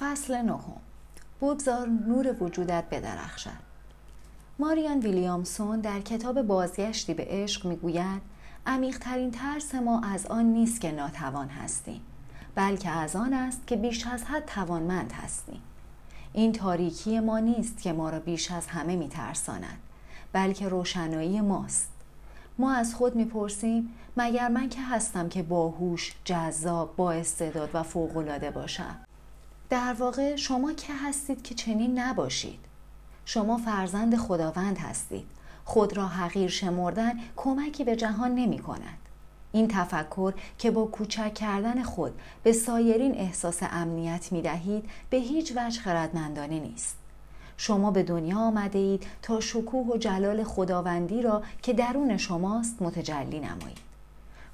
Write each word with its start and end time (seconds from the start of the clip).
فصل 0.00 0.36
نهم. 0.36 0.80
بگذار 1.42 1.88
نور 1.88 2.42
وجودت 2.42 2.84
بدرخشد. 2.90 3.68
ماریان 4.58 4.98
ویلیامسون 4.98 5.80
در 5.80 6.00
کتاب 6.00 6.42
بازگشتی 6.42 7.14
به 7.14 7.26
عشق 7.28 7.66
می‌گوید 7.66 8.22
عمیقترین 8.66 9.30
ترس 9.30 9.74
ما 9.74 10.00
از 10.00 10.26
آن 10.26 10.44
نیست 10.44 10.80
که 10.80 10.92
ناتوان 10.92 11.48
هستیم 11.48 12.00
بلکه 12.54 12.90
از 12.90 13.16
آن 13.16 13.32
است 13.32 13.66
که 13.66 13.76
بیش 13.76 14.06
از 14.06 14.24
حد 14.24 14.44
توانمند 14.44 15.12
هستیم. 15.12 15.60
این 16.32 16.52
تاریکی 16.52 17.20
ما 17.20 17.38
نیست 17.38 17.82
که 17.82 17.92
ما 17.92 18.10
را 18.10 18.20
بیش 18.20 18.50
از 18.50 18.66
همه 18.66 18.96
میترساند 18.96 19.78
بلکه 20.32 20.68
روشنایی 20.68 21.40
ماست. 21.40 21.88
ما 22.58 22.72
از 22.72 22.94
خود 22.94 23.16
می‌پرسیم 23.16 23.94
مگر 24.16 24.48
من 24.48 24.68
که 24.68 24.82
هستم 24.82 25.28
که 25.28 25.42
باهوش 25.42 26.14
جذاب 26.24 26.96
با 26.96 27.12
استعداد 27.12 27.70
و 27.74 27.82
فوقالعاده 27.82 28.50
باشم؟ 28.50 28.96
در 29.70 29.92
واقع 29.92 30.36
شما 30.36 30.72
که 30.72 30.92
هستید 30.94 31.42
که 31.42 31.54
چنین 31.54 31.98
نباشید. 31.98 32.60
شما 33.24 33.56
فرزند 33.58 34.16
خداوند 34.16 34.78
هستید. 34.78 35.26
خود 35.64 35.96
را 35.96 36.06
حقیر 36.06 36.48
شمردن 36.48 37.12
کمکی 37.36 37.84
به 37.84 37.96
جهان 37.96 38.34
نمی 38.34 38.58
کند 38.58 38.98
این 39.52 39.68
تفکر 39.68 40.32
که 40.58 40.70
با 40.70 40.84
کوچک 40.84 41.34
کردن 41.34 41.82
خود 41.82 42.20
به 42.42 42.52
سایرین 42.52 43.14
احساس 43.14 43.58
امنیت 43.62 44.32
می 44.32 44.42
دهید 44.42 44.84
به 45.10 45.16
هیچ 45.16 45.52
وجه 45.56 45.80
خردمندانه 45.80 46.60
نیست. 46.60 46.96
شما 47.56 47.90
به 47.90 48.02
دنیا 48.02 48.38
آمده 48.38 48.78
اید 48.78 49.06
تا 49.22 49.40
شکوه 49.40 49.86
و 49.86 49.96
جلال 49.96 50.44
خداوندی 50.44 51.22
را 51.22 51.42
که 51.62 51.72
درون 51.72 52.16
شماست 52.16 52.82
متجلی 52.82 53.40
نمایید. 53.40 53.78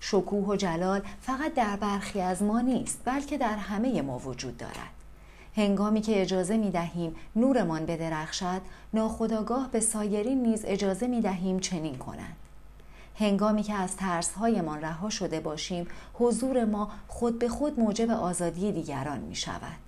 شکوه 0.00 0.48
و 0.48 0.56
جلال 0.56 1.02
فقط 1.20 1.54
در 1.54 1.76
برخی 1.76 2.20
از 2.20 2.42
ما 2.42 2.60
نیست 2.60 3.00
بلکه 3.04 3.38
در 3.38 3.56
همه 3.56 4.02
ما 4.02 4.18
وجود 4.18 4.56
دارد. 4.56 5.03
هنگامی 5.56 6.00
که 6.00 6.22
اجازه 6.22 6.56
می 6.56 6.70
دهیم 6.70 7.16
نورمان 7.36 7.86
بدرخشد 7.86 8.60
ناخداگاه 8.94 9.68
به 9.70 9.80
سایرین 9.80 10.42
نیز 10.42 10.64
اجازه 10.64 11.06
می 11.06 11.20
دهیم 11.20 11.58
چنین 11.58 11.98
کنند 11.98 12.36
هنگامی 13.18 13.62
که 13.62 13.74
از 13.74 13.96
ترسهایمان 13.96 14.80
رها 14.80 15.10
شده 15.10 15.40
باشیم 15.40 15.86
حضور 16.14 16.64
ما 16.64 16.90
خود 17.08 17.38
به 17.38 17.48
خود 17.48 17.80
موجب 17.80 18.10
آزادی 18.10 18.72
دیگران 18.72 19.18
می 19.18 19.34
شود 19.34 19.84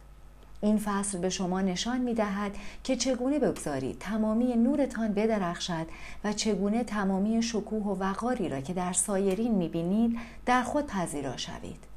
این 0.61 0.78
فصل 0.78 1.19
به 1.19 1.31
شما 1.31 1.61
نشان 1.61 2.00
می 2.00 2.14
دهد 2.14 2.53
که 2.84 2.97
چگونه 2.97 3.39
بگذارید 3.39 3.98
تمامی 3.98 4.56
نورتان 4.56 5.12
بدرخشد 5.12 5.87
و 6.25 6.33
چگونه 6.33 6.84
تمامی 6.84 7.42
شکوه 7.42 7.83
و 7.83 7.94
وقاری 7.94 8.48
را 8.48 8.61
که 8.61 8.72
در 8.72 8.92
سایرین 8.92 9.55
می 9.55 9.69
بینید 9.69 10.19
در 10.47 10.62
خود 10.62 10.87
پذیرا 10.87 11.37
شوید. 11.37 11.96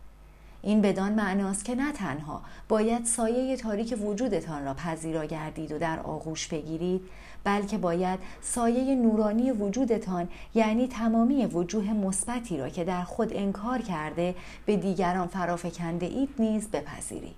این 0.62 0.82
بدان 0.82 1.14
معناست 1.14 1.66
که 1.66 1.76
نه 1.76 1.92
تنها 1.92 2.42
باید 2.70 3.06
سایه 3.06 3.58
تاریک 3.58 3.98
وجودتان 4.02 4.66
را 4.66 4.74
پذیرا 4.74 5.26
گردید 5.26 5.72
و 5.72 5.78
در 5.78 6.00
آغوش 6.00 6.48
بگیرید 6.48 7.02
بلکه 7.44 7.78
باید 7.78 8.20
سایه 8.42 8.96
نورانی 8.96 9.52
وجودتان 9.52 10.30
یعنی 10.56 10.88
تمامی 10.88 11.46
وجوه 11.46 11.94
مثبتی 11.94 12.58
را 12.58 12.70
که 12.70 12.84
در 12.84 13.04
خود 13.04 13.34
انکار 13.34 13.82
کرده 13.82 14.36
به 14.66 14.78
دیگران 14.78 15.28
فرافکنده 15.28 16.06
اید 16.06 16.30
نیز 16.40 16.68
بپذیرید. 16.68 17.36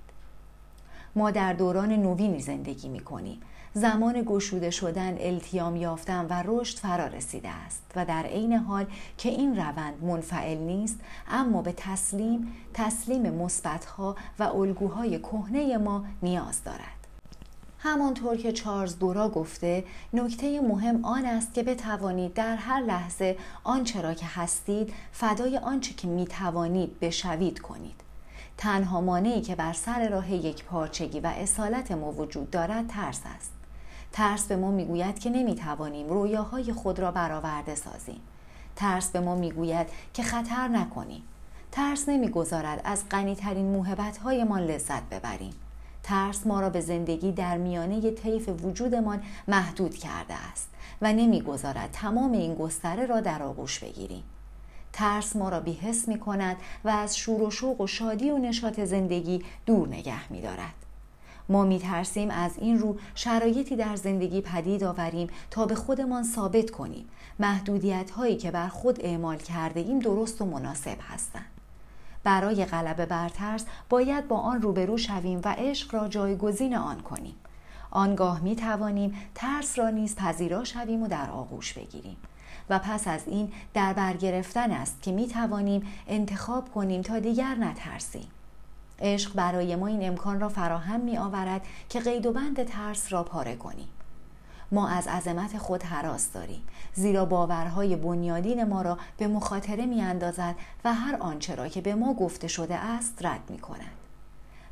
ما 1.16 1.32
در 1.32 1.54
دوران 1.54 1.92
نوینی 1.92 2.40
زندگی 2.40 2.90
می 2.90 3.00
کنیم 3.00 3.42
زمان 3.74 4.24
گشوده 4.26 4.70
شدن 4.70 5.18
التیام 5.20 5.76
یافتن 5.76 6.26
و 6.30 6.44
رشد 6.46 6.78
فرا 6.78 7.08
رسیده 7.08 7.50
است 7.50 7.84
و 7.96 8.06
در 8.06 8.24
عین 8.24 8.54
حال 8.54 8.86
که 9.18 9.30
این 9.30 9.56
روند 9.56 10.04
منفعل 10.04 10.58
نیست 10.58 11.00
اما 11.30 11.62
به 11.62 11.74
تسلیم 11.78 12.54
تسلیم 12.74 13.34
مثبتها 13.34 14.16
و 14.40 14.44
الگوهای 14.44 15.20
کهنه 15.20 15.78
ما 15.78 16.06
نیاز 16.24 16.64
دارد. 16.64 17.02
همانطور 17.80 18.38
که 18.38 18.52
چارلز 18.52 19.00
دورا 19.00 19.30
گفته 19.30 19.84
نکته 20.14 20.62
مهم 20.62 21.06
آن 21.06 21.26
است 21.26 21.54
که 21.54 21.64
بتوانید 21.64 22.34
در 22.34 22.56
هر 22.56 22.82
لحظه 22.82 23.38
آنچه 23.64 24.02
را 24.02 24.14
که 24.14 24.26
هستید 24.26 24.94
فدای 25.12 25.58
آنچه 25.58 25.94
که 25.94 26.08
می 26.08 26.26
توانید 26.26 27.00
بشوید 27.00 27.60
کنید. 27.60 28.02
تنها 28.58 29.02
مانعی 29.02 29.42
که 29.42 29.56
بر 29.56 29.74
سر 29.74 30.10
راه 30.10 30.32
یک 30.32 30.64
پارچگی 30.64 31.20
و 31.20 31.28
اصالت 31.28 31.92
ما 31.92 32.12
وجود 32.12 32.50
دارد 32.50 32.88
ترس 32.88 33.22
است. 33.36 33.61
ترس 34.12 34.48
به 34.48 34.56
ما 34.56 34.72
می‌گوید 34.72 35.20
که 35.20 35.30
نمی‌توانیم 35.30 36.10
رویاهای 36.10 36.74
خود 36.74 37.00
را 37.00 37.12
برآورده 37.12 37.76
سازیم. 37.76 38.22
ترس 38.76 39.10
به 39.10 39.20
ما 39.20 39.36
می‌گوید 39.36 39.88
که 40.14 40.24
خطر 40.24 40.68
نکنیم. 40.68 41.24
ترس 41.72 42.10
نمی‌گذارد 42.10 42.82
از 42.84 43.04
غنیترین 43.12 43.66
موهبتهایمان 43.66 44.62
لذت 44.62 45.04
ببریم. 45.04 45.54
ترس 46.04 46.48
ما 46.48 46.62
را 46.62 46.70
به 46.70 46.82
زندگی 46.82 47.32
در 47.32 47.58
میانه 47.58 48.12
طیف 48.12 48.50
وجودمان 48.50 49.22
محدود 49.48 49.96
کرده 49.96 50.34
است 50.34 50.70
و 51.02 51.14
نمی‌گذارد 51.14 51.90
تمام 51.92 52.32
این 52.32 52.56
گستره 52.56 53.06
را 53.06 53.20
در 53.20 53.44
آغوش 53.44 53.80
بگیریم. 53.80 54.24
ترس 54.94 55.36
ما 55.36 55.50
را 55.50 55.60
بیحس 55.60 56.08
می 56.08 56.20
کند 56.20 56.58
و 56.84 56.90
از 56.90 57.18
شور 57.18 57.42
و 57.42 57.52
شوق 57.52 57.82
و 57.82 57.88
شادی 57.88 58.32
و 58.32 58.38
نشاط 58.38 58.80
زندگی 58.80 59.44
دور 59.66 59.88
نگه 59.88 60.32
می 60.32 60.42
دارد. 60.42 60.74
ما 61.52 61.64
می 61.64 61.80
ترسیم 61.80 62.30
از 62.30 62.52
این 62.58 62.80
رو 62.80 62.98
شرایطی 63.16 63.76
در 63.76 63.96
زندگی 63.96 64.42
پدید 64.42 64.84
آوریم 64.84 65.28
تا 65.50 65.66
به 65.66 65.76
خودمان 65.76 66.24
ثابت 66.24 66.72
کنیم 66.72 67.06
محدودیت 67.40 68.12
هایی 68.12 68.38
که 68.38 68.52
بر 68.52 68.68
خود 68.68 69.06
اعمال 69.06 69.38
کرده 69.38 69.80
ایم 69.80 70.00
درست 70.00 70.42
و 70.42 70.46
مناسب 70.46 70.98
هستند. 71.02 71.46
برای 72.24 72.66
غلبه 72.66 73.06
بر 73.06 73.30
ترس 73.30 73.66
باید 73.90 74.28
با 74.28 74.38
آن 74.38 74.62
روبرو 74.62 74.98
شویم 74.98 75.42
و 75.44 75.56
عشق 75.58 75.96
را 75.96 76.08
جایگزین 76.08 76.76
آن 76.76 77.00
کنیم. 77.00 77.36
آنگاه 77.92 78.40
می 78.40 78.56
توانیم 78.56 79.16
ترس 79.36 79.80
را 79.80 79.90
نیز 79.90 80.16
پذیرا 80.16 80.64
شویم 80.64 81.04
و 81.04 81.08
در 81.08 81.30
آغوش 81.30 81.74
بگیریم. 81.74 82.18
و 82.70 82.80
پس 82.80 83.08
از 83.08 83.28
این 83.28 83.52
در 83.74 83.94
برگرفتن 83.94 84.72
است 84.72 85.02
که 85.02 85.12
می 85.12 85.28
توانیم 85.28 85.88
انتخاب 86.08 86.72
کنیم 86.72 87.02
تا 87.02 87.20
دیگر 87.20 87.56
نترسیم. 87.56 88.28
عشق 89.02 89.34
برای 89.34 89.76
ما 89.76 89.88
این 89.88 90.08
امکان 90.08 90.40
را 90.40 90.50
فراهم 90.50 91.00
می 91.00 91.18
آورد 91.18 91.62
که 91.90 92.00
قید 92.00 92.26
و 92.26 92.32
بند 92.32 92.64
ترس 92.64 93.14
را 93.14 93.24
پاره 93.24 93.56
کنیم. 93.56 93.88
ما 94.72 94.88
از 94.88 95.08
عظمت 95.08 95.58
خود 95.58 95.84
حراس 95.84 96.32
داریم 96.32 96.62
زیرا 96.94 97.26
باورهای 97.26 97.96
بنیادین 97.96 98.64
ما 98.64 98.82
را 98.82 98.98
به 99.18 99.28
مخاطره 99.28 99.86
می 99.86 100.02
اندازد 100.02 100.56
و 100.86 100.94
هر 100.94 101.16
آنچه 101.20 101.56
را 101.56 101.68
که 101.68 101.82
به 101.82 101.96
ما 101.96 102.14
گفته 102.14 102.48
شده 102.48 102.76
است 102.76 103.26
رد 103.26 103.42
می 103.50 103.60
کند. 103.60 103.92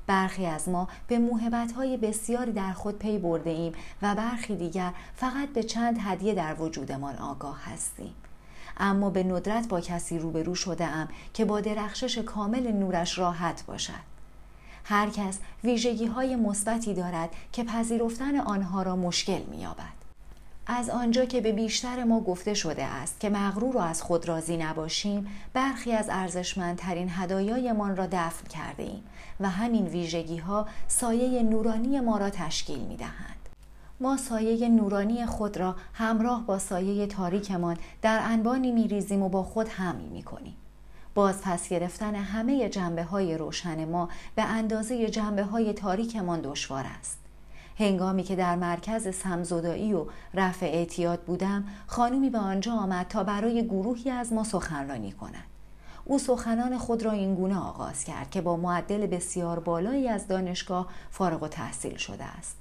برخی 0.07 0.45
از 0.45 0.69
ما 0.69 0.87
به 1.07 1.19
های 1.75 1.97
بسیاری 1.97 2.51
در 2.51 2.71
خود 2.71 2.99
پی 2.99 3.17
برده 3.17 3.49
ایم 3.49 3.73
و 4.01 4.15
برخی 4.15 4.55
دیگر 4.55 4.93
فقط 5.15 5.49
به 5.49 5.63
چند 5.63 5.97
هدیه 6.01 6.33
در 6.33 6.61
وجودمان 6.61 7.15
آگاه 7.17 7.59
هستیم. 7.73 8.13
اما 8.77 9.09
به 9.09 9.23
ندرت 9.23 9.67
با 9.67 9.81
کسی 9.81 10.19
روبرو 10.19 10.55
شده 10.55 10.85
ام 10.85 11.07
که 11.33 11.45
با 11.45 11.61
درخشش 11.61 12.17
کامل 12.17 12.71
نورش 12.71 13.17
راحت 13.17 13.63
باشد. 13.65 14.18
هر 14.89 15.09
کس 15.09 15.39
ویژگی 15.63 16.05
های 16.05 16.35
مثبتی 16.35 16.93
دارد 16.93 17.29
که 17.51 17.63
پذیرفتن 17.63 18.39
آنها 18.39 18.83
را 18.83 18.95
مشکل 18.95 19.41
می‌یابد. 19.51 19.99
از 20.67 20.89
آنجا 20.89 21.25
که 21.25 21.41
به 21.41 21.51
بیشتر 21.51 22.03
ما 22.03 22.19
گفته 22.19 22.53
شده 22.53 22.83
است 22.83 23.19
که 23.19 23.29
مغرور 23.29 23.77
و 23.77 23.79
از 23.79 24.01
خود 24.01 24.27
راضی 24.27 24.57
نباشیم 24.57 25.27
برخی 25.53 25.91
از 25.91 26.05
ارزشمندترین 26.09 27.09
هدایایمان 27.11 27.95
را 27.95 28.05
دفن 28.05 28.47
کرده 28.47 28.83
ایم 28.83 29.03
و 29.39 29.49
همین 29.49 29.85
ویژگی 29.85 30.37
ها 30.37 30.67
سایه 30.87 31.43
نورانی 31.43 31.99
ما 31.99 32.17
را 32.17 32.29
تشکیل 32.29 32.79
می 32.79 32.97
دهند. 32.97 33.49
ما 33.99 34.17
سایه 34.17 34.69
نورانی 34.69 35.25
خود 35.25 35.57
را 35.57 35.75
همراه 35.93 36.45
با 36.45 36.59
سایه 36.59 37.07
تاریکمان 37.07 37.77
در 38.01 38.19
انبانی 38.23 38.71
می 38.71 38.87
ریزیم 38.87 39.23
و 39.23 39.29
با 39.29 39.43
خود 39.43 39.67
حمل 39.67 40.05
می 40.05 40.23
کنیم. 40.23 40.55
باز 41.15 41.41
پس 41.41 41.69
گرفتن 41.69 42.15
همه 42.15 42.69
جنبه 42.69 43.03
های 43.03 43.37
روشن 43.37 43.85
ما 43.85 44.09
به 44.35 44.43
اندازه 44.43 45.09
جنبه 45.09 45.43
های 45.43 45.73
تاریکمان 45.73 46.41
دشوار 46.41 46.85
است. 46.99 47.17
هنگامی 47.79 48.23
که 48.23 48.35
در 48.35 48.55
مرکز 48.55 49.15
سمزدایی 49.15 49.93
و 49.93 50.05
رفع 50.33 50.65
اعتیاد 50.65 51.19
بودم 51.19 51.63
خانومی 51.87 52.29
به 52.29 52.37
آنجا 52.37 52.73
آمد 52.73 53.07
تا 53.07 53.23
برای 53.23 53.65
گروهی 53.67 54.09
از 54.09 54.33
ما 54.33 54.43
سخنرانی 54.43 55.11
کند 55.11 55.43
او 56.05 56.19
سخنان 56.19 56.77
خود 56.77 57.03
را 57.03 57.11
این 57.11 57.35
گونه 57.35 57.57
آغاز 57.57 58.03
کرد 58.03 58.29
که 58.29 58.41
با 58.41 58.57
معدل 58.57 59.07
بسیار 59.07 59.59
بالایی 59.59 60.07
از 60.07 60.27
دانشگاه 60.27 60.87
فارغ 61.11 61.43
و 61.43 61.47
تحصیل 61.47 61.97
شده 61.97 62.23
است. 62.23 62.57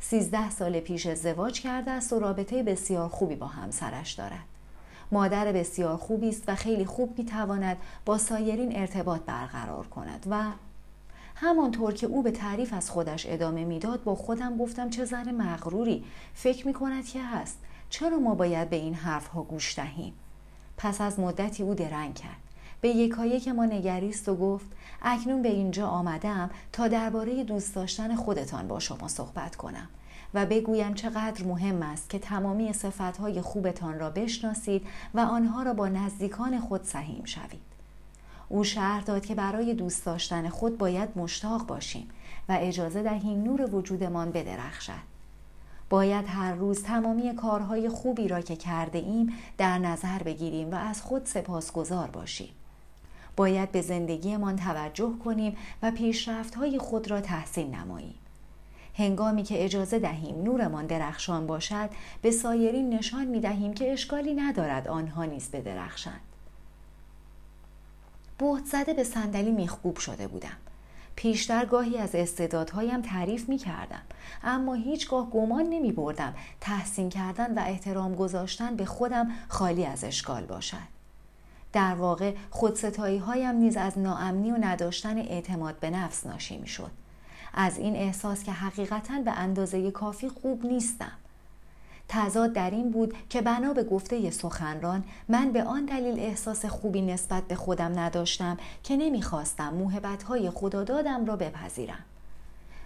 سیزده 0.00 0.50
سال 0.50 0.80
پیش 0.80 1.06
ازدواج 1.06 1.60
کرده 1.60 1.90
است 1.90 2.12
و 2.12 2.18
رابطه 2.18 2.62
بسیار 2.62 3.08
خوبی 3.08 3.36
با 3.36 3.46
همسرش 3.46 4.12
دارد. 4.12 4.57
مادر 5.12 5.52
بسیار 5.52 5.96
خوبی 5.96 6.28
است 6.28 6.42
و 6.48 6.54
خیلی 6.54 6.84
خوب 6.84 7.18
می‌تواند 7.18 7.76
با 8.04 8.18
سایرین 8.18 8.76
ارتباط 8.76 9.20
برقرار 9.20 9.86
کند 9.86 10.26
و 10.30 10.42
همانطور 11.34 11.94
که 11.94 12.06
او 12.06 12.22
به 12.22 12.30
تعریف 12.30 12.72
از 12.72 12.90
خودش 12.90 13.26
ادامه 13.28 13.64
می‌داد 13.64 14.04
با 14.04 14.14
خودم 14.14 14.56
گفتم 14.56 14.90
چه 14.90 15.04
زن 15.04 15.30
مغروری. 15.30 16.04
فکر 16.34 16.66
می 16.66 16.72
کند 16.72 17.06
که 17.06 17.22
هست. 17.22 17.58
چرا 17.90 18.18
ما 18.18 18.34
باید 18.34 18.70
به 18.70 18.76
این 18.76 18.94
حرف 18.94 19.26
ها 19.26 19.42
گوش 19.42 19.78
دهیم؟ 19.78 20.12
پس 20.76 21.00
از 21.00 21.20
مدتی 21.20 21.62
او 21.62 21.74
درنگ 21.74 22.14
کرد. 22.14 22.36
به 22.80 22.88
یکایک 22.88 23.48
ما 23.48 23.64
نگریست 23.64 24.28
و 24.28 24.36
گفت 24.36 24.66
اکنون 25.02 25.42
به 25.42 25.48
اینجا 25.48 25.88
آمدم 25.88 26.50
تا 26.72 26.88
درباره 26.88 27.44
دوست 27.44 27.74
داشتن 27.74 28.16
خودتان 28.16 28.68
با 28.68 28.80
شما 28.80 29.08
صحبت 29.08 29.56
کنم. 29.56 29.88
و 30.34 30.46
بگویم 30.46 30.94
چقدر 30.94 31.44
مهم 31.44 31.82
است 31.82 32.10
که 32.10 32.18
تمامی 32.18 32.72
صفتهای 32.72 33.40
خوبتان 33.40 33.98
را 33.98 34.10
بشناسید 34.10 34.86
و 35.14 35.20
آنها 35.20 35.62
را 35.62 35.74
با 35.74 35.88
نزدیکان 35.88 36.60
خود 36.60 36.84
سهیم 36.84 37.24
شوید. 37.24 37.68
او 38.48 38.64
شهر 38.64 39.00
داد 39.00 39.26
که 39.26 39.34
برای 39.34 39.74
دوست 39.74 40.06
داشتن 40.06 40.48
خود 40.48 40.78
باید 40.78 41.08
مشتاق 41.16 41.66
باشیم 41.66 42.08
و 42.48 42.58
اجازه 42.60 43.02
دهیم 43.02 43.42
نور 43.42 43.74
وجودمان 43.74 44.30
بدرخشد. 44.30 45.08
باید 45.90 46.24
هر 46.28 46.54
روز 46.54 46.82
تمامی 46.82 47.34
کارهای 47.34 47.88
خوبی 47.88 48.28
را 48.28 48.40
که 48.40 48.56
کرده 48.56 48.98
ایم 48.98 49.32
در 49.58 49.78
نظر 49.78 50.22
بگیریم 50.22 50.70
و 50.70 50.74
از 50.74 51.02
خود 51.02 51.26
سپاسگزار 51.26 52.10
باشیم. 52.10 52.50
باید 53.36 53.72
به 53.72 53.82
زندگیمان 53.82 54.56
توجه 54.56 55.12
کنیم 55.24 55.56
و 55.82 55.90
پیشرفتهای 55.90 56.78
خود 56.78 57.10
را 57.10 57.20
تحسین 57.20 57.74
نماییم. 57.74 58.14
هنگامی 58.98 59.42
که 59.42 59.64
اجازه 59.64 59.98
دهیم 59.98 60.42
نورمان 60.42 60.86
درخشان 60.86 61.46
باشد 61.46 61.90
به 62.22 62.30
سایرین 62.30 62.94
نشان 62.94 63.24
می 63.24 63.40
دهیم 63.40 63.74
که 63.74 63.92
اشکالی 63.92 64.34
ندارد 64.34 64.88
آنها 64.88 65.24
نیز 65.24 65.50
بدرخشند. 65.50 66.20
بهت 68.38 68.64
زده 68.64 68.94
به 68.94 69.04
صندلی 69.04 69.50
میخکوب 69.50 69.96
شده 69.96 70.28
بودم. 70.28 70.56
پیشتر 71.16 71.64
گاهی 71.64 71.98
از 71.98 72.14
استعدادهایم 72.14 73.02
تعریف 73.02 73.48
می 73.48 73.58
کردم. 73.58 74.02
اما 74.44 74.74
هیچگاه 74.74 75.30
گمان 75.30 75.66
نمی 75.66 75.92
بردم 75.92 76.34
تحسین 76.60 77.08
کردن 77.08 77.58
و 77.58 77.62
احترام 77.66 78.14
گذاشتن 78.14 78.76
به 78.76 78.84
خودم 78.84 79.30
خالی 79.48 79.84
از 79.84 80.04
اشکال 80.04 80.46
باشد. 80.46 80.98
در 81.72 81.94
واقع 81.94 82.34
خودستایی 82.50 83.18
هایم 83.18 83.54
نیز 83.54 83.76
از 83.76 83.98
ناامنی 83.98 84.52
و 84.52 84.56
نداشتن 84.60 85.18
اعتماد 85.18 85.80
به 85.80 85.90
نفس 85.90 86.26
ناشی 86.26 86.58
می 86.58 86.68
شد. 86.68 86.90
از 87.54 87.78
این 87.78 87.96
احساس 87.96 88.44
که 88.44 88.52
حقیقتا 88.52 89.20
به 89.24 89.30
اندازه 89.30 89.90
کافی 89.90 90.28
خوب 90.28 90.66
نیستم 90.66 91.12
تضاد 92.08 92.52
در 92.52 92.70
این 92.70 92.90
بود 92.90 93.14
که 93.28 93.42
بنا 93.42 93.72
به 93.72 93.84
گفته 93.84 94.30
سخنران 94.30 95.04
من 95.28 95.52
به 95.52 95.64
آن 95.64 95.84
دلیل 95.84 96.20
احساس 96.20 96.64
خوبی 96.64 97.02
نسبت 97.02 97.42
به 97.42 97.54
خودم 97.54 97.98
نداشتم 97.98 98.56
که 98.82 98.96
نمی‌خواستم 98.96 99.74
موهبتهای 99.74 100.50
خدادادم 100.50 101.24
را 101.24 101.36
بپذیرم 101.36 102.04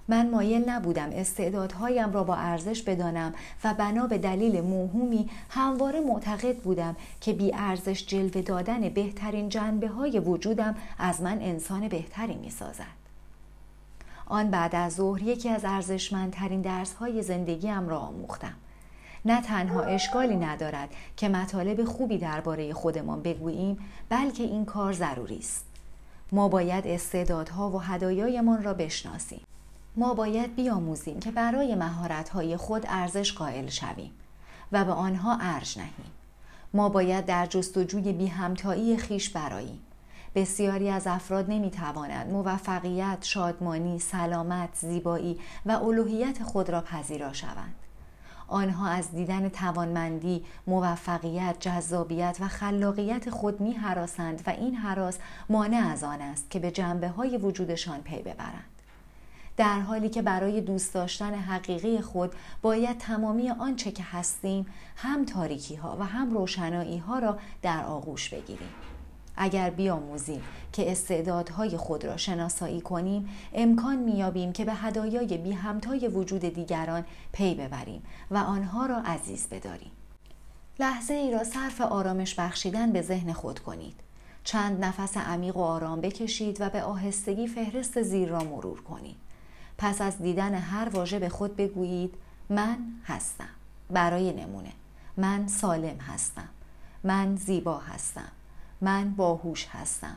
من 0.08 0.30
مایل 0.30 0.70
نبودم 0.70 1.10
استعدادهایم 1.12 2.12
را 2.12 2.24
با 2.24 2.34
ارزش 2.34 2.82
بدانم 2.82 3.34
و 3.64 3.74
بنا 3.74 4.06
به 4.06 4.18
دلیل 4.18 4.60
موهومی 4.60 5.30
همواره 5.50 6.00
معتقد 6.00 6.56
بودم 6.56 6.96
که 7.20 7.32
بی 7.32 7.54
ارزش 7.54 8.06
جلوه 8.06 8.42
دادن 8.42 8.88
بهترین 8.88 9.48
جنبه 9.48 9.88
های 9.88 10.18
وجودم 10.18 10.74
از 10.98 11.22
من 11.22 11.38
انسان 11.40 11.88
بهتری 11.88 12.34
می 12.34 12.50
سازد. 12.50 13.01
آن 14.32 14.50
بعد 14.50 14.74
از 14.74 14.94
ظهر 14.94 15.22
یکی 15.22 15.48
از 15.48 15.64
ارزشمندترین 15.64 16.60
درس 16.60 16.94
های 16.94 17.22
زندگیم 17.22 17.88
را 17.88 17.98
آموختم. 17.98 18.54
نه 19.24 19.42
تنها 19.42 19.82
اشکالی 19.82 20.36
ندارد 20.36 20.88
که 21.16 21.28
مطالب 21.28 21.84
خوبی 21.84 22.18
درباره 22.18 22.72
خودمان 22.72 23.22
بگوییم 23.22 23.78
بلکه 24.08 24.42
این 24.42 24.64
کار 24.64 24.92
ضروری 24.92 25.38
است. 25.38 25.64
ما 26.32 26.48
باید 26.48 26.86
استعدادها 26.86 27.70
و 27.70 27.82
هدایایمان 27.82 28.62
را 28.62 28.74
بشناسیم. 28.74 29.40
ما 29.96 30.14
باید 30.14 30.56
بیاموزیم 30.56 31.20
که 31.20 31.30
برای 31.30 31.74
مهارت‌های 31.74 32.56
خود 32.56 32.84
ارزش 32.88 33.32
قائل 33.32 33.68
شویم 33.68 34.10
و 34.72 34.84
به 34.84 34.92
آنها 34.92 35.38
ارج 35.40 35.78
نهیم. 35.78 36.12
ما 36.74 36.88
باید 36.88 37.26
در 37.26 37.46
جستجوی 37.46 38.12
بی 38.12 38.26
همتایی 38.26 38.96
خیش 38.96 39.30
براییم 39.30 39.78
بسیاری 40.34 40.90
از 40.90 41.06
افراد 41.06 41.50
نمی 41.50 41.70
توانند 41.70 42.32
موفقیت، 42.32 43.18
شادمانی، 43.20 43.98
سلامت، 43.98 44.68
زیبایی 44.74 45.40
و 45.66 45.72
الوهیت 45.72 46.42
خود 46.42 46.70
را 46.70 46.80
پذیرا 46.80 47.32
شوند. 47.32 47.74
آنها 48.48 48.88
از 48.88 49.12
دیدن 49.12 49.48
توانمندی، 49.48 50.44
موفقیت، 50.66 51.56
جذابیت 51.60 52.36
و 52.40 52.48
خلاقیت 52.48 53.30
خود 53.30 53.60
می 53.60 53.72
حراسند 53.72 54.42
و 54.46 54.50
این 54.50 54.74
حراس 54.74 55.18
مانع 55.48 55.88
از 55.92 56.04
آن 56.04 56.20
است 56.20 56.50
که 56.50 56.58
به 56.58 56.70
جنبه 56.70 57.08
های 57.08 57.36
وجودشان 57.36 58.00
پی 58.00 58.22
ببرند. 58.22 58.64
در 59.56 59.80
حالی 59.80 60.08
که 60.08 60.22
برای 60.22 60.60
دوست 60.60 60.94
داشتن 60.94 61.34
حقیقی 61.34 62.00
خود 62.00 62.32
باید 62.62 62.98
تمامی 62.98 63.50
آنچه 63.50 63.90
که 63.90 64.02
هستیم 64.02 64.66
هم 64.96 65.24
تاریکی 65.24 65.74
ها 65.74 65.96
و 66.00 66.04
هم 66.04 66.30
روشنایی 66.30 66.98
ها 66.98 67.18
را 67.18 67.38
در 67.62 67.84
آغوش 67.84 68.28
بگیریم. 68.28 68.70
اگر 69.36 69.70
بیاموزیم 69.70 70.42
که 70.72 70.92
استعدادهای 70.92 71.76
خود 71.76 72.04
را 72.04 72.16
شناسایی 72.16 72.80
کنیم 72.80 73.28
امکان 73.54 73.96
میابیم 73.96 74.52
که 74.52 74.64
به 74.64 74.74
هدایای 74.74 75.38
بی 75.38 75.52
همتای 75.52 76.08
وجود 76.08 76.40
دیگران 76.40 77.04
پی 77.32 77.54
ببریم 77.54 78.02
و 78.30 78.36
آنها 78.36 78.86
را 78.86 78.98
عزیز 78.98 79.48
بداریم. 79.48 79.90
لحظه 80.78 81.14
ای 81.14 81.30
را 81.32 81.44
صرف 81.44 81.80
آرامش 81.80 82.34
بخشیدن 82.34 82.92
به 82.92 83.02
ذهن 83.02 83.32
خود 83.32 83.58
کنید. 83.58 83.94
چند 84.44 84.84
نفس 84.84 85.16
عمیق 85.16 85.56
و 85.56 85.60
آرام 85.60 86.00
بکشید 86.00 86.60
و 86.60 86.70
به 86.70 86.82
آهستگی 86.82 87.46
فهرست 87.46 88.02
زیر 88.02 88.28
را 88.28 88.44
مرور 88.44 88.80
کنید. 88.80 89.16
پس 89.78 90.00
از 90.00 90.18
دیدن 90.18 90.54
هر 90.54 90.88
واژه 90.88 91.18
به 91.18 91.28
خود 91.28 91.56
بگویید 91.56 92.14
من 92.50 92.78
هستم. 93.04 93.48
برای 93.90 94.32
نمونه 94.32 94.72
من 95.16 95.48
سالم 95.48 95.98
هستم. 95.98 96.48
من 97.04 97.36
زیبا 97.36 97.78
هستم. 97.78 98.28
من 98.82 99.10
باهوش 99.10 99.66
هستم. 99.70 100.16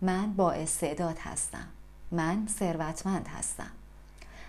من 0.00 0.32
با 0.32 0.52
استعداد 0.52 1.18
هستم. 1.18 1.66
من 2.10 2.46
ثروتمند 2.48 3.28
هستم. 3.28 3.70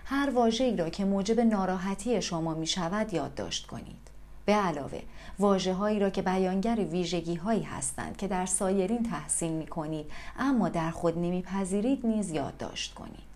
هر 0.05 0.29
واژه‌ای 0.29 0.77
را 0.77 0.89
که 0.89 1.05
موجب 1.05 1.39
ناراحتی 1.39 2.21
شما 2.21 2.53
می 2.53 2.67
شود 2.67 3.13
یادداشت 3.13 3.67
کنید. 3.67 4.07
به 4.45 4.53
علاوه 4.53 5.01
واجه 5.39 5.73
هایی 5.73 5.99
را 5.99 6.09
که 6.09 6.21
بیانگر 6.21 6.75
ویژگی 6.75 7.35
هایی 7.35 7.63
هستند 7.63 8.17
که 8.17 8.27
در 8.27 8.45
سایرین 8.45 9.03
تحسین 9.03 9.51
می 9.51 9.67
کنید 9.67 10.05
اما 10.39 10.69
در 10.69 10.91
خود 10.91 11.17
نمیپذیرید 11.17 12.05
نیز 12.05 12.31
یادداشت 12.31 12.93
کنید. 12.93 13.31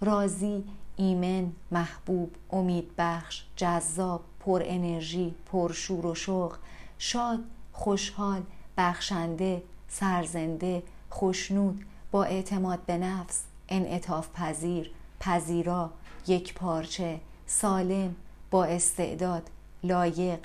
راضی 0.00 0.64
ایمن 0.96 1.52
محبوب 1.70 2.30
امیدبخش 2.50 3.42
جذاب 3.56 4.20
پر 4.40 4.62
انرژی 4.64 5.34
پر 5.52 5.72
شور 5.72 6.06
و 6.06 6.14
شوق 6.14 6.56
شاد 6.98 7.38
خوشحال 7.72 8.42
بخشنده 8.80 9.62
سرزنده 9.88 10.82
خوشنود 11.10 11.84
با 12.10 12.24
اعتماد 12.24 12.78
به 12.86 12.98
نفس 12.98 13.42
انعطاف 13.68 14.28
پذیر 14.34 14.90
پذیرا 15.20 15.90
یک 16.26 16.54
پارچه 16.54 17.20
سالم 17.46 18.16
با 18.50 18.64
استعداد 18.64 19.50
لایق 19.82 20.38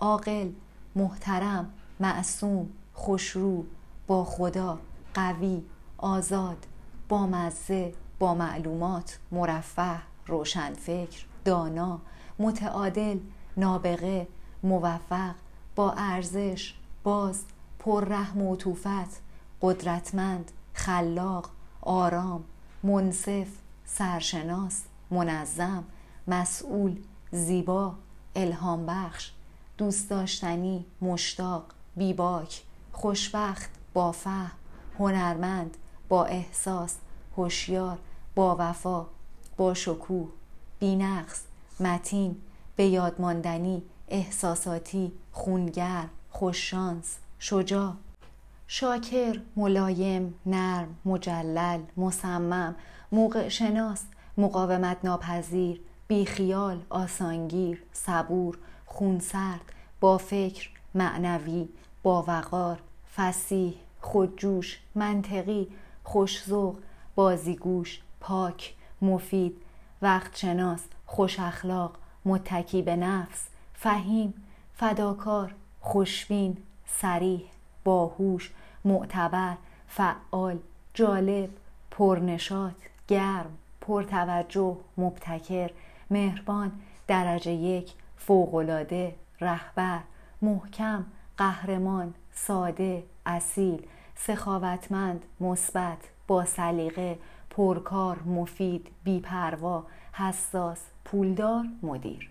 عاقل 0.00 0.48
محترم 0.96 1.70
معصوم 2.00 2.68
خوشرو 2.94 3.64
با 4.06 4.24
خدا 4.24 4.78
قوی 5.14 5.62
آزاد 5.98 6.66
با 7.08 7.26
مزه 7.26 7.92
با 8.18 8.34
معلومات 8.34 9.18
مرفه 9.32 9.98
روشنفکر 10.26 11.24
دانا 11.44 12.00
متعادل 12.38 13.18
نابغه 13.56 14.26
موفق 14.62 15.34
با 15.76 15.92
ارزش 15.92 16.74
باز 17.02 17.44
پر 17.78 18.04
رحم 18.04 18.42
و 18.42 18.54
عطوفت 18.54 19.22
قدرتمند 19.62 20.52
خلاق 20.74 21.50
آرام 21.82 22.44
منصف 22.82 23.48
سرشناس 23.84 24.82
منظم 25.10 25.84
مسئول 26.28 26.96
زیبا 27.32 27.94
الهام 28.36 28.86
بخش 28.86 29.30
دوست 29.78 30.10
داشتنی 30.10 30.84
مشتاق 31.02 31.64
بیباک 31.96 32.62
خوشبخت 32.92 33.70
با 33.94 34.12
فهم 34.12 34.50
هنرمند 34.98 35.76
با 36.08 36.24
احساس 36.24 36.96
هوشیار 37.36 37.98
با 38.34 38.56
وفا 38.58 39.06
با 39.56 39.74
شکوه 39.74 40.28
بینقص 40.78 41.42
متین 41.80 42.36
به 42.76 42.84
یادماندنی 42.84 43.82
احساساتی 44.08 45.12
خونگر 45.32 46.04
خوششانس. 46.30 47.16
شجاع 47.38 47.92
شاکر 48.66 49.40
ملایم 49.56 50.34
نرم 50.46 50.96
مجلل 51.04 51.80
مصمم 51.96 52.76
موقع 53.12 53.48
شناس 53.48 54.04
مقاومت 54.38 54.96
ناپذیر 55.04 55.80
بیخیال 56.08 56.82
آسانگیر 56.90 57.82
صبور 57.92 58.58
خونسرد 58.86 59.72
با 60.00 60.18
فکر 60.18 60.70
معنوی 60.94 61.68
با 62.02 62.24
وقار 62.28 62.78
فسیح 63.16 63.74
خودجوش 64.00 64.80
منطقی 64.94 65.68
خوشذوق 66.04 66.76
بازیگوش 67.14 68.00
پاک 68.20 68.74
مفید 69.02 69.56
وقت 70.02 70.36
شناس 70.36 70.82
خوش 71.06 71.40
اخلاق 71.40 71.96
متکی 72.24 72.82
به 72.82 72.96
نفس 72.96 73.48
فهیم 73.74 74.34
فداکار 74.74 75.54
خوشبین 75.80 76.56
سریح 76.88 77.42
باهوش 77.84 78.52
معتبر 78.84 79.56
فعال 79.88 80.58
جالب 80.94 81.50
پرنشات 81.90 82.74
گرم 83.08 83.58
پرتوجه 83.80 84.76
مبتکر 84.96 85.70
مهربان 86.10 86.72
درجه 87.08 87.52
یک 87.52 87.92
فوقالعاده 88.16 89.14
رهبر 89.40 90.00
محکم 90.42 91.04
قهرمان 91.36 92.14
ساده 92.32 93.04
اصیل 93.26 93.86
سخاوتمند 94.16 95.24
مثبت 95.40 95.98
با 96.26 96.44
سلیقه 96.44 97.18
پرکار 97.50 98.22
مفید 98.22 98.88
بیپروا 99.04 99.84
حساس 100.12 100.80
پولدار 101.04 101.64
مدیر. 101.82 102.30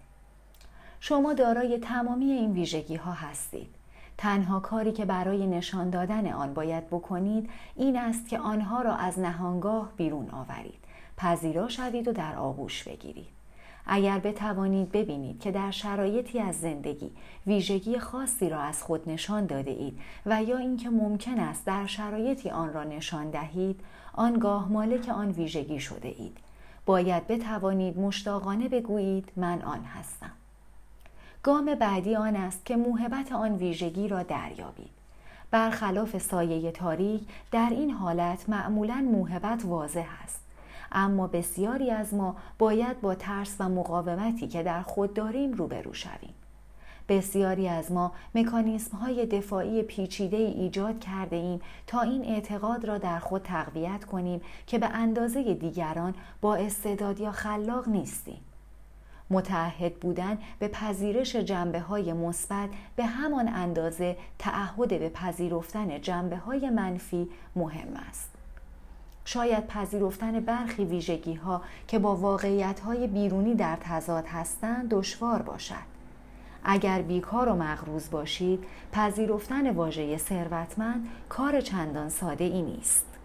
شما 1.00 1.34
دارای 1.34 1.80
تمامی 1.80 2.32
این 2.32 2.52
ویژگی 2.52 2.96
ها 2.96 3.12
هستید. 3.12 3.77
تنها 4.18 4.60
کاری 4.60 4.92
که 4.92 5.06
برای 5.06 5.48
نشان 5.48 5.90
دادن 5.90 6.32
آن 6.32 6.54
باید 6.54 6.88
بکنید 6.88 7.50
این 7.76 7.98
است 7.98 8.28
که 8.28 8.40
آنها 8.40 8.82
را 8.82 8.96
از 8.96 9.20
نهانگاه 9.20 9.92
بیرون 9.98 10.30
آورید. 10.30 10.80
پذیرا 11.18 11.68
شوید 11.68 12.08
و 12.08 12.12
در 12.12 12.36
آغوش 12.36 12.84
بگیرید. 12.84 13.38
اگر 13.86 14.20
بتوانید 14.20 14.92
ببینید 14.92 15.40
که 15.40 15.52
در 15.52 15.72
شرایطی 15.72 16.40
از 16.40 16.60
زندگی 16.60 17.12
ویژگی 17.48 18.00
خاصی 18.00 18.50
را 18.50 18.60
از 18.60 18.84
خود 18.84 19.10
نشان 19.10 19.46
داده 19.46 19.72
اید 19.72 20.00
و 20.26 20.44
یا 20.44 20.58
اینکه 20.58 20.90
ممکن 20.90 21.40
است 21.40 21.66
در 21.66 21.86
شرایطی 21.86 22.50
آن 22.50 22.74
را 22.74 22.84
نشان 22.84 23.30
دهید 23.30 23.80
آنگاه 24.14 24.72
مالک 24.72 25.10
آن 25.10 25.32
ویژگی 25.32 25.80
شده 25.80 26.08
اید. 26.08 26.38
باید 26.86 27.28
بتوانید 27.28 28.00
مشتاقانه 28.00 28.70
بگویید 28.70 29.32
من 29.36 29.62
آن 29.62 29.84
هستم. 29.84 30.32
گام 31.44 31.76
بعدی 31.76 32.16
آن 32.16 32.36
است 32.36 32.66
که 32.66 32.76
موهبت 32.76 33.32
آن 33.32 33.56
ویژگی 33.56 34.08
را 34.08 34.24
دریابید 34.24 34.98
برخلاف 35.52 36.18
سایه 36.18 36.72
تاریک 36.72 37.22
در 37.52 37.70
این 37.72 37.92
حالت 37.92 38.50
معمولا 38.50 39.08
موهبت 39.12 39.66
واضح 39.66 40.08
است. 40.24 40.42
اما 40.92 41.28
بسیاری 41.28 41.92
از 41.92 42.14
ما 42.14 42.36
باید 42.60 43.02
با 43.02 43.16
ترس 43.16 43.56
و 43.60 43.70
مقاومتی 43.70 44.48
که 44.48 44.64
در 44.64 44.82
خود 44.82 45.14
داریم 45.14 45.54
روبرو 45.54 45.94
شویم. 45.94 46.34
بسیاری 47.10 47.68
از 47.68 47.92
ما 47.92 48.12
مکانیسم 48.36 48.98
های 48.98 49.26
دفاعی 49.26 49.84
پیچیده 49.84 50.38
ایجاد 50.38 51.00
کرده 51.00 51.36
ایم 51.36 51.62
تا 51.88 52.02
این 52.02 52.26
اعتقاد 52.26 52.86
را 52.86 52.98
در 52.98 53.20
خود 53.20 53.42
تقویت 53.42 54.06
کنیم 54.06 54.42
که 54.68 54.80
به 54.80 54.88
اندازه 54.88 55.54
دیگران 55.54 56.16
با 56.42 56.56
استعداد 56.56 57.20
یا 57.20 57.32
خلاق 57.32 57.88
نیستیم. 57.88 58.40
متعهد 59.30 59.96
بودن 59.96 60.38
به 60.60 60.68
پذیرش 60.68 61.36
جنبه 61.36 61.80
های 61.80 62.14
مثبت 62.14 62.70
به 62.96 63.06
همان 63.06 63.48
اندازه 63.48 64.18
تعهد 64.40 64.90
به 64.90 65.10
پذیرفتن 65.10 66.02
جنبه 66.02 66.38
های 66.38 66.70
منفی 66.70 67.30
مهم 67.56 67.94
است. 68.10 68.32
شاید 69.26 69.68
پذیرفتن 69.68 70.40
برخی 70.40 70.86
ویژگی 70.86 71.34
ها 71.34 71.62
که 71.88 72.00
با 72.00 72.16
واقعیت 72.16 72.80
های 72.80 73.08
بیرونی 73.08 73.56
در 73.56 73.78
تضاد 73.82 74.26
هستند 74.28 74.90
دشوار 74.90 75.42
باشد. 75.42 75.98
اگر 76.64 77.02
بیکار 77.02 77.50
و 77.50 77.56
مغروز 77.56 78.10
باشید 78.10 78.64
پذیرفتن 78.92 79.70
واژه 79.70 80.18
ثروتمند 80.18 81.08
کار 81.30 81.62
چندان 81.62 82.10
ساده 82.10 82.44
ای 82.44 82.62
نیست 82.62 83.17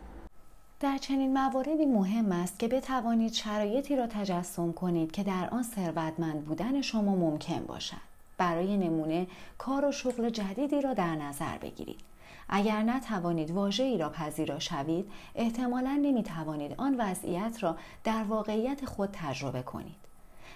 در 0.83 0.99
چنین 0.99 1.39
مواردی 1.39 1.87
مهم 1.87 2.33
است 2.33 2.59
که 2.59 2.69
بتوانید 2.69 3.33
شرایطی 3.33 3.97
را 3.97 4.07
تجسم 4.07 4.73
کنید 4.73 5.13
که 5.13 5.23
در 5.23 5.49
آن 5.51 5.63
ثروتمند 5.63 6.45
بودن 6.45 6.81
شما 6.81 7.15
ممکن 7.15 7.65
باشد. 7.65 7.97
برای 8.39 8.77
نمونه 8.77 9.27
کار 9.59 9.85
و 9.85 9.93
شغل 9.93 10.31
جدیدی 10.31 10.81
را 10.81 10.95
در 10.95 11.15
نظر 11.17 11.59
بگیرید. 11.59 12.01
اگر 12.49 12.83
نتوانید 12.83 13.51
واژه 13.51 13.83
ای 13.83 13.99
را 13.99 14.09
پذیرا 14.11 14.59
شوید 14.59 15.11
احتمالا 15.35 15.99
نمی 16.03 16.23
توانید 16.23 16.75
آن 16.79 16.97
وضعیت 16.99 17.63
را 17.63 17.77
در 18.05 18.25
واقعیت 18.25 18.85
خود 18.85 19.09
تجربه 19.13 19.63
کنید. 19.63 20.03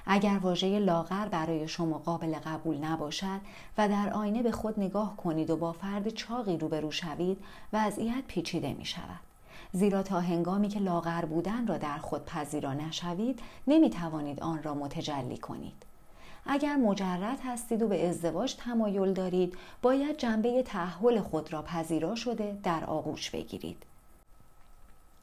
اگر 0.06 0.38
واژه 0.42 0.78
لاغر 0.78 1.28
برای 1.28 1.68
شما 1.68 1.98
قابل 1.98 2.34
قبول 2.34 2.76
نباشد 2.76 3.40
و 3.78 3.88
در 3.88 4.12
آینه 4.12 4.42
به 4.42 4.52
خود 4.52 4.80
نگاه 4.80 5.16
کنید 5.16 5.50
و 5.50 5.56
با 5.56 5.72
فرد 5.72 6.08
چاقی 6.08 6.56
روبرو 6.56 6.90
شوید 6.90 7.38
وضعیت 7.72 8.24
پیچیده 8.26 8.72
می 8.72 8.84
شود. 8.84 9.25
زیرا 9.76 10.02
تا 10.02 10.20
هنگامی 10.20 10.68
که 10.68 10.80
لاغر 10.80 11.24
بودن 11.24 11.66
را 11.66 11.78
در 11.78 11.98
خود 11.98 12.24
پذیرا 12.24 12.74
نشوید 12.74 13.40
نمی 13.66 13.90
توانید 13.90 14.40
آن 14.40 14.62
را 14.62 14.74
متجلی 14.74 15.36
کنید. 15.36 15.82
اگر 16.46 16.76
مجرد 16.76 17.38
هستید 17.44 17.82
و 17.82 17.88
به 17.88 18.08
ازدواج 18.08 18.54
تمایل 18.54 19.12
دارید 19.12 19.54
باید 19.82 20.16
جنبه 20.16 20.62
تحول 20.62 21.20
خود 21.20 21.52
را 21.52 21.62
پذیرا 21.62 22.14
شده 22.14 22.58
در 22.62 22.84
آغوش 22.84 23.30
بگیرید. 23.30 23.82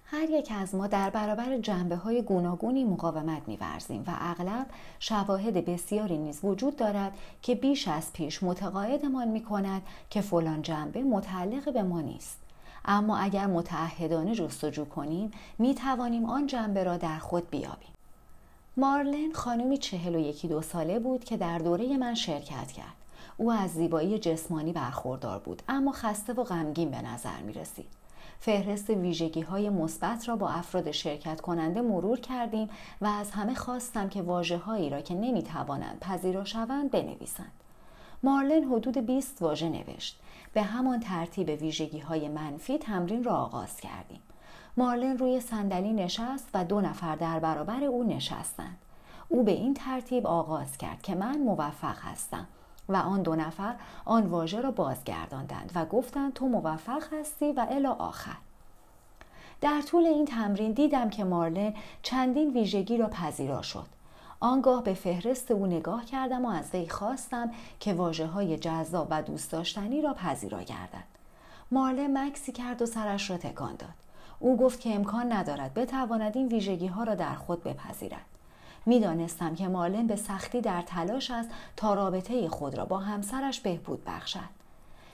هر 0.05 0.29
یک 0.29 0.51
از 0.55 0.75
ما 0.75 0.87
در 0.87 1.09
برابر 1.09 1.57
جنبه 1.57 1.95
های 1.95 2.21
گوناگونی 2.21 2.83
مقاومت 2.83 3.41
میورزیم 3.47 4.03
و 4.07 4.11
اغلب 4.19 4.65
شواهد 4.99 5.65
بسیاری 5.65 6.17
نیز 6.17 6.39
وجود 6.43 6.75
دارد 6.75 7.11
که 7.41 7.55
بیش 7.55 7.87
از 7.87 8.13
پیش 8.13 8.43
متقاعدمان 8.43 9.27
می 9.27 9.41
کند 9.41 9.81
که 10.09 10.21
فلان 10.21 10.61
جنبه 10.61 11.03
متعلق 11.03 11.73
به 11.73 11.83
ما 11.83 12.01
نیست. 12.01 12.42
اما 12.85 13.17
اگر 13.17 13.47
متعهدانه 13.47 14.35
جستجو 14.35 14.85
کنیم 14.85 15.31
می 15.59 15.75
توانیم 15.75 16.25
آن 16.25 16.47
جنبه 16.47 16.83
را 16.83 16.97
در 16.97 17.19
خود 17.19 17.49
بیابیم. 17.49 17.93
مارلن 18.77 19.31
خانمی 19.33 19.77
چهل 19.77 20.15
و 20.15 20.19
یکی 20.19 20.47
دو 20.47 20.61
ساله 20.61 20.99
بود 20.99 21.23
که 21.23 21.37
در 21.37 21.57
دوره 21.57 21.97
من 21.97 22.15
شرکت 22.15 22.71
کرد. 22.71 22.95
او 23.37 23.51
از 23.51 23.69
زیبایی 23.69 24.19
جسمانی 24.19 24.73
برخوردار 24.73 25.39
بود 25.39 25.63
اما 25.69 25.91
خسته 25.91 26.33
و 26.33 26.43
غمگین 26.43 26.91
به 26.91 27.01
نظر 27.01 27.41
می 27.45 27.53
رسید. 27.53 28.03
فهرست 28.39 28.89
ویژگی 28.89 29.41
های 29.41 29.69
مثبت 29.69 30.29
را 30.29 30.35
با 30.35 30.49
افراد 30.49 30.91
شرکت 30.91 31.41
کننده 31.41 31.81
مرور 31.81 32.19
کردیم 32.19 32.69
و 33.01 33.05
از 33.05 33.31
همه 33.31 33.55
خواستم 33.55 34.09
که 34.09 34.21
واجه 34.21 34.57
هایی 34.57 34.89
را 34.89 35.01
که 35.01 35.13
نمی 35.13 35.43
توانند 35.43 35.99
پذیرا 35.99 36.45
شوند 36.45 36.91
بنویسند. 36.91 37.51
مارلن 38.23 38.63
حدود 38.63 38.97
20 38.97 39.41
واژه 39.41 39.69
نوشت. 39.69 40.19
به 40.53 40.61
همان 40.61 40.99
ترتیب 40.99 41.49
ویژگی 41.49 41.99
های 41.99 42.29
منفی 42.29 42.77
تمرین 42.77 43.23
را 43.23 43.35
آغاز 43.35 43.77
کردیم. 43.77 44.21
مارلن 44.77 45.17
روی 45.17 45.39
صندلی 45.39 45.93
نشست 45.93 46.49
و 46.53 46.65
دو 46.65 46.81
نفر 46.81 47.15
در 47.15 47.39
برابر 47.39 47.83
او 47.83 48.03
نشستند. 48.03 48.77
او 49.29 49.43
به 49.43 49.51
این 49.51 49.73
ترتیب 49.73 50.27
آغاز 50.27 50.77
کرد 50.77 51.01
که 51.01 51.15
من 51.15 51.37
موفق 51.37 51.97
هستم. 51.99 52.47
و 52.89 52.95
آن 52.95 53.21
دو 53.21 53.35
نفر 53.35 53.75
آن 54.05 54.25
واژه 54.25 54.61
را 54.61 54.71
بازگرداندند 54.71 55.71
و 55.75 55.85
گفتند 55.85 56.33
تو 56.33 56.47
موفق 56.47 57.13
هستی 57.13 57.51
و 57.51 57.65
الی 57.69 57.87
آخر 57.87 58.35
در 59.61 59.81
طول 59.81 60.05
این 60.05 60.25
تمرین 60.25 60.71
دیدم 60.71 61.09
که 61.09 61.23
مارلن 61.23 61.73
چندین 62.01 62.53
ویژگی 62.53 62.97
را 62.97 63.07
پذیرا 63.07 63.61
شد 63.61 63.85
آنگاه 64.43 64.83
به 64.83 64.93
فهرست 64.93 65.51
او 65.51 65.67
نگاه 65.67 66.05
کردم 66.05 66.45
و 66.45 66.49
از 66.49 66.69
وی 66.73 66.89
خواستم 66.89 67.51
که 67.79 67.93
واجه 67.93 68.25
های 68.25 68.57
جذاب 68.57 69.07
و 69.09 69.21
دوست 69.21 69.51
داشتنی 69.51 70.01
را 70.01 70.13
پذیرا 70.13 70.61
گردد. 70.61 71.03
مارلن 71.71 72.17
مکسی 72.17 72.51
کرد 72.51 72.81
و 72.81 72.85
سرش 72.85 73.29
را 73.29 73.37
تکان 73.37 73.75
داد. 73.75 73.89
او 74.39 74.57
گفت 74.57 74.79
که 74.79 74.95
امکان 74.95 75.33
ندارد 75.33 75.73
بتواند 75.73 76.37
این 76.37 76.47
ویژگی 76.47 76.87
ها 76.87 77.03
را 77.03 77.15
در 77.15 77.35
خود 77.35 77.63
بپذیرد. 77.63 78.25
می‌دانستم 78.85 79.55
که 79.55 79.67
مالن 79.67 80.07
به 80.07 80.15
سختی 80.15 80.61
در 80.61 80.81
تلاش 80.81 81.31
است 81.31 81.49
تا 81.77 81.93
رابطه 81.93 82.49
خود 82.49 82.77
را 82.77 82.85
با 82.85 82.97
همسرش 82.97 83.59
بهبود 83.59 84.03
بخشد. 84.05 84.63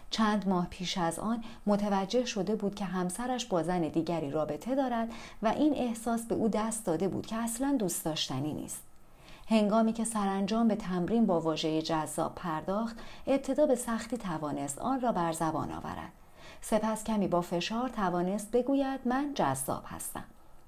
چند 0.09 0.48
ماه 0.48 0.67
پیش 0.69 0.98
از 0.98 1.19
آن 1.19 1.43
متوجه 1.65 2.25
شده 2.25 2.55
بود 2.55 2.75
که 2.75 2.86
همسرش 2.86 3.45
با 3.45 3.63
زن 3.63 3.81
دیگری 3.81 4.31
رابطه 4.31 4.75
دارد 4.75 5.09
و 5.41 5.48
این 5.48 5.74
احساس 5.74 6.25
به 6.25 6.36
او 6.36 6.48
دست 6.48 6.86
داده 6.86 7.07
بود 7.07 7.25
که 7.25 7.36
اصلا 7.36 7.75
دوست 7.79 8.05
داشتنی 8.05 8.53
نیست. 8.53 8.88
هنگامی 9.50 9.94
که 9.94 10.03
سرانجام 10.03 10.68
به 10.68 10.75
تمرین 10.75 11.25
با 11.25 11.41
واژه 11.41 11.82
جذاب 11.82 12.36
پرداخت 12.36 12.96
ابتدا 13.27 13.65
به 13.65 13.75
سختی 13.75 14.18
توانست 14.18 14.79
آن 14.79 15.01
را 15.01 15.12
بر 15.12 15.32
زبان 15.32 15.72
آورد. 15.72 16.12
سپس 16.62 17.03
کمی 17.03 17.27
با 17.27 17.41
فشار 17.41 17.89
توانست 17.89 18.51
بگوید 18.51 19.00
من 19.06 19.34
جذاب 19.34 19.84
هستم. 19.88 20.24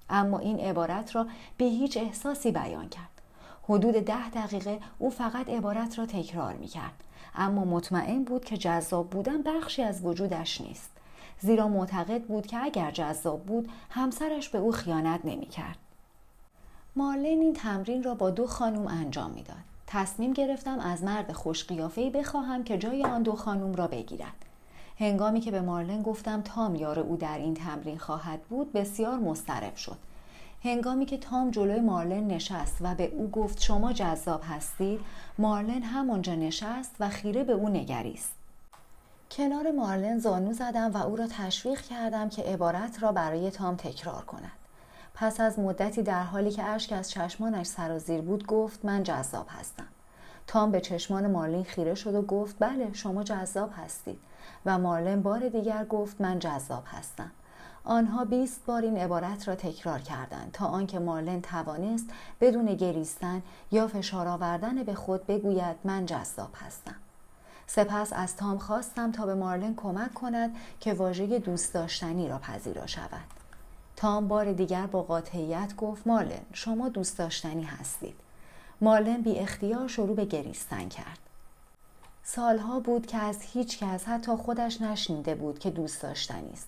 اما 0.09 0.39
این 0.39 0.59
عبارت 0.59 1.15
را 1.15 1.27
به 1.57 1.65
هیچ 1.65 1.97
احساسی 1.97 2.51
بیان 2.51 2.89
کرد. 2.89 3.21
حدود 3.63 3.95
ده 3.95 4.29
دقیقه 4.29 4.79
او 4.99 5.09
فقط 5.09 5.49
عبارت 5.49 5.99
را 5.99 6.05
تکرار 6.05 6.53
می 6.53 6.67
کرد 6.67 7.03
اما 7.35 7.65
مطمئن 7.65 8.23
بود 8.23 8.45
که 8.45 8.57
جذاب 8.57 9.09
بودن 9.09 9.41
بخشی 9.41 9.83
از 9.83 10.05
وجودش 10.05 10.61
نیست. 10.61 10.91
زیرا 11.39 11.67
معتقد 11.67 12.23
بود 12.23 12.47
که 12.47 12.63
اگر 12.63 12.91
جذاب 12.91 13.45
بود 13.45 13.69
همسرش 13.89 14.49
به 14.49 14.57
او 14.57 14.71
خیانت 14.71 15.19
نمی 15.23 15.45
کرد. 15.45 15.90
مارلن 16.95 17.25
این 17.25 17.53
تمرین 17.53 18.03
را 18.03 18.15
با 18.15 18.29
دو 18.29 18.47
خانم 18.47 18.87
انجام 18.87 19.31
می‌داد. 19.31 19.57
تصمیم 19.87 20.33
گرفتم 20.33 20.79
از 20.79 21.03
مرد 21.03 21.31
خوش 21.31 21.65
بخواهم 22.13 22.63
که 22.63 22.77
جای 22.77 23.03
آن 23.03 23.23
دو 23.23 23.35
خانم 23.35 23.73
را 23.73 23.87
بگیرد. 23.87 24.45
هنگامی 25.01 25.41
که 25.41 25.51
به 25.51 25.61
مارلن 25.61 26.01
گفتم 26.01 26.41
تام 26.41 26.75
یار 26.75 26.99
او 26.99 27.17
در 27.17 27.37
این 27.37 27.53
تمرین 27.53 27.97
خواهد 27.97 28.41
بود 28.41 28.73
بسیار 28.73 29.19
مضطرب 29.19 29.75
شد 29.75 29.97
هنگامی 30.63 31.05
که 31.05 31.17
تام 31.17 31.51
جلوی 31.51 31.79
مارلن 31.79 32.27
نشست 32.27 32.77
و 32.81 32.95
به 32.95 33.05
او 33.05 33.29
گفت 33.29 33.61
شما 33.61 33.93
جذاب 33.93 34.41
هستید 34.49 34.99
مارلن 35.37 35.83
همانجا 35.83 36.35
نشست 36.35 36.95
و 36.99 37.09
خیره 37.09 37.43
به 37.43 37.53
او 37.53 37.69
نگریست 37.69 38.33
کنار 39.31 39.71
مارلن 39.71 40.19
زانو 40.19 40.53
زدم 40.53 40.91
و 40.93 40.97
او 40.97 41.15
را 41.15 41.27
تشویق 41.27 41.81
کردم 41.81 42.29
که 42.29 42.41
عبارت 42.41 43.03
را 43.03 43.11
برای 43.11 43.51
تام 43.51 43.75
تکرار 43.75 44.25
کند 44.25 44.60
پس 45.21 45.39
از 45.39 45.59
مدتی 45.59 46.03
در 46.03 46.23
حالی 46.23 46.51
که 46.51 46.63
اشک 46.63 46.91
از 46.91 47.09
چشمانش 47.09 47.67
سرازیر 47.67 48.21
بود 48.21 48.47
گفت 48.47 48.85
من 48.85 49.03
جذاب 49.03 49.45
هستم. 49.49 49.87
تام 50.47 50.71
به 50.71 50.81
چشمان 50.81 51.31
مارلین 51.31 51.63
خیره 51.63 51.95
شد 51.95 52.15
و 52.15 52.21
گفت 52.21 52.55
بله 52.59 52.93
شما 52.93 53.23
جذاب 53.23 53.69
هستید. 53.83 54.19
و 54.65 54.77
مارلن 54.77 55.21
بار 55.21 55.49
دیگر 55.49 55.85
گفت 55.85 56.21
من 56.21 56.39
جذاب 56.39 56.83
هستم. 56.87 57.31
آنها 57.83 58.25
بیست 58.25 58.65
بار 58.65 58.81
این 58.81 58.97
عبارت 58.97 59.47
را 59.47 59.55
تکرار 59.55 59.99
کردند 59.99 60.51
تا 60.53 60.65
آنکه 60.65 60.99
مارلن 60.99 61.41
توانست 61.41 62.09
بدون 62.41 62.65
گریستن 62.75 63.41
یا 63.71 63.87
فشار 63.87 64.27
آوردن 64.27 64.83
به 64.83 64.93
خود 64.93 65.27
بگوید 65.27 65.75
من 65.83 66.05
جذاب 66.05 66.49
هستم. 66.65 66.95
سپس 67.67 68.13
از 68.13 68.35
تام 68.35 68.57
خواستم 68.57 69.11
تا 69.11 69.25
به 69.25 69.35
مارلن 69.35 69.75
کمک 69.75 70.13
کند 70.13 70.55
که 70.79 70.93
واژه 70.93 71.39
دوست 71.39 71.73
داشتنی 71.73 72.29
را 72.29 72.37
پذیرا 72.37 72.87
شود. 72.87 73.40
تام 74.01 74.27
بار 74.27 74.53
دیگر 74.53 74.85
با 74.85 75.03
قاطعیت 75.03 75.75
گفت 75.75 76.07
مارلن 76.07 76.41
شما 76.53 76.89
دوست 76.89 77.17
داشتنی 77.17 77.63
هستید. 77.63 78.15
مارلن 78.81 79.21
بی 79.21 79.39
اختیار 79.39 79.87
شروع 79.87 80.15
به 80.15 80.25
گریستن 80.25 80.89
کرد. 80.89 81.19
سالها 82.23 82.79
بود 82.79 83.05
که 83.05 83.17
از 83.17 83.41
هیچ 83.41 83.79
کس 83.79 84.07
حتی 84.07 84.35
خودش 84.35 84.81
نشنیده 84.81 85.35
بود 85.35 85.59
که 85.59 85.69
دوست 85.69 86.01
داشتنی 86.01 86.53
است. 86.53 86.67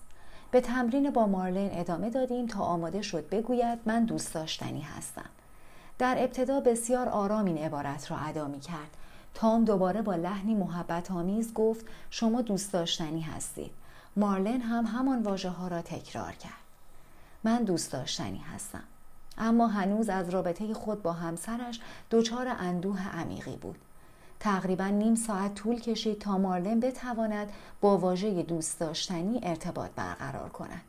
به 0.51 0.61
تمرین 0.61 1.09
با 1.09 1.27
مارلن 1.27 1.69
ادامه 1.71 2.09
دادیم 2.09 2.47
تا 2.47 2.59
آماده 2.59 3.01
شد 3.01 3.29
بگوید 3.29 3.79
من 3.85 4.05
دوست 4.05 4.33
داشتنی 4.33 4.81
هستم. 4.81 5.29
در 5.99 6.15
ابتدا 6.19 6.59
بسیار 6.59 7.09
آرام 7.09 7.45
این 7.45 7.57
عبارت 7.57 8.11
را 8.11 8.17
ادا 8.17 8.47
می 8.47 8.59
کرد. 8.59 8.97
تام 9.33 9.65
دوباره 9.65 10.01
با 10.01 10.15
لحنی 10.15 10.55
محبت 10.55 11.11
آمیز 11.11 11.53
گفت 11.53 11.85
شما 12.09 12.41
دوست 12.41 12.73
داشتنی 12.73 13.21
هستید. 13.21 13.71
مارلن 14.15 14.61
هم 14.61 14.85
همان 14.85 15.23
واژه 15.23 15.49
ها 15.49 15.67
را 15.67 15.81
تکرار 15.81 16.31
کرد. 16.31 16.62
من 17.43 17.63
دوست 17.63 17.91
داشتنی 17.91 18.43
هستم. 18.55 18.83
اما 19.37 19.67
هنوز 19.67 20.09
از 20.09 20.29
رابطه 20.29 20.73
خود 20.73 21.01
با 21.03 21.13
همسرش 21.13 21.79
دچار 22.11 22.47
اندوه 22.59 23.17
عمیقی 23.17 23.55
بود. 23.55 23.77
تقریبا 24.39 24.87
نیم 24.87 25.15
ساعت 25.15 25.55
طول 25.55 25.79
کشید 25.79 26.19
تا 26.19 26.37
مارلن 26.37 26.79
بتواند 26.79 27.49
با 27.81 27.97
واژه 27.97 28.43
دوست 28.43 28.79
داشتنی 28.79 29.39
ارتباط 29.43 29.89
برقرار 29.95 30.49
کند. 30.49 30.81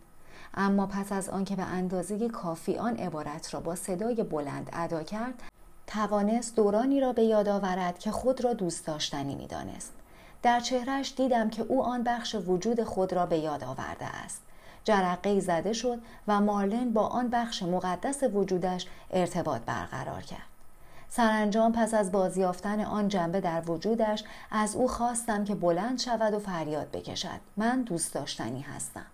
اما 0.55 0.87
پس 0.87 1.13
از 1.13 1.29
آنکه 1.29 1.57
به 1.57 1.63
اندازه 1.63 2.29
کافی 2.29 2.77
آن 2.77 2.97
عبارت 2.97 3.55
را 3.55 3.61
با 3.61 3.75
صدای 3.75 4.23
بلند 4.23 4.71
ادا 4.73 5.03
کرد 5.03 5.43
توانست 5.87 6.57
دورانی 6.57 7.01
را 7.01 7.13
به 7.13 7.23
یاد 7.23 7.49
آورد 7.49 7.99
که 7.99 8.11
خود 8.11 8.45
را 8.45 8.53
دوست 8.53 8.87
داشتنی 8.87 9.35
می‌دانست. 9.35 9.93
در 10.43 10.61
چهرش 10.61 11.15
دیدم 11.17 11.51
که 11.51 11.63
او 11.63 11.85
آن 11.85 12.03
بخش 12.03 12.35
وجود 12.35 12.85
خود 12.85 13.13
را 13.13 13.27
به 13.27 13.39
یاد 13.39 13.65
آورده 13.65 14.07
است. 14.07 14.43
جرقه 14.85 15.41
زده 15.41 15.73
شد 15.73 15.99
و 16.29 16.41
مارلن 16.41 16.93
با 16.93 17.07
آن 17.07 17.29
بخش 17.29 17.63
مقدس 17.63 18.23
وجودش 18.23 18.87
ارتباط 19.11 19.61
برقرار 19.61 20.23
کرد. 20.23 20.55
سرانجام 21.09 21.73
پس 21.73 21.95
از 21.95 22.13
بازیافتن 22.13 22.81
آن 22.81 23.09
جنبه 23.09 23.41
در 23.41 23.71
وجودش 23.71 24.25
از 24.51 24.77
او 24.77 24.89
خواستم 24.89 25.45
که 25.45 25.55
بلند 25.55 25.99
شود 25.99 26.35
و 26.35 26.39
فریاد 26.39 26.91
بکشد. 26.91 27.41
من 27.57 27.83
دوست 27.83 28.15
داشتنی 28.15 28.61
هستم. 28.61 29.07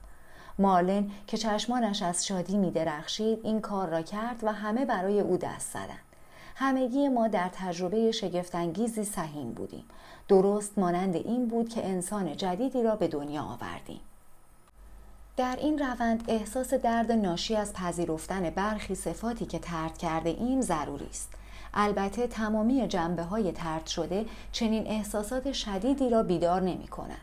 مارلن 0.58 1.10
که 1.26 1.36
چشمانش 1.36 2.02
از 2.02 2.26
شادی 2.26 2.56
می 2.56 2.70
درخشید 2.70 3.40
این 3.42 3.60
کار 3.60 3.88
را 3.88 4.02
کرد 4.02 4.44
و 4.44 4.52
همه 4.52 4.84
برای 4.84 5.20
او 5.20 5.36
دست 5.36 5.72
زدند. 5.72 6.10
همگی 6.56 7.08
ما 7.08 7.28
در 7.28 7.50
تجربه 7.52 8.12
شگفتانگیزی 8.12 9.04
سهیم 9.04 9.52
بودیم. 9.52 9.84
درست 10.28 10.78
مانند 10.78 11.16
این 11.16 11.48
بود 11.48 11.68
که 11.68 11.86
انسان 11.86 12.36
جدیدی 12.36 12.82
را 12.82 12.96
به 12.96 13.08
دنیا 13.08 13.42
آوردیم. 13.42 14.00
در 15.36 15.56
این 15.60 15.78
روند 15.78 16.24
احساس 16.28 16.74
درد 16.74 17.12
ناشی 17.12 17.56
از 17.56 17.72
پذیرفتن 17.72 18.50
برخی 18.50 18.94
صفاتی 18.94 19.46
که 19.46 19.58
ترد 19.58 19.98
کرده 19.98 20.30
ایم 20.30 20.60
ضروری 20.60 21.06
است. 21.06 21.28
البته 21.74 22.26
تمامی 22.26 22.88
جنبه 22.88 23.22
های 23.22 23.52
ترد 23.52 23.86
شده 23.86 24.26
چنین 24.52 24.86
احساسات 24.86 25.52
شدیدی 25.52 26.10
را 26.10 26.22
بیدار 26.22 26.60
نمی 26.60 26.88
کنند. 26.88 27.20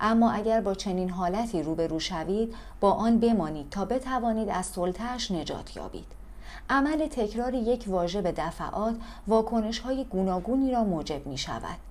اما 0.00 0.30
اگر 0.30 0.60
با 0.60 0.74
چنین 0.74 1.10
حالتی 1.10 1.62
روبرو 1.62 2.00
شوید 2.00 2.54
با 2.80 2.92
آن 2.92 3.18
بمانید 3.18 3.70
تا 3.70 3.84
بتوانید 3.84 4.48
از 4.48 4.66
سلطهش 4.66 5.30
نجات 5.30 5.76
یابید. 5.76 6.06
عمل 6.70 7.06
تکرار 7.06 7.54
یک 7.54 7.84
واژه 7.86 8.22
به 8.22 8.32
دفعات 8.32 8.96
واکنش 9.26 9.78
های 9.78 10.04
گوناگونی 10.04 10.70
را 10.70 10.84
موجب 10.84 11.26
می 11.26 11.38
شود 11.38 11.87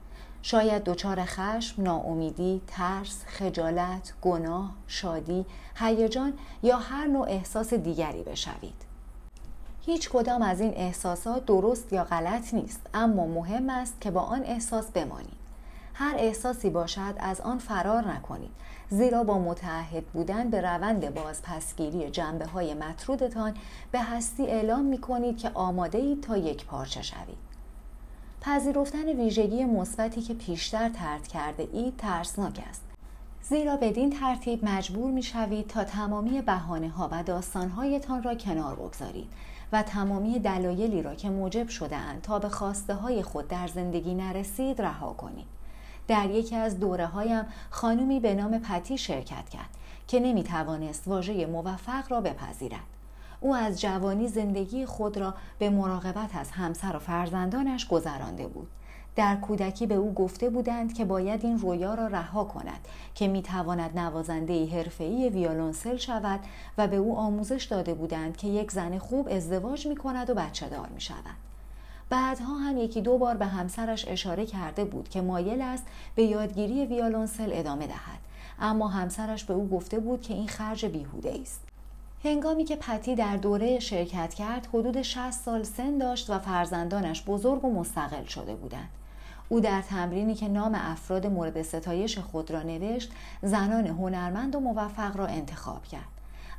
شاید 0.49 0.83
دچار 0.83 1.25
خشم، 1.25 1.83
ناامیدی، 1.83 2.61
ترس، 2.67 3.23
خجالت، 3.25 4.13
گناه، 4.21 4.71
شادی، 4.87 5.45
هیجان 5.75 6.33
یا 6.63 6.77
هر 6.77 7.07
نوع 7.07 7.27
احساس 7.29 7.73
دیگری 7.73 8.23
بشوید. 8.23 8.81
هیچ 9.85 10.09
کدام 10.09 10.41
از 10.41 10.61
این 10.61 10.73
احساسات 10.75 11.45
درست 11.45 11.93
یا 11.93 12.03
غلط 12.03 12.53
نیست 12.53 12.81
اما 12.93 13.25
مهم 13.25 13.69
است 13.69 14.01
که 14.01 14.11
با 14.11 14.21
آن 14.21 14.43
احساس 14.43 14.91
بمانید. 14.91 15.37
هر 15.93 16.15
احساسی 16.17 16.69
باشد 16.69 17.15
از 17.17 17.41
آن 17.41 17.57
فرار 17.57 18.07
نکنید 18.11 18.51
زیرا 18.89 19.23
با 19.23 19.39
متعهد 19.39 20.05
بودن 20.05 20.49
به 20.49 20.61
روند 20.61 21.13
بازپسگیری 21.13 22.09
جنبه 22.09 22.45
های 22.45 22.73
مطرودتان 22.73 23.53
به 23.91 23.99
هستی 24.01 24.45
اعلام 24.47 24.85
می 24.85 24.97
کنید 24.97 25.37
که 25.37 25.51
آماده 25.53 25.97
اید 25.97 26.21
تا 26.23 26.37
یک 26.37 26.65
پارچه 26.65 27.01
شوید. 27.01 27.46
پذیرفتن 28.47 29.05
ویژگی 29.05 29.65
مثبتی 29.65 30.21
که 30.21 30.33
پیشتر 30.33 30.89
ترد 30.89 31.27
کرده 31.27 31.67
اید 31.73 31.97
ترسناک 31.97 32.63
است 32.69 32.81
زیرا 33.41 33.77
بدین 33.77 34.09
ترتیب 34.09 34.65
مجبور 34.65 35.11
می 35.11 35.23
شوید 35.23 35.67
تا 35.67 35.83
تمامی 35.83 36.41
بحانه 36.41 36.89
ها 36.89 37.09
و 37.11 37.23
داستان 37.23 37.69
هایتان 37.69 38.23
را 38.23 38.35
کنار 38.35 38.75
بگذارید 38.75 39.27
و 39.71 39.83
تمامی 39.83 40.39
دلایلی 40.39 41.01
را 41.01 41.15
که 41.15 41.29
موجب 41.29 41.67
شده 41.67 41.95
اند 41.95 42.21
تا 42.21 42.39
به 42.39 42.49
خواسته 42.49 42.93
های 42.93 43.23
خود 43.23 43.47
در 43.47 43.67
زندگی 43.67 44.13
نرسید 44.13 44.81
رها 44.81 45.13
کنید. 45.13 45.47
در 46.07 46.29
یکی 46.29 46.55
از 46.55 46.79
دوره 46.79 47.05
هایم 47.05 47.45
خانومی 47.69 48.19
به 48.19 48.35
نام 48.35 48.59
پتی 48.59 48.97
شرکت 48.97 49.49
کرد 49.49 49.69
که 50.07 50.19
نمی 50.19 50.43
توانست 50.43 51.07
واژه 51.07 51.45
موفق 51.45 52.11
را 52.11 52.21
بپذیرد. 52.21 52.96
او 53.41 53.55
از 53.55 53.81
جوانی 53.81 54.27
زندگی 54.27 54.85
خود 54.85 55.17
را 55.17 55.33
به 55.59 55.69
مراقبت 55.69 56.35
از 56.35 56.51
همسر 56.51 56.95
و 56.95 56.99
فرزندانش 56.99 57.87
گذرانده 57.87 58.47
بود. 58.47 58.67
در 59.15 59.35
کودکی 59.35 59.87
به 59.87 59.95
او 59.95 60.13
گفته 60.13 60.49
بودند 60.49 60.93
که 60.93 61.05
باید 61.05 61.45
این 61.45 61.59
رویا 61.59 61.93
را 61.93 62.07
رها 62.07 62.43
کند 62.43 62.87
که 63.15 63.27
می‌تواند 63.27 63.99
نوازنده 63.99 64.65
حرفه‌ای 64.65 65.29
ویولونسل 65.29 65.97
شود 65.97 66.39
و 66.77 66.87
به 66.87 66.95
او 66.95 67.17
آموزش 67.17 67.63
داده 67.63 67.93
بودند 67.93 68.37
که 68.37 68.47
یک 68.47 68.71
زن 68.71 68.97
خوب 68.97 69.27
ازدواج 69.31 69.87
می 69.87 69.95
کند 69.95 70.29
و 70.29 70.33
بچه 70.33 70.69
دار 70.69 70.87
می 70.87 71.01
شود. 71.01 71.47
بعدها 72.09 72.55
هم 72.57 72.77
یکی 72.77 73.01
دو 73.01 73.17
بار 73.17 73.37
به 73.37 73.45
همسرش 73.45 74.07
اشاره 74.07 74.45
کرده 74.45 74.85
بود 74.85 75.09
که 75.09 75.21
مایل 75.21 75.61
است 75.61 75.85
به 76.15 76.23
یادگیری 76.23 76.85
ویولونسل 76.85 77.49
ادامه 77.53 77.87
دهد. 77.87 78.19
اما 78.59 78.87
همسرش 78.87 79.43
به 79.43 79.53
او 79.53 79.67
گفته 79.67 79.99
بود 79.99 80.21
که 80.21 80.33
این 80.33 80.47
خرج 80.47 80.85
بیهوده 80.85 81.39
است. 81.41 81.66
هنگامی 82.23 82.63
که 82.63 82.75
پتی 82.75 83.15
در 83.15 83.37
دوره 83.37 83.79
شرکت 83.79 84.33
کرد 84.33 84.67
حدود 84.73 85.01
60 85.01 85.31
سال 85.31 85.63
سن 85.63 85.97
داشت 85.97 86.29
و 86.29 86.39
فرزندانش 86.39 87.23
بزرگ 87.23 87.65
و 87.65 87.73
مستقل 87.73 88.23
شده 88.23 88.55
بودند. 88.55 88.89
او 89.49 89.59
در 89.59 89.81
تمرینی 89.81 90.35
که 90.35 90.47
نام 90.47 90.75
افراد 90.75 91.27
مورد 91.27 91.61
ستایش 91.61 92.17
خود 92.19 92.51
را 92.51 92.63
نوشت 92.63 93.11
زنان 93.41 93.87
هنرمند 93.87 94.55
و 94.55 94.59
موفق 94.59 95.17
را 95.17 95.25
انتخاب 95.25 95.83
کرد. 95.83 96.07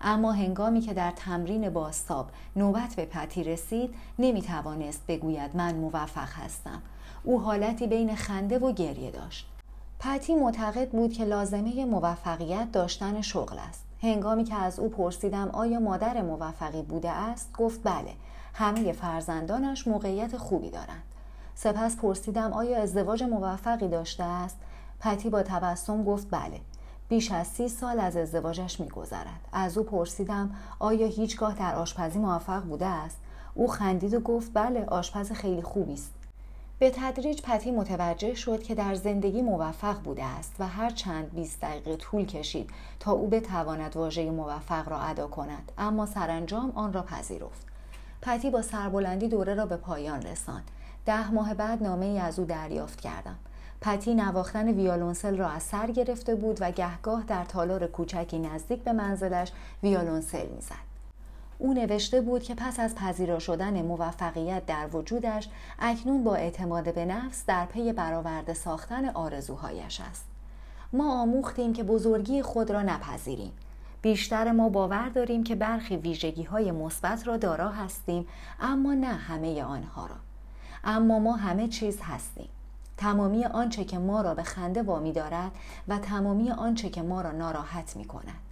اما 0.00 0.32
هنگامی 0.32 0.80
که 0.80 0.94
در 0.94 1.10
تمرین 1.10 1.70
باستاب 1.70 2.30
نوبت 2.56 2.94
به 2.96 3.04
پتی 3.04 3.44
رسید 3.44 3.94
نمی 4.18 4.42
توانست 4.42 5.02
بگوید 5.08 5.56
من 5.56 5.74
موفق 5.74 6.28
هستم. 6.32 6.82
او 7.24 7.40
حالتی 7.40 7.86
بین 7.86 8.16
خنده 8.16 8.58
و 8.58 8.72
گریه 8.72 9.10
داشت. 9.10 9.46
پتی 10.00 10.34
معتقد 10.34 10.90
بود 10.90 11.12
که 11.12 11.24
لازمه 11.24 11.84
موفقیت 11.84 12.72
داشتن 12.72 13.20
شغل 13.20 13.58
است. 13.58 13.87
هنگامی 14.02 14.44
که 14.44 14.54
از 14.54 14.78
او 14.78 14.88
پرسیدم 14.88 15.48
آیا 15.52 15.80
مادر 15.80 16.22
موفقی 16.22 16.82
بوده 16.82 17.10
است 17.10 17.52
گفت 17.58 17.80
بله 17.84 18.14
همه 18.54 18.92
فرزندانش 18.92 19.88
موقعیت 19.88 20.36
خوبی 20.36 20.70
دارند. 20.70 21.02
سپس 21.54 21.96
پرسیدم 21.96 22.52
آیا 22.52 22.82
ازدواج 22.82 23.22
موفقی 23.22 23.88
داشته 23.88 24.24
است؟ 24.24 24.56
پتی 25.00 25.30
با 25.30 25.42
تبسم 25.42 26.04
گفت 26.04 26.26
بله 26.30 26.60
بیش 27.08 27.32
از 27.32 27.46
سی 27.46 27.68
سال 27.68 28.00
از 28.00 28.16
ازدواجش 28.16 28.80
میگذرد. 28.80 29.48
از 29.52 29.78
او 29.78 29.84
پرسیدم 29.84 30.50
آیا 30.78 31.06
هیچگاه 31.06 31.54
در 31.54 31.74
آشپزی 31.74 32.18
موفق 32.18 32.62
بوده 32.62 32.86
است؟ 32.86 33.18
او 33.54 33.68
خندید 33.68 34.14
و 34.14 34.20
گفت 34.20 34.50
بله 34.54 34.84
آشپز 34.84 35.32
خیلی 35.32 35.62
خوبی 35.62 35.94
است. 35.94 36.17
به 36.80 36.90
تدریج 36.90 37.42
پتی 37.42 37.70
متوجه 37.70 38.34
شد 38.34 38.62
که 38.62 38.74
در 38.74 38.94
زندگی 38.94 39.42
موفق 39.42 40.00
بوده 40.02 40.24
است 40.24 40.54
و 40.58 40.66
هر 40.66 40.90
چند 40.90 41.34
20 41.34 41.60
دقیقه 41.60 41.96
طول 41.96 42.26
کشید 42.26 42.70
تا 43.00 43.12
او 43.12 43.28
بتواند 43.28 43.96
واژه 43.96 44.30
موفق 44.30 44.88
را 44.88 45.00
ادا 45.00 45.26
کند 45.26 45.72
اما 45.78 46.06
سرانجام 46.06 46.72
آن 46.74 46.92
را 46.92 47.02
پذیرفت. 47.02 47.66
پتی 48.22 48.50
با 48.50 48.62
سربلندی 48.62 49.28
دوره 49.28 49.54
را 49.54 49.66
به 49.66 49.76
پایان 49.76 50.22
رساند. 50.22 50.70
ده 51.06 51.30
ماه 51.30 51.54
بعد 51.54 51.82
نامه 51.82 52.06
ای 52.06 52.18
از 52.18 52.38
او 52.38 52.44
دریافت 52.44 53.00
کردم. 53.00 53.38
پتی 53.80 54.14
نواختن 54.14 54.68
ویولونسل 54.68 55.36
را 55.36 55.48
از 55.48 55.62
سر 55.62 55.90
گرفته 55.90 56.34
بود 56.34 56.58
و 56.60 56.70
گهگاه 56.70 57.22
در 57.22 57.44
تالار 57.44 57.86
کوچکی 57.86 58.38
نزدیک 58.38 58.82
به 58.82 58.92
منزلش 58.92 59.52
ویولونسل 59.82 60.46
می‌زد. 60.46 60.87
او 61.58 61.74
نوشته 61.74 62.20
بود 62.20 62.42
که 62.42 62.54
پس 62.54 62.80
از 62.80 62.94
پذیرا 62.94 63.38
شدن 63.38 63.82
موفقیت 63.82 64.66
در 64.66 64.88
وجودش 64.92 65.48
اکنون 65.78 66.24
با 66.24 66.34
اعتماد 66.34 66.94
به 66.94 67.04
نفس 67.04 67.46
در 67.46 67.66
پی 67.66 67.92
برآورده 67.92 68.54
ساختن 68.54 69.08
آرزوهایش 69.08 70.00
است. 70.00 70.24
ما 70.92 71.22
آموختیم 71.22 71.72
که 71.72 71.82
بزرگی 71.82 72.42
خود 72.42 72.70
را 72.70 72.82
نپذیریم. 72.82 73.52
بیشتر 74.02 74.52
ما 74.52 74.68
باور 74.68 75.08
داریم 75.08 75.44
که 75.44 75.54
برخی 75.54 75.96
ویژگی 75.96 76.42
های 76.42 76.72
مثبت 76.72 77.26
را 77.26 77.36
دارا 77.36 77.68
هستیم 77.68 78.26
اما 78.60 78.94
نه 78.94 79.06
همه 79.06 79.62
آنها 79.62 80.06
را. 80.06 80.16
اما 80.84 81.18
ما 81.18 81.36
همه 81.36 81.68
چیز 81.68 81.98
هستیم. 82.02 82.48
تمامی 82.96 83.44
آنچه 83.44 83.84
که 83.84 83.98
ما 83.98 84.20
را 84.20 84.34
به 84.34 84.42
خنده 84.42 84.82
وامی 84.82 85.12
دارد 85.12 85.52
و 85.88 85.98
تمامی 85.98 86.50
آنچه 86.50 86.88
که 86.88 87.02
ما 87.02 87.20
را 87.20 87.32
ناراحت 87.32 87.96
می 87.96 88.04
کند 88.04 88.47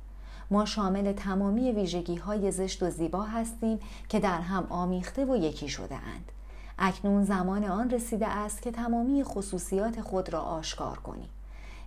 ما 0.50 0.64
شامل 0.64 1.12
تمامی 1.12 1.72
ویژگی 1.72 2.16
های 2.16 2.50
زشت 2.50 2.82
و 2.82 2.90
زیبا 2.90 3.22
هستیم 3.22 3.78
که 4.08 4.20
در 4.20 4.40
هم 4.40 4.66
آمیخته 4.70 5.24
و 5.24 5.36
یکی 5.36 5.68
شده 5.68 5.94
اند. 5.94 6.32
اکنون 6.78 7.24
زمان 7.24 7.64
آن 7.64 7.90
رسیده 7.90 8.26
است 8.26 8.62
که 8.62 8.70
تمامی 8.70 9.24
خصوصیات 9.24 10.00
خود 10.00 10.32
را 10.32 10.40
آشکار 10.40 10.98
کنید. 10.98 11.36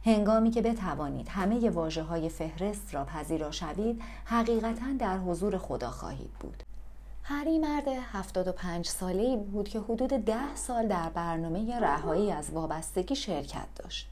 هنگامی 0.06 0.52
که 0.52 0.62
بتوانید 0.62 1.28
همه 1.30 1.70
واجه 1.70 2.04
های 2.04 2.30
فهرست 2.30 2.96
را 2.96 3.06
پذیرا 3.06 3.52
شوید 3.52 4.02
حقیقتا 4.26 4.86
در 5.00 5.18
حضور 5.18 5.58
خدا 5.58 5.90
خواهید 5.90 6.32
بود 6.40 6.64
هری 7.24 7.60
مرد 7.60 7.88
75 7.88 8.88
ساله 8.88 9.22
ای 9.24 9.38
بود 9.38 9.70
که 9.70 9.80
حدود 9.80 10.10
ده 10.10 10.56
سال 10.56 10.88
در 10.88 11.10
برنامه 11.10 11.80
رهایی 11.80 12.32
از 12.32 12.50
وابستگی 12.52 13.16
شرکت 13.16 13.68
داشت 13.76 14.10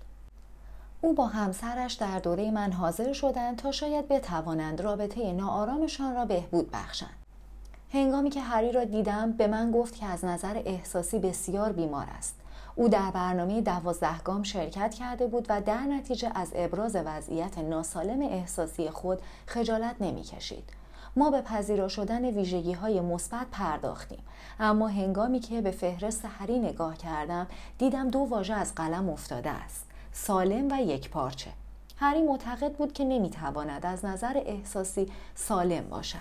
او 1.01 1.13
با 1.13 1.27
همسرش 1.27 1.93
در 1.93 2.19
دوره 2.19 2.51
من 2.51 2.71
حاضر 2.71 3.13
شدند 3.13 3.57
تا 3.57 3.71
شاید 3.71 4.07
بتوانند 4.07 4.81
رابطه 4.81 5.33
ناآرامشان 5.33 6.15
را 6.15 6.25
بهبود 6.25 6.71
بخشند. 6.71 7.09
هنگامی 7.93 8.29
که 8.29 8.41
هری 8.41 8.71
را 8.71 8.83
دیدم 8.83 9.31
به 9.31 9.47
من 9.47 9.71
گفت 9.71 9.95
که 9.95 10.05
از 10.05 10.25
نظر 10.25 10.61
احساسی 10.65 11.19
بسیار 11.19 11.71
بیمار 11.71 12.07
است. 12.17 12.35
او 12.75 12.89
در 12.89 13.11
برنامه 13.11 13.61
دوازدهگام 13.61 14.43
شرکت 14.43 14.93
کرده 14.93 15.27
بود 15.27 15.45
و 15.49 15.61
در 15.61 15.81
نتیجه 15.81 16.31
از 16.35 16.51
ابراز 16.55 16.95
وضعیت 16.95 17.57
ناسالم 17.57 18.21
احساسی 18.21 18.89
خود 18.89 19.21
خجالت 19.45 19.95
نمی‌کشید. 19.99 20.63
ما 21.15 21.31
به 21.31 21.41
پذیرا 21.41 21.87
شدن 21.87 22.25
ویژگی 22.25 22.73
های 22.73 23.01
مثبت 23.01 23.47
پرداختیم. 23.51 24.23
اما 24.59 24.87
هنگامی 24.87 25.39
که 25.39 25.61
به 25.61 25.71
فهرست 25.71 26.25
هری 26.39 26.59
نگاه 26.59 26.97
کردم 26.97 27.47
دیدم 27.77 28.09
دو 28.09 28.19
واژه 28.19 28.53
از 28.53 28.75
قلم 28.75 29.09
افتاده 29.09 29.49
است. 29.49 29.86
سالم 30.19 30.71
و 30.71 30.81
یک 30.81 31.09
پارچه. 31.09 31.49
هری 31.97 32.21
معتقد 32.21 32.71
بود 32.71 32.93
که 32.93 33.03
نمی‌تواند 33.03 33.85
از 33.85 34.05
نظر 34.05 34.41
احساسی 34.45 35.11
سالم 35.35 35.89
باشد. 35.89 36.17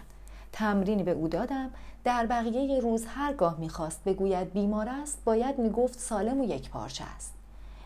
تمرینی 0.52 1.02
به 1.02 1.10
او 1.10 1.28
دادم. 1.28 1.70
در 2.04 2.26
بقیه 2.26 2.80
روز 2.80 3.06
هرگاه 3.06 3.60
می‌خواست 3.60 4.04
بگوید 4.04 4.52
بیمار 4.52 4.88
است 4.88 5.24
باید 5.24 5.58
می‌گفت 5.58 5.98
سالم 5.98 6.40
و 6.40 6.44
یک 6.44 6.70
پارچه 6.70 7.04
است. 7.16 7.32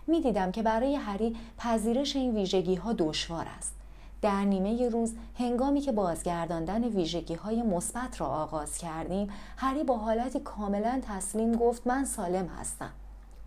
می‌دیدم 0.07 0.53
که 0.53 0.63
برای 0.63 0.95
هری 0.95 1.37
پذیرش 1.59 2.17
این 2.17 2.35
ویژگی 2.35 2.75
ها 2.75 2.93
دشوار 2.93 3.47
است. 3.59 3.75
در 4.23 4.45
نیمه 4.45 4.89
روز 4.89 5.15
هنگامی 5.39 5.81
که 5.81 5.93
بازگرداندن 5.93 6.85
ویژگی 6.85 7.35
های 7.35 7.63
مثبت 7.63 8.21
را 8.21 8.27
آغاز 8.27 8.79
کردیم 8.79 9.29
هری 9.57 9.85
با 9.85 9.97
حالتی 9.97 10.41
کاملا 10.41 11.01
تسلیم 11.09 11.53
گفت 11.53 11.87
من 11.87 12.05
سالم 12.05 12.47
هستم. 12.47 12.93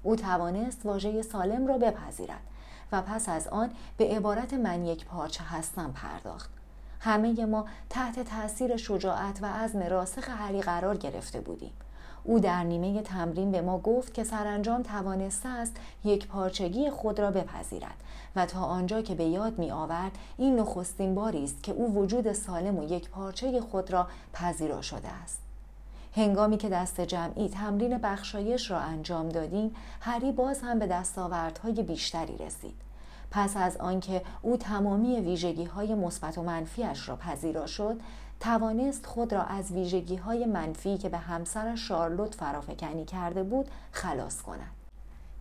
او 0.04 0.16
توانست 0.16 0.86
واژه 0.86 1.22
سالم 1.22 1.68
را 1.68 1.78
بپذیرد. 1.78 2.42
و 2.94 3.02
پس 3.02 3.30
از 3.30 3.48
آن 3.48 3.72
به 3.98 4.08
عبارت 4.08 4.54
من 4.54 4.86
یک 4.86 5.06
پارچه 5.06 5.44
هستم 5.44 5.92
پرداخت. 5.92 6.50
همه 7.00 7.46
ما 7.46 7.66
تحت 7.90 8.20
تاثیر 8.20 8.78
شجاعت 8.78 9.40
و 9.44 9.46
عزم 9.46 9.84
راسخ 9.84 10.30
هری 10.30 10.62
قرار 10.62 10.98
گرفته 10.98 11.42
بودیم. 11.42 11.72
او 12.24 12.40
در 12.40 12.64
نیمه 12.64 13.02
تمرین 13.02 13.52
به 13.52 13.62
ما 13.62 13.80
گفت 13.80 14.14
که 14.14 14.24
سرانجام 14.24 14.82
توانسته 14.82 15.50
است 15.50 15.76
یک 16.04 16.28
پارچگی 16.28 16.90
خود 16.90 17.20
را 17.20 17.32
بپذیرد 17.32 17.98
و 18.36 18.46
تا 18.46 18.60
آنجا 18.60 19.02
که 19.02 19.16
به 19.16 19.24
یاد 19.24 19.60
می 19.60 19.72
آورد 19.72 20.12
این 20.38 20.60
نخستین 20.60 21.16
باری 21.16 21.44
است 21.44 21.64
که 21.64 21.72
او 21.72 21.96
وجود 21.96 22.34
سالم 22.34 22.80
و 22.80 22.84
یک 22.84 23.10
پارچه 23.10 23.62
خود 23.62 23.92
را 23.92 24.08
پذیرا 24.34 24.82
شده 24.82 25.10
است. 25.24 25.43
هنگامی 26.16 26.58
که 26.58 26.70
دست 26.70 27.02
جمعی 27.02 27.50
تمرین 27.50 27.98
بخشایش 27.98 28.72
را 28.72 28.80
انجام 28.80 29.30
دادیم 29.30 29.76
هری 30.02 30.32
باز 30.32 30.62
هم 30.62 30.80
به 30.80 30.88
دستاوردهای 30.88 31.84
بیشتری 31.84 32.38
رسید. 32.38 32.76
پس 33.32 33.58
از 33.58 33.78
آنکه 33.78 34.22
او 34.42 34.58
تمامی 34.58 35.20
ویژگی 35.20 35.66
های 35.66 35.96
مثبت 35.96 36.38
و 36.38 36.44
منفیش 36.44 37.10
را 37.10 37.16
پذیرا 37.16 37.68
شد 37.68 38.00
توانست 38.40 39.06
خود 39.06 39.34
را 39.34 39.44
از 39.44 39.72
ویژگی 39.72 40.16
های 40.16 40.46
منفی 40.46 40.98
که 40.98 41.10
به 41.10 41.18
همسر 41.18 41.76
شارلوت 41.76 42.36
فرافکنی 42.36 43.06
کرده 43.06 43.44
بود 43.44 43.70
خلاص 43.92 44.42
کند. 44.42 44.83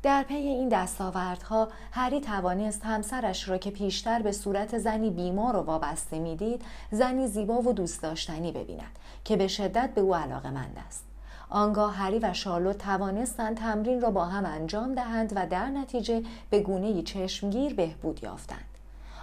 در 0.02 0.22
پی 0.22 0.34
این 0.34 0.68
دستاوردها 0.68 1.68
هری 1.92 2.20
توانست 2.20 2.84
همسرش 2.84 3.48
را 3.48 3.58
که 3.58 3.70
پیشتر 3.70 4.22
به 4.22 4.32
صورت 4.32 4.78
زنی 4.78 5.10
بیمار 5.10 5.56
و 5.56 5.60
وابسته 5.60 6.18
می‌دید 6.18 6.62
زنی 6.90 7.26
زیبا 7.26 7.62
و 7.62 7.72
دوست 7.72 8.02
داشتنی 8.02 8.52
ببیند 8.52 8.98
که 9.24 9.36
به 9.36 9.48
شدت 9.48 9.90
به 9.94 10.00
او 10.00 10.14
علاقه 10.14 10.50
مند 10.50 10.76
است. 10.86 11.04
آنگاه 11.50 11.94
هری 11.96 12.18
و 12.18 12.32
شارلوت 12.32 12.78
توانستند 12.78 13.56
تمرین 13.56 14.00
را 14.00 14.10
با 14.10 14.24
هم 14.24 14.46
انجام 14.46 14.94
دهند 14.94 15.32
و 15.36 15.46
در 15.46 15.66
نتیجه 15.66 16.22
به 16.50 16.60
گونه 16.60 17.02
چشمگیر 17.02 17.74
بهبود 17.74 18.22
یافتند. 18.22 18.71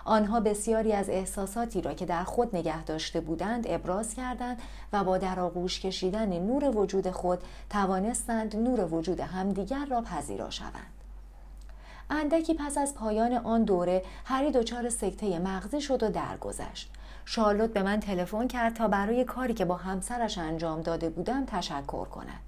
آنها 0.05 0.39
بسیاری 0.39 0.93
از 0.93 1.09
احساساتی 1.09 1.81
را 1.81 1.93
که 1.93 2.05
در 2.05 2.23
خود 2.23 2.55
نگه 2.55 2.83
داشته 2.83 3.21
بودند 3.21 3.65
ابراز 3.69 4.13
کردند 4.13 4.61
و 4.93 5.03
با 5.03 5.17
در 5.17 5.39
آغوش 5.39 5.79
کشیدن 5.79 6.39
نور 6.39 6.77
وجود 6.77 7.11
خود 7.11 7.39
توانستند 7.69 8.55
نور 8.55 8.93
وجود 8.93 9.19
همدیگر 9.19 9.85
را 9.85 10.01
پذیرا 10.01 10.49
شوند. 10.49 10.93
اندکی 12.09 12.53
پس 12.53 12.77
از 12.77 12.95
پایان 12.95 13.33
آن 13.33 13.63
دوره 13.63 14.03
هری 14.25 14.51
دچار 14.51 14.89
سکته 14.89 15.39
مغزی 15.39 15.81
شد 15.81 16.03
و 16.03 16.09
درگذشت. 16.09 16.91
شارلوت 17.25 17.73
به 17.73 17.83
من 17.83 17.99
تلفن 17.99 18.47
کرد 18.47 18.73
تا 18.73 18.87
برای 18.87 19.23
کاری 19.23 19.53
که 19.53 19.65
با 19.65 19.75
همسرش 19.75 20.37
انجام 20.37 20.81
داده 20.81 21.09
بودم 21.09 21.45
تشکر 21.45 22.05
کند. 22.05 22.39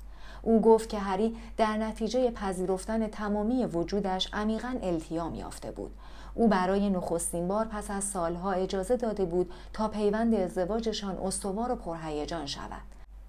او 0.42 0.62
گفت 0.62 0.90
که 0.90 1.00
هری 1.00 1.38
در 1.58 1.78
نتیجه 1.78 2.32
پذیرفتن 2.32 3.08
تمامی 3.08 3.66
وجودش 3.66 4.30
عمیقا 4.34 4.76
التیام 4.82 5.36
یافته 5.36 5.72
بود. 5.72 5.92
او 6.36 6.48
برای 6.48 6.90
نخستین 6.90 7.48
بار 7.48 7.66
پس 7.66 7.92
از 7.92 8.04
سالها 8.04 8.52
اجازه 8.52 8.98
داده 8.98 9.26
بود 9.26 9.54
تا 9.74 9.88
پیوند 9.88 10.36
ازدواجشان 10.36 11.18
استوار 11.18 11.72
و 11.72 11.76
پرهیجان 11.76 12.46
شود. 12.46 12.82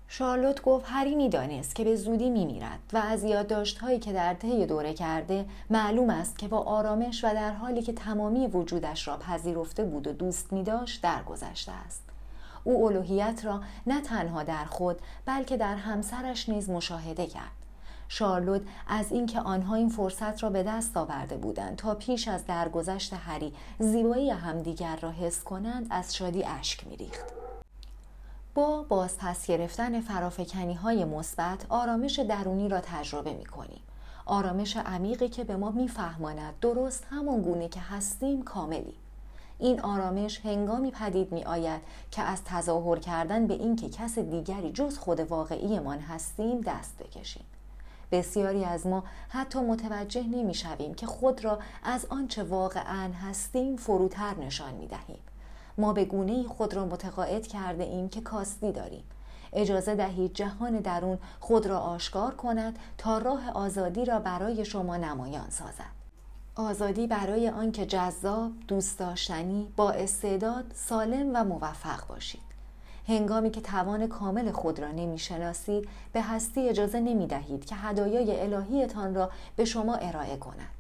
شارلوت 0.09 0.63
گفت 0.63 0.87
هری 0.89 1.15
می‌دانست 1.15 1.75
که 1.75 1.85
به 1.85 1.97
زودی 1.97 2.31
میمیرد 2.31 2.79
و 2.93 2.97
از 2.97 3.25
یادداشتهایی 3.25 3.99
که 3.99 4.13
در 4.13 4.35
طی 4.35 4.67
دوره 4.67 4.95
کرده 4.95 5.45
معلوم 5.71 6.11
است 6.11 6.39
که 6.39 6.49
با 6.49 6.59
آرامش 6.59 7.25
و 7.25 7.35
در 7.35 7.53
حالی 7.53 7.83
که 7.83 7.93
تمامی 7.93 8.47
وجودش 8.47 9.09
را 9.09 9.17
پذیرفته 9.17 9.85
بود 9.85 10.07
و 10.07 10.13
دوست 10.13 10.53
می 10.53 10.63
داشت 10.63 11.03
درگذشته 11.03 11.73
است. 11.73 12.03
او 12.65 12.87
الوهیت 12.87 13.45
را 13.45 13.61
نه 13.87 14.01
تنها 14.01 14.43
در 14.43 14.65
خود 14.65 14.99
بلکه 15.27 15.57
در 15.57 15.75
همسرش 15.75 16.49
نیز 16.49 16.71
مشاهده 16.71 17.27
کرد. 17.27 17.62
شارلوت 18.15 18.63
از 18.89 19.13
اینکه 19.13 19.41
آنها 19.41 19.75
این 19.75 19.89
فرصت 19.89 20.43
را 20.43 20.51
به 20.51 20.63
دست 20.63 20.97
آورده 20.97 21.37
بودند 21.37 21.77
تا 21.77 21.95
پیش 21.95 22.29
از 22.29 22.47
درگذشت 22.47 23.13
هری 23.13 23.53
زیبایی 23.79 24.31
همدیگر 24.31 24.97
را 24.97 25.11
حس 25.11 25.45
کنند 25.45 25.87
از 25.91 26.17
شادی 26.17 26.45
اشک 26.45 26.87
میریخت 26.87 27.25
با 28.55 28.83
بازپس 28.83 29.47
گرفتن 29.47 30.01
فرافکنی 30.01 30.75
های 30.75 31.05
مثبت 31.05 31.67
آرامش 31.69 32.19
درونی 32.19 32.69
را 32.69 32.81
تجربه 32.81 33.33
می 33.33 33.47
کنیم. 33.47 33.81
آرامش 34.27 34.77
عمیقی 34.77 35.29
که 35.29 35.45
به 35.45 35.57
ما 35.57 35.71
میفهماند 35.71 36.55
درست 36.61 37.07
همان 37.11 37.43
گونه 37.43 37.69
که 37.69 37.81
هستیم 37.81 38.43
کاملی. 38.43 38.95
این 39.59 39.81
آرامش 39.81 40.41
هنگامی 40.41 40.91
پدید 40.91 41.33
می 41.33 41.45
آید 41.45 41.81
که 42.11 42.23
از 42.23 42.45
تظاهر 42.45 42.99
کردن 42.99 43.47
به 43.47 43.55
اینکه 43.55 43.89
کس 43.89 44.19
دیگری 44.19 44.73
جز 44.73 44.99
خود 44.99 45.21
واقعیمان 45.21 45.99
هستیم 45.99 46.61
دست 46.61 46.99
بکشیم. 46.99 47.45
بسیاری 48.13 48.65
از 48.65 48.87
ما 48.87 49.05
حتی 49.29 49.61
متوجه 49.61 50.23
نمی 50.23 50.55
شویم 50.55 50.95
که 50.95 51.07
خود 51.07 51.45
را 51.45 51.59
از 51.85 52.07
آنچه 52.07 52.43
واقعا 52.43 53.11
هستیم 53.13 53.77
فروتر 53.77 54.35
نشان 54.35 54.75
می 54.75 54.87
دهیم. 54.87 55.19
ما 55.79 55.93
به 55.93 56.05
گونه 56.05 56.43
خود 56.43 56.75
را 56.75 56.85
متقاعد 56.85 57.47
کرده 57.47 57.85
ایم 57.85 58.09
که 58.09 58.21
کاستی 58.21 58.73
داریم 58.73 59.05
اجازه 59.53 59.95
دهید 59.95 60.35
جهان 60.35 60.79
درون 60.79 61.19
خود 61.41 61.67
را 61.67 61.79
آشکار 61.79 62.35
کند 62.35 62.79
تا 62.99 63.19
راه 63.19 63.51
آزادی 63.51 64.05
را 64.05 64.19
برای 64.19 64.65
شما 64.65 64.97
نمایان 64.97 65.51
سازد 65.51 66.03
آزادی 66.57 67.07
برای 67.07 67.49
آنکه 67.49 67.87
جذاب، 67.87 68.53
دوست 68.69 68.99
داشتنی، 68.99 69.73
با 69.77 69.91
استعداد، 69.91 70.65
سالم 70.75 71.31
و 71.35 71.45
موفق 71.45 72.07
باشید. 72.07 72.52
هنگامی 73.09 73.51
که 73.51 73.61
توان 73.61 74.07
کامل 74.07 74.51
خود 74.51 74.81
را 74.81 74.89
نمی‌شناسید 74.89 75.89
به 76.13 76.23
هستی 76.23 76.69
اجازه 76.69 77.01
نمی 77.01 77.27
دهید 77.27 77.65
که 77.65 77.75
هدایای 77.75 78.41
الهیتان 78.41 79.15
را 79.15 79.31
به 79.57 79.65
شما 79.65 79.95
ارائه 79.95 80.37
کند. 80.37 80.71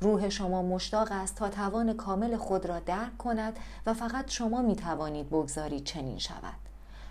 روح 0.00 0.28
شما 0.28 0.62
مشتاق 0.62 1.08
است 1.10 1.34
تا 1.34 1.48
توان 1.48 1.92
کامل 1.92 2.36
خود 2.36 2.66
را 2.66 2.78
درک 2.78 3.18
کند 3.18 3.56
و 3.86 3.94
فقط 3.94 4.30
شما 4.30 4.62
می 4.62 4.76
توانید 4.76 5.28
بگذارید 5.28 5.84
چنین 5.84 6.18
شود 6.18 6.66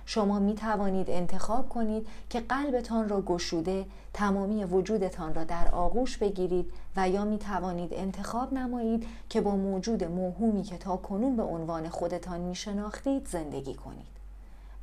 شما 0.05 0.39
می 0.39 0.55
توانید 0.55 1.09
انتخاب 1.09 1.69
کنید 1.69 2.07
که 2.29 2.39
قلبتان 2.39 3.09
را 3.09 3.21
گشوده 3.21 3.85
تمامی 4.13 4.63
وجودتان 4.63 5.33
را 5.33 5.43
در 5.43 5.67
آغوش 5.71 6.17
بگیرید 6.17 6.73
و 6.95 7.09
یا 7.09 7.25
می 7.25 7.37
توانید 7.37 7.93
انتخاب 7.93 8.53
نمایید 8.53 9.07
که 9.29 9.41
با 9.41 9.55
موجود 9.55 10.03
موهومی 10.03 10.63
که 10.63 10.77
تا 10.77 10.97
کنون 10.97 11.35
به 11.35 11.43
عنوان 11.43 11.89
خودتان 11.89 12.39
می 12.39 12.55
شناختید 12.55 13.27
زندگی 13.27 13.73
کنید 13.73 14.14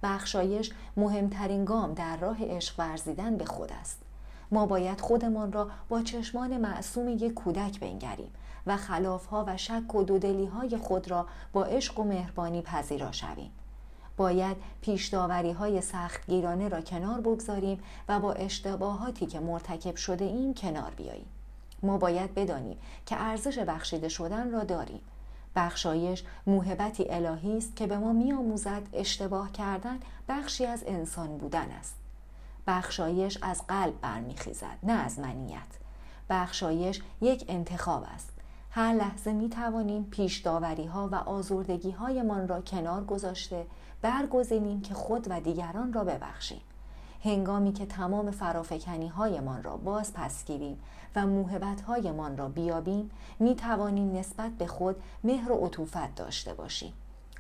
بخشایش 0.03 0.71
مهمترین 0.97 1.65
گام 1.65 1.95
در 1.95 2.17
راه 2.17 2.37
عشق 2.45 2.75
ورزیدن 2.79 3.37
به 3.37 3.45
خود 3.45 3.73
است. 3.81 3.99
ما 4.51 4.67
باید 4.67 5.01
خودمان 5.01 5.53
را 5.53 5.71
با 5.89 6.03
چشمان 6.03 6.57
معصوم 6.57 7.09
یک 7.09 7.35
کودک 7.35 7.81
بنگریم 7.81 8.31
و 8.67 8.77
خلافها 8.77 9.45
و 9.49 9.57
شک 9.57 9.95
و 9.95 10.03
دودلی 10.03 10.47
های 10.47 10.77
خود 10.77 11.11
را 11.11 11.27
با 11.53 11.65
عشق 11.65 12.01
و 12.01 12.05
مهربانی 12.05 12.63
پذیرا 12.63 13.13
شویم. 13.13 13.51
باید 14.17 14.57
پیشداوری 14.81 15.53
های 15.53 15.81
سخت 15.81 16.27
گیرانه 16.27 16.69
را 16.69 16.81
کنار 16.81 17.21
بگذاریم 17.21 17.81
و 18.09 18.21
با 18.21 18.33
اشتباهاتی 18.33 19.27
که 19.27 19.41
مرتکب 19.41 19.97
شده 19.97 20.25
ایم 20.25 20.55
کنار 20.55 20.91
بیاییم. 20.97 21.27
ما 21.83 21.99
باید 21.99 22.35
بدانیم 22.35 22.79
که 23.07 23.17
ارزش 23.21 23.59
بخشیده 23.59 24.09
شدن 24.09 24.51
را 24.51 24.65
داریم. 24.65 25.01
بخشایش 25.57 26.25
موهبتی 26.47 27.07
الهی 27.11 27.57
است 27.57 27.77
که 27.77 27.87
به 27.87 27.99
ما 27.99 28.13
میآموزد 28.13 28.83
اشتباه 28.93 29.53
کردن 29.53 29.99
بخشی 30.29 30.67
از 30.67 30.85
انسان 30.87 31.39
بودن 31.39 31.71
است. 31.71 31.95
بخشایش 32.67 33.39
از 33.43 33.67
قلب 33.67 34.01
برمیخیزد 34.01 34.79
نه 34.83 34.93
از 34.93 35.19
منیت. 35.19 35.79
بخشایش 36.31 37.03
یک 37.21 37.45
انتخاب 37.49 38.07
است. 38.15 38.33
هر 38.71 38.93
لحظه 38.93 39.33
می 39.33 39.49
توانیم 39.49 40.05
پیش 40.05 40.39
داوری 40.39 40.87
ها 40.87 41.09
و 41.13 41.15
آزردگی 41.15 41.91
هایمان 41.91 42.49
را 42.49 42.61
کنار 42.61 43.05
گذاشته 43.05 43.67
برگزینیم 44.03 44.81
که 44.81 44.95
خود 44.95 45.27
و 45.31 45.41
دیگران 45.41 45.93
را 45.93 46.05
ببخشیم. 46.05 46.61
هنگامی 47.25 47.73
که 47.73 47.87
تمام 47.87 48.31
فرافکنی 48.31 49.09
هایمان 49.09 49.63
را 49.63 49.77
باز 49.77 50.13
پس 50.15 50.45
گیریم 50.45 50.79
و 51.17 51.27
موهبت 51.27 51.81
هایمان 51.81 52.37
را 52.37 52.49
بیابیم 52.49 53.11
می 53.39 53.57
توانیم 53.57 54.17
نسبت 54.17 54.51
به 54.51 54.67
خود 54.67 54.97
مهر 55.25 55.53
و 55.53 55.67
عطوفت 55.67 56.15
داشته 56.15 56.55
باشیم. 56.55 56.93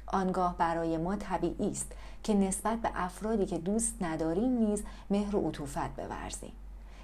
آنگاه 0.07 0.57
برای 0.59 0.97
ما 0.97 1.17
طبیعی 1.17 1.71
است 1.71 1.93
که 2.23 2.35
نسبت 2.35 2.79
به 2.79 2.91
افرادی 2.95 3.47
که 3.47 3.59
دوست 3.59 4.03
نداریم 4.03 4.51
نیز 4.59 4.83
مهر 5.11 5.37
و 5.37 5.49
عطوفت 5.49 5.97
بورزیم. 5.97 6.53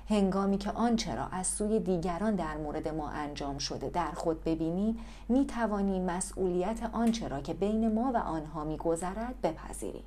هنگامی 0.09 0.59
که 0.59 0.71
آنچه 0.71 1.15
را 1.15 1.27
از 1.27 1.47
سوی 1.47 1.81
دیگران 1.81 2.35
در 2.35 2.57
مورد 2.57 2.89
ما 2.89 3.09
انجام 3.09 3.59
شده 3.59 3.91
در 3.91 4.11
خود 4.11 4.45
ببینیم 4.45 4.99
می 5.29 5.47
توانیم 5.47 6.03
مسئولیت 6.03 6.91
آنچه 6.93 7.29
را 7.29 7.41
که 7.41 7.55
بین 7.55 7.95
ما 7.95 8.13
و 8.15 8.17
آنها 8.17 8.65
می 8.65 8.77
گذرد 8.77 9.41
بپذیریم. 9.43 10.05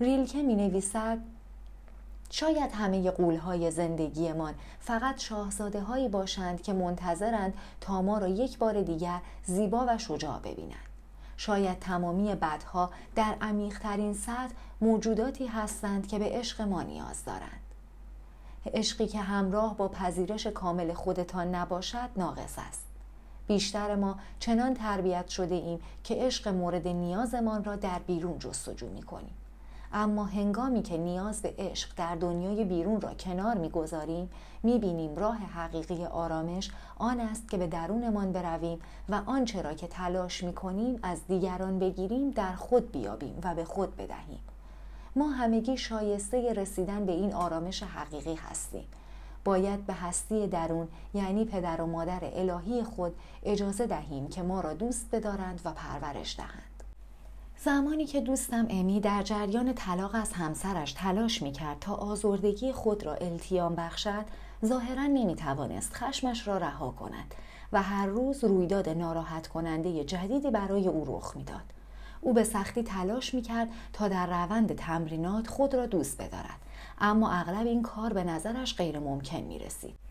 ریلکه 0.00 0.42
می 0.42 0.54
نویسد 0.54 1.18
شاید 2.30 2.72
همه 2.72 3.10
قولهای 3.10 3.70
زندگیمان 3.70 4.54
فقط 4.80 5.18
شاهزاده 5.18 5.80
هایی 5.80 6.08
باشند 6.08 6.62
که 6.62 6.72
منتظرند 6.72 7.54
تا 7.80 8.02
ما 8.02 8.18
را 8.18 8.28
یک 8.28 8.58
بار 8.58 8.82
دیگر 8.82 9.20
زیبا 9.44 9.86
و 9.88 9.98
شجاع 9.98 10.38
ببینند. 10.38 10.90
شاید 11.36 11.78
تمامی 11.78 12.34
بدها 12.34 12.90
در 13.14 13.34
عمیقترین 13.40 14.14
سطح 14.14 14.54
موجوداتی 14.80 15.46
هستند 15.46 16.08
که 16.08 16.18
به 16.18 16.24
عشق 16.24 16.62
ما 16.62 16.82
نیاز 16.82 17.24
دارند. 17.24 17.60
عشقی 18.74 19.06
که 19.06 19.18
همراه 19.18 19.76
با 19.76 19.88
پذیرش 19.88 20.46
کامل 20.46 20.92
خودتان 20.92 21.54
نباشد 21.54 22.08
ناقص 22.16 22.54
است. 22.58 22.86
بیشتر 23.46 23.94
ما 23.94 24.18
چنان 24.38 24.74
تربیت 24.74 25.28
شده 25.28 25.54
ایم 25.54 25.80
که 26.04 26.14
عشق 26.14 26.48
مورد 26.48 26.88
نیازمان 26.88 27.64
را 27.64 27.76
در 27.76 27.98
بیرون 27.98 28.38
جستجو 28.38 28.88
می 28.88 29.02
کنیم. 29.02 29.34
اما 29.92 30.24
هنگامی 30.24 30.82
که 30.82 30.98
نیاز 30.98 31.42
به 31.42 31.54
عشق 31.58 31.88
در 31.96 32.14
دنیای 32.14 32.64
بیرون 32.64 33.00
را 33.00 33.14
کنار 33.14 33.54
می‌گذاریم 33.58 34.30
می‌بینیم 34.62 35.16
راه 35.16 35.36
حقیقی 35.36 36.04
آرامش 36.04 36.70
آن 36.98 37.20
است 37.20 37.48
که 37.50 37.56
به 37.56 37.66
درونمان 37.66 38.32
برویم 38.32 38.78
و 39.08 39.22
آنچه 39.26 39.62
را 39.62 39.74
که 39.74 39.86
تلاش 39.86 40.44
می‌کنیم 40.44 40.98
از 41.02 41.26
دیگران 41.26 41.78
بگیریم 41.78 42.30
در 42.30 42.52
خود 42.52 42.92
بیابیم 42.92 43.38
و 43.42 43.54
به 43.54 43.64
خود 43.64 43.96
بدهیم. 43.96 44.40
ما 45.16 45.28
همگی 45.28 45.76
شایسته 45.76 46.52
رسیدن 46.52 47.06
به 47.06 47.12
این 47.12 47.34
آرامش 47.34 47.82
حقیقی 47.82 48.34
هستیم. 48.34 48.84
باید 49.44 49.86
به 49.86 49.92
هستی 49.92 50.46
درون 50.46 50.88
یعنی 51.14 51.44
پدر 51.44 51.80
و 51.80 51.86
مادر 51.86 52.20
الهی 52.22 52.84
خود 52.84 53.16
اجازه 53.42 53.86
دهیم 53.86 54.28
که 54.28 54.42
ما 54.42 54.60
را 54.60 54.74
دوست 54.74 55.06
بدارند 55.12 55.60
و 55.64 55.72
پرورش 55.72 56.36
دهند. 56.36 56.69
زمانی 57.64 58.06
که 58.06 58.20
دوستم 58.20 58.66
امی 58.70 59.00
در 59.00 59.22
جریان 59.22 59.74
طلاق 59.74 60.10
از 60.14 60.32
همسرش 60.32 60.92
تلاش 60.92 61.42
می‌کرد 61.42 61.76
تا 61.80 61.94
آزردگی 61.94 62.72
خود 62.72 63.06
را 63.06 63.14
التیام 63.14 63.74
بخشد 63.74 64.24
ظاهرا 64.64 65.06
نمی‌توانست 65.06 65.94
خشمش 65.94 66.48
را 66.48 66.58
رها 66.58 66.90
کند 66.90 67.34
و 67.72 67.82
هر 67.82 68.06
روز 68.06 68.44
رویداد 68.44 68.88
ناراحت 68.88 69.46
کننده 69.46 70.04
جدیدی 70.04 70.50
برای 70.50 70.88
او 70.88 71.04
رخ 71.16 71.36
می‌داد 71.36 71.64
او 72.20 72.32
به 72.32 72.44
سختی 72.44 72.82
تلاش 72.82 73.34
می‌کرد 73.34 73.68
تا 73.92 74.08
در 74.08 74.26
روند 74.26 74.74
تمرینات 74.74 75.46
خود 75.46 75.74
را 75.74 75.86
دوست 75.86 76.22
بدارد 76.22 76.60
اما 76.98 77.32
اغلب 77.32 77.66
این 77.66 77.82
کار 77.82 78.12
به 78.12 78.24
نظرش 78.24 78.76
غیر 78.76 78.98
ممکن 78.98 79.40
می 79.40 79.58
رسید. 79.58 80.09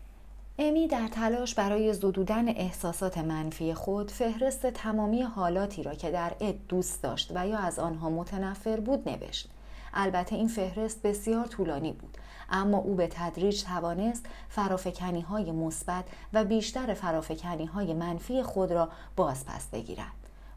امی 0.62 0.86
در 0.86 1.08
تلاش 1.08 1.54
برای 1.54 1.92
زدودن 1.92 2.48
احساسات 2.48 3.18
منفی 3.18 3.74
خود 3.74 4.10
فهرست 4.10 4.66
تمامی 4.66 5.22
حالاتی 5.22 5.82
را 5.82 5.94
که 5.94 6.10
در 6.10 6.32
اد 6.40 6.54
دوست 6.68 7.02
داشت 7.02 7.32
و 7.34 7.46
یا 7.48 7.58
از 7.58 7.78
آنها 7.78 8.10
متنفر 8.10 8.80
بود 8.80 9.08
نوشت. 9.08 9.50
البته 9.94 10.36
این 10.36 10.48
فهرست 10.48 11.02
بسیار 11.02 11.46
طولانی 11.46 11.92
بود 11.92 12.18
اما 12.50 12.78
او 12.78 12.94
به 12.94 13.06
تدریج 13.06 13.62
توانست 13.62 14.26
فرافکنی 14.48 15.20
های 15.20 15.52
مثبت 15.52 16.04
و 16.32 16.44
بیشتر 16.44 16.94
فرافکنی 16.94 17.66
های 17.66 17.94
منفی 17.94 18.42
خود 18.42 18.72
را 18.72 18.88
باز 19.16 19.46
پس 19.46 19.68
بگیرد. 19.68 20.12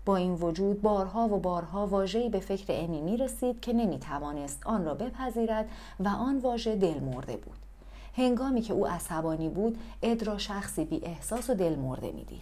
با 0.06 0.16
این 0.16 0.34
وجود 0.34 0.82
بارها 0.82 1.28
و 1.28 1.40
بارها 1.40 1.88
واژه‌ای 1.88 2.30
به 2.30 2.40
فکر 2.40 2.66
امی 2.70 3.02
می 3.02 3.18
رسید 3.18 3.60
که 3.60 3.74
نمی 3.74 4.00
توانست 4.00 4.68
آن 4.68 4.86
را 4.86 4.94
بپذیرد 4.94 5.70
و 6.00 6.08
آن 6.08 6.38
واژه 6.38 6.76
دل 6.76 7.00
مرده 7.00 7.38
بود. 7.38 7.63
هنگامی 8.18 8.62
که 8.62 8.74
او 8.74 8.88
عصبانی 8.88 9.50
بود 9.50 9.80
اد 10.02 10.24
را 10.24 10.38
شخصی 10.38 10.86
بی 10.86 11.02
احساس 11.06 11.50
و 11.50 11.54
دل 11.54 11.76
مرده 11.76 12.12
می‌دید. 12.12 12.42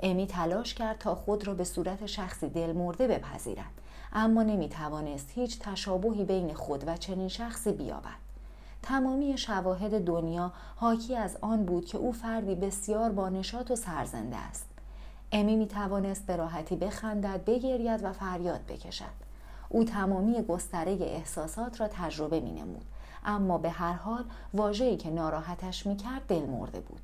امی 0.00 0.26
تلاش 0.26 0.74
کرد 0.74 0.98
تا 0.98 1.14
خود 1.14 1.46
را 1.46 1.54
به 1.54 1.64
صورت 1.64 2.06
شخصی 2.06 2.48
دل 2.48 2.72
مرده 2.72 3.08
بپذیرد 3.08 3.72
اما 4.12 4.42
نمی 4.42 4.68
توانست 4.68 5.30
هیچ 5.34 5.58
تشابهی 5.58 6.24
بین 6.24 6.54
خود 6.54 6.84
و 6.86 6.96
چنین 6.96 7.28
شخصی 7.28 7.72
بیابد. 7.72 8.22
تمامی 8.82 9.38
شواهد 9.38 10.04
دنیا 10.04 10.52
حاکی 10.76 11.16
از 11.16 11.38
آن 11.40 11.64
بود 11.64 11.84
که 11.84 11.98
او 11.98 12.12
فردی 12.12 12.54
بسیار 12.54 13.12
بانشات 13.12 13.70
و 13.70 13.76
سرزنده 13.76 14.36
است. 14.36 14.66
امی 15.32 15.56
می 15.56 15.66
توانست 15.66 16.26
به 16.26 16.36
راحتی 16.36 16.76
بخندد 16.76 17.44
بگرید 17.44 18.04
و 18.04 18.12
فریاد 18.12 18.60
بکشد. 18.68 19.22
او 19.68 19.84
تمامی 19.84 20.42
گستره 20.42 20.92
احساسات 21.00 21.80
را 21.80 21.88
تجربه 21.88 22.40
می 22.40 22.52
نمود 22.52 22.84
اما 23.24 23.58
به 23.58 23.70
هر 23.70 23.92
حال 23.92 24.24
واژه‌ای 24.54 24.96
که 24.96 25.10
ناراحتش 25.10 25.86
می‌کرد 25.86 26.26
دل 26.28 26.46
مرده 26.46 26.80
بود. 26.80 27.00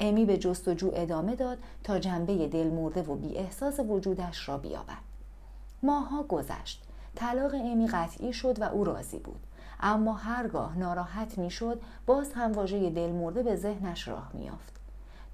امی 0.00 0.24
به 0.24 0.38
جستجو 0.38 0.90
ادامه 0.94 1.36
داد 1.36 1.58
تا 1.84 1.98
جنبه 1.98 2.48
دل 2.48 2.70
مرده 2.70 3.02
و 3.02 3.14
بی 3.14 3.36
احساس 3.36 3.80
وجودش 3.80 4.48
را 4.48 4.58
بیابد. 4.58 5.02
ماها 5.82 6.22
گذشت. 6.22 6.82
طلاق 7.14 7.54
امی 7.54 7.86
قطعی 7.86 8.32
شد 8.32 8.60
و 8.60 8.64
او 8.64 8.84
راضی 8.84 9.18
بود. 9.18 9.40
اما 9.80 10.12
هرگاه 10.12 10.78
ناراحت 10.78 11.38
می‌شد 11.38 11.80
باز 12.06 12.32
هم 12.32 12.52
واژه 12.52 12.90
دل 12.90 13.10
مرده 13.10 13.42
به 13.42 13.56
ذهنش 13.56 14.08
راه 14.08 14.30
میافت 14.34 14.72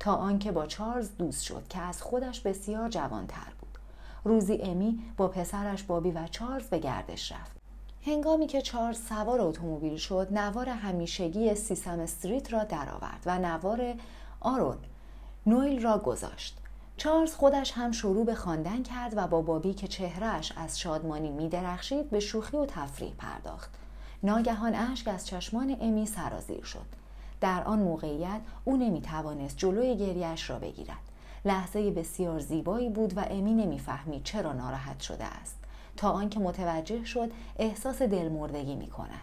تا 0.01 0.14
آنکه 0.14 0.53
با 0.53 0.67
چارلز 0.67 1.17
دوست 1.19 1.43
شد 1.43 1.69
که 1.69 1.81
از 1.81 2.03
خودش 2.03 2.41
بسیار 2.41 2.88
جوانتر 2.88 3.53
بود. 3.61 3.79
روزی 4.25 4.59
امی 4.62 5.03
با 5.17 5.29
پسرش 5.29 5.83
بابی 5.83 6.11
و 6.11 6.27
چارلز 6.27 6.67
به 6.67 6.79
گردش 6.79 7.33
رفت. 7.33 7.58
هنگامی 8.07 8.47
که 8.47 8.63
چارلز 8.63 9.01
سوار 9.09 9.41
اتومبیل 9.41 9.97
شد 9.97 10.29
نوار 10.31 10.69
همیشگی 10.69 11.55
سیسم 11.55 12.01
استریت 12.01 12.53
را 12.53 12.65
درآورد 12.65 13.23
و 13.27 13.39
نوار 13.39 13.95
آرون 14.41 14.77
نویل 15.47 15.83
را 15.83 15.99
گذاشت. 15.99 16.59
چارلز 16.97 17.35
خودش 17.35 17.73
هم 17.73 17.93
شروع 17.93 18.27
به 18.27 18.35
خواندن 18.35 18.83
کرد 18.83 19.13
و 19.17 19.27
با 19.27 19.43
بابی 19.43 19.75
که 19.75 19.89
چهرهش 19.89 20.53
از 20.57 20.81
شادمانی 20.81 21.31
میدرخشید 21.31 22.11
به 22.11 22.21
شوخی 22.21 22.57
و 22.57 22.67
تفریح 22.67 23.13
پرداخت. 23.19 23.71
ناگهان 24.23 24.75
اشک 24.75 25.09
از 25.09 25.27
چشمان 25.27 25.77
امی 25.81 26.07
سرازیر 26.07 26.65
شد. 26.65 26.87
در 27.41 27.65
آن 27.65 27.79
موقعیت 27.79 28.41
او 28.65 28.77
نمی‌توانست 28.77 29.59
جلوی 29.59 29.97
گریش 29.97 30.51
را 30.51 30.59
بگیرد. 30.59 30.99
لحظه 31.45 31.91
بسیار 31.91 32.41
زیبایی 32.41 32.89
بود 32.89 33.19
و 33.19 33.25
امی 33.31 33.55
نمی‌فهمید 33.55 34.25
چرا 34.25 34.53
ناراحت 34.53 35.01
شده 35.01 35.25
است. 35.25 35.58
تا 35.99 36.11
آنکه 36.11 36.41
متوجه 36.41 37.05
شد 37.05 37.31
احساس 37.59 38.03
دلمردگی 38.03 38.75
می 38.75 38.87
کند. 38.87 39.21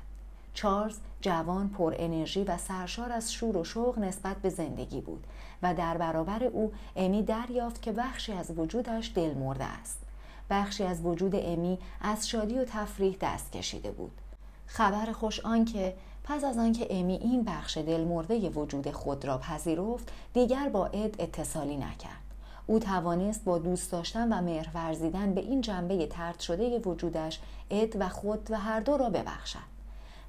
چارلز 0.54 0.98
جوان 1.22 1.70
پر 1.70 1.96
انرژی 1.98 2.44
و 2.44 2.58
سرشار 2.58 3.12
از 3.12 3.34
شور 3.34 3.58
و 3.58 3.64
شوق 3.64 4.00
نسبت 4.00 4.38
به 4.38 4.50
زندگی 4.50 5.02
بود 5.02 5.24
و 5.64 5.74
در 5.74 5.98
برابر 5.98 6.44
او 6.44 6.72
امی 6.96 7.24
دریافت 7.24 7.82
که 7.82 7.92
بخشی 7.92 8.34
از 8.34 8.52
وجودش 8.58 9.12
دل 9.16 9.34
مرده 9.34 9.64
است. 9.64 10.02
بخشی 10.50 10.84
از 10.84 11.06
وجود 11.06 11.36
امی 11.36 11.78
از 12.02 12.30
شادی 12.30 12.60
و 12.60 12.66
تفریح 12.66 13.18
دست 13.22 13.52
کشیده 13.52 13.92
بود. 13.92 14.22
خبر 14.68 15.12
خوش 15.12 15.40
آنکه 15.40 15.96
پس 16.24 16.44
از 16.44 16.58
آنکه 16.58 16.88
امی 16.90 17.16
این 17.16 17.44
بخش 17.44 17.78
دلمرده 17.78 18.50
وجود 18.50 18.92
خود 18.92 19.26
را 19.26 19.38
پذیرفت 19.38 20.12
دیگر 20.34 20.70
با 20.70 20.86
اد 20.86 21.16
اتصالی 21.20 21.78
نکرد. 21.78 22.25
او 22.68 22.80
توانست 22.80 23.44
با 23.44 23.58
دوست 23.58 23.92
داشتن 23.92 24.34
و 24.34 24.42
مهر 24.42 24.70
ورزیدن 24.74 25.34
به 25.34 25.42
این 25.42 25.62
جنبه 25.62 26.08
ترد 26.08 26.40
شده 26.40 26.80
وجودش 26.80 27.40
اد 27.70 27.96
و 28.02 28.10
خود 28.10 28.48
و 28.52 28.56
هر 28.60 28.80
دو 28.80 28.98
را 28.98 29.10
ببخشد. 29.10 29.76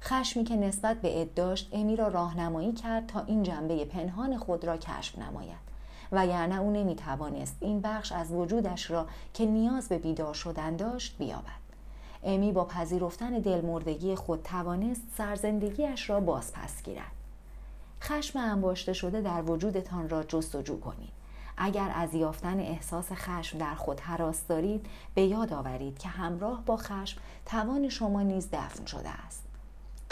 خشمی 0.01 0.43
که 0.43 0.55
نسبت 0.55 1.01
به 1.01 1.21
اد 1.21 1.33
داشت 1.33 1.69
امی 1.73 1.95
را 1.95 2.07
راهنمایی 2.07 2.71
کرد 2.71 3.07
تا 3.07 3.19
این 3.19 3.43
جنبه 3.43 3.85
پنهان 3.85 4.37
خود 4.37 4.65
را 4.65 4.77
کشف 4.77 5.17
نماید. 5.19 5.67
و 6.11 6.27
یعنی 6.27 6.57
او 6.57 6.71
نمی 6.71 6.95
توانست 6.95 7.57
این 7.59 7.81
بخش 7.81 8.11
از 8.11 8.31
وجودش 8.31 8.91
را 8.91 9.07
که 9.33 9.45
نیاز 9.45 9.89
به 9.89 9.97
بیدار 9.97 10.33
شدن 10.33 10.75
داشت 10.75 11.17
بیابد. 11.17 11.67
امی 12.23 12.51
با 12.51 12.65
پذیرفتن 12.65 13.29
دلمردگی 13.29 14.15
خود 14.15 14.43
توانست 14.43 15.01
سرزندگیش 15.17 16.09
را 16.09 16.19
باز 16.19 16.53
پس 16.53 16.83
گیرد. 16.83 17.11
خشم 18.01 18.39
انباشته 18.39 18.93
شده 18.93 19.21
در 19.21 19.41
وجودتان 19.41 20.09
را 20.09 20.23
جستجو 20.23 20.79
کنید. 20.79 21.16
اگر 21.57 21.91
از 21.95 22.13
یافتن 22.13 22.59
احساس 22.59 23.11
خشم 23.11 23.57
در 23.57 23.75
خود 23.75 23.99
حراس 23.99 24.47
دارید 24.47 24.85
به 25.15 25.21
یاد 25.21 25.53
آورید 25.53 25.99
که 25.99 26.09
همراه 26.09 26.63
با 26.65 26.77
خشم 26.77 27.21
توان 27.45 27.89
شما 27.89 28.21
نیز 28.21 28.49
دفن 28.51 28.85
شده 28.85 29.09
است. 29.09 29.43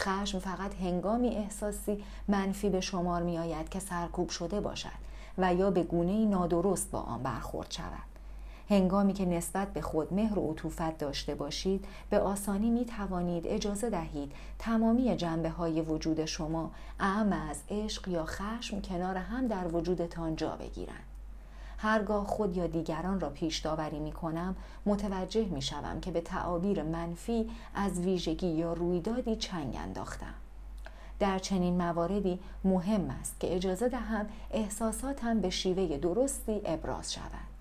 خشم 0.01 0.39
فقط 0.39 0.75
هنگامی 0.75 1.29
احساسی 1.29 2.03
منفی 2.27 2.69
به 2.69 2.81
شمار 2.81 3.23
می 3.23 3.39
آید 3.39 3.69
که 3.69 3.79
سرکوب 3.79 4.29
شده 4.29 4.61
باشد 4.61 5.05
و 5.37 5.53
یا 5.53 5.71
به 5.71 5.83
گونه 5.83 6.25
نادرست 6.25 6.91
با 6.91 6.99
آن 6.99 7.23
برخورد 7.23 7.71
شود. 7.71 8.15
هنگامی 8.69 9.13
که 9.13 9.25
نسبت 9.25 9.73
به 9.73 9.81
خود 9.81 10.13
مهر 10.13 10.39
و 10.39 10.51
عطوفت 10.51 10.97
داشته 10.97 11.35
باشید 11.35 11.85
به 12.09 12.19
آسانی 12.19 12.69
می 12.69 12.85
توانید 12.85 13.47
اجازه 13.47 13.89
دهید 13.89 14.31
تمامی 14.59 15.15
جنبه 15.15 15.49
های 15.49 15.81
وجود 15.81 16.25
شما 16.25 16.71
اعم 16.99 17.33
از 17.33 17.61
عشق 17.69 18.07
یا 18.07 18.25
خشم 18.25 18.81
کنار 18.81 19.17
هم 19.17 19.47
در 19.47 19.75
وجودتان 19.75 20.35
جا 20.35 20.55
بگیرند. 20.55 21.14
هرگاه 21.77 22.25
خود 22.25 22.57
یا 22.57 22.67
دیگران 22.67 23.19
را 23.19 23.29
پیش 23.29 23.59
داوری 23.59 23.99
می 23.99 24.11
کنم 24.11 24.55
متوجه 24.85 25.45
می 25.45 25.61
شوم 25.61 25.99
که 25.99 26.11
به 26.11 26.21
تعابیر 26.21 26.83
منفی 26.83 27.49
از 27.75 27.99
ویژگی 27.99 28.47
یا 28.47 28.73
رویدادی 28.73 29.35
چنگ 29.35 29.75
انداختم 29.75 30.33
در 31.19 31.39
چنین 31.39 31.77
مواردی 31.77 32.39
مهم 32.63 33.09
است 33.09 33.39
که 33.39 33.55
اجازه 33.55 33.89
دهم 33.89 34.25
احساساتم 34.51 35.39
به 35.39 35.49
شیوه 35.49 35.97
درستی 35.97 36.61
ابراز 36.65 37.13
شود 37.13 37.55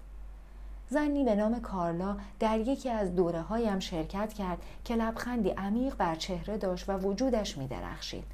زنی 0.90 1.24
به 1.24 1.34
نام 1.34 1.60
کارلا 1.60 2.16
در 2.40 2.58
یکی 2.58 2.90
از 2.90 3.16
دوره 3.16 3.40
هایم 3.40 3.78
شرکت 3.78 4.32
کرد 4.32 4.58
که 4.84 4.96
لبخندی 4.96 5.50
عمیق 5.50 5.96
بر 5.96 6.14
چهره 6.14 6.58
داشت 6.58 6.88
و 6.88 6.98
وجودش 6.98 7.58
می 7.58 7.66
درخشید. 7.66 8.24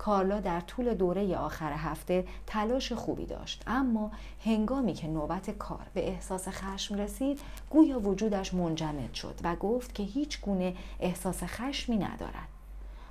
کارلا 0.00 0.40
در 0.40 0.60
طول 0.60 0.94
دوره 0.94 1.36
آخر 1.36 1.72
هفته 1.72 2.24
تلاش 2.46 2.92
خوبی 2.92 3.26
داشت. 3.26 3.62
اما 3.66 4.10
هنگامی 4.44 4.94
که 4.94 5.08
نوبت 5.08 5.50
کار 5.50 5.86
به 5.94 6.08
احساس 6.08 6.48
خشم 6.48 6.94
رسید 6.94 7.40
گویا 7.70 8.00
وجودش 8.00 8.54
منجمد 8.54 9.14
شد 9.14 9.34
و 9.44 9.56
گفت 9.56 9.94
که 9.94 10.02
هیچ 10.02 10.40
گونه 10.40 10.74
احساس 11.00 11.42
خشمی 11.42 11.96
ندارد. 11.96 12.48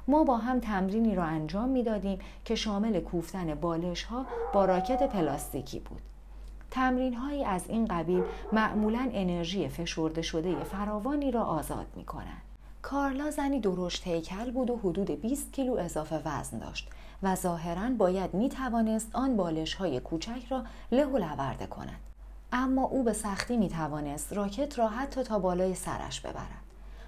ما 0.08 0.23
با 0.23 0.38
هم 0.38 0.60
تمرینی 0.60 1.15
را 1.15 1.23
انجام 1.23 1.69
می‌دادیم 1.69 2.19
که 2.45 2.56
شامل 2.56 2.99
کوفتن 2.99 3.56
بالش 3.56 4.04
ها 4.04 4.25
با 4.54 4.65
راکت 4.65 5.10
پلاستیکی 5.10 5.80
بود. 5.80 6.02
تمرین 6.71 7.13
هایی 7.13 7.45
از 7.45 7.67
این 7.67 7.86
قبیل 7.86 8.23
معمولا 8.54 9.10
انرژی 9.13 9.67
فشرده 9.67 10.21
شده 10.21 10.63
فراوانی 10.63 11.32
را 11.32 11.43
آزاد 11.43 11.88
می 11.95 12.06
کنند. 12.06 12.49
کارلا 12.82 13.32
زنی 13.32 13.60
درشت 13.60 14.08
هیکل 14.08 14.52
بود 14.52 14.70
و 14.70 14.78
حدود 14.78 15.12
20 15.12 15.54
کیلو 15.54 15.74
اضافه 15.74 16.22
وزن 16.26 16.60
داشت 16.60 16.89
و 17.24 17.36
ظاهرا 17.36 17.89
باید 17.98 18.34
می 18.34 18.50
توانست 18.50 19.10
آن 19.13 19.38
بالش 19.38 19.74
های 19.74 20.00
کوچک 20.00 20.46
را 20.50 20.63
له 20.92 21.06
و 21.06 21.68
کند. 21.68 22.00
اما 22.54 22.84
او 22.84 23.04
به 23.04 23.13
سختی 23.13 23.58
می 23.58 23.70
توانست 23.70 24.34
راکت 24.34 24.80
را 24.80 24.88
حتی 24.88 25.24
تا 25.24 25.39
بالای 25.39 25.76
سرش 25.76 26.22
ببرد. 26.22 26.63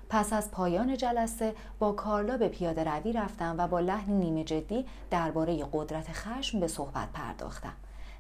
پس 0.10 0.34
از 0.34 0.52
پایان 0.52 0.98
جلسه 0.98 1.56
با 1.80 1.92
کارلا 1.92 2.38
به 2.38 2.48
پیاده 2.48 2.84
روی 2.84 3.14
رفتم 3.14 3.56
و 3.58 3.68
با 3.68 3.80
لحنی 3.80 4.16
نیمه 4.16 4.44
جدی 4.44 4.86
درباره 5.12 5.66
قدرت 5.74 6.12
خشم 6.12 6.60
به 6.60 6.68
صحبت 6.68 7.12
پرداختم. 7.14 7.74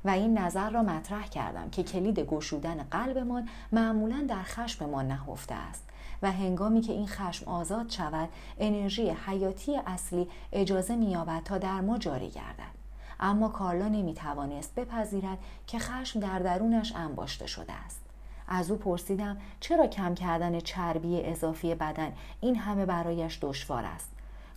و 0.05 0.09
این 0.09 0.37
نظر 0.37 0.69
را 0.69 0.83
مطرح 0.83 1.27
کردم 1.27 1.69
که 1.69 1.83
کلید 1.83 2.19
گشودن 2.19 2.83
قلبمان 2.91 3.49
معمولا 3.71 4.25
در 4.29 4.43
خشممان 4.43 5.07
نهفته 5.07 5.55
است 5.55 5.89
و 6.21 6.31
هنگامی 6.31 6.81
که 6.81 6.93
این 6.93 7.07
خشم 7.07 7.51
آزاد 7.51 7.89
شود 7.89 8.29
انرژی 8.57 9.09
حیاتی 9.09 9.77
اصلی 9.77 10.27
اجازه 10.51 10.95
مییابد 10.95 11.41
تا 11.45 11.57
در 11.57 11.81
ما 11.81 11.97
جاری 11.97 12.29
گردد. 12.29 12.81
اما 13.19 13.49
کارلا 13.49 13.87
نمی‌توانست 13.87 14.75
بپذیرد 14.75 15.37
که 15.67 15.79
خشم 15.79 16.19
در 16.19 16.39
درونش 16.39 16.95
انباشته 16.95 17.47
شده 17.47 17.73
است. 17.73 18.01
از 18.47 18.71
او 18.71 18.77
پرسیدم 18.77 19.37
چرا 19.59 19.87
کم 19.87 20.15
کردن 20.15 20.59
چربی 20.59 21.21
اضافی 21.21 21.75
بدن 21.75 22.13
این 22.41 22.55
همه 22.55 22.85
برایش 22.85 23.39
دشوار 23.41 23.85
است؟ 23.85 24.11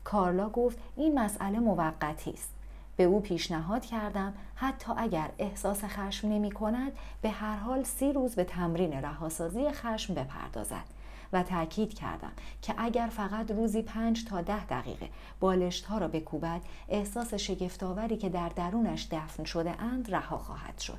کارلا 0.05 0.49
گفت 0.49 0.79
این 0.97 1.19
مسئله 1.19 1.59
موقتی 1.59 2.31
است. 2.31 2.54
به 2.97 3.05
او 3.05 3.21
پیشنهاد 3.21 3.85
کردم 3.85 4.35
حتی 4.55 4.93
اگر 4.97 5.31
احساس 5.39 5.85
خشم 5.85 6.29
نمی 6.29 6.51
کند 6.51 6.93
به 7.23 7.31
هر 7.31 7.57
حال 7.57 7.83
سی 7.83 8.13
روز 8.13 8.35
به 8.35 8.45
تمرین 8.45 8.93
رهاسازی 8.93 9.71
خشم 9.71 10.15
بپردازد 10.15 10.85
و 11.33 11.43
تاکید 11.43 11.95
کردم 11.95 12.33
که 12.63 12.75
اگر 12.79 13.07
فقط 13.07 13.51
روزی 13.51 13.83
پنج 13.83 14.25
تا 14.25 14.41
ده 14.41 14.65
دقیقه 14.65 15.09
بالشت 15.41 15.85
ها 15.85 15.99
را 15.99 16.09
بکوبد 16.09 16.61
احساس 16.89 17.35
شگفتآوری 17.35 18.17
که 18.17 18.29
در 18.29 18.49
درونش 18.49 19.09
دفن 19.11 19.45
شده 19.45 19.83
اند 19.83 20.15
رها 20.15 20.39
خواهد 20.39 20.79
شد. 20.79 20.99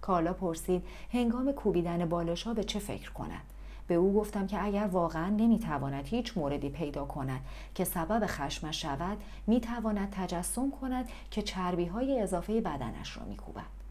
کارلا 0.00 0.32
پرسید 0.32 0.84
هنگام 1.12 1.52
کوبیدن 1.52 2.08
بالش 2.08 2.42
ها 2.42 2.54
به 2.54 2.64
چه 2.64 2.78
فکر 2.78 3.12
کند؟ 3.12 3.51
به 3.86 3.94
او 3.94 4.14
گفتم 4.14 4.46
که 4.46 4.64
اگر 4.64 4.86
واقعا 4.86 5.28
نمی‌تواند 5.28 6.06
هیچ 6.06 6.38
موردی 6.38 6.70
پیدا 6.70 7.04
کند 7.04 7.40
که 7.74 7.84
سبب 7.84 8.26
خشمش 8.26 8.82
شود 8.82 9.18
می‌تواند 9.46 10.08
تجسم 10.10 10.70
کند 10.70 11.08
که 11.30 11.42
چربی 11.42 11.86
های 11.86 12.20
اضافه 12.20 12.60
بدنش 12.60 13.16
را 13.16 13.24
میکوبد. 13.24 13.82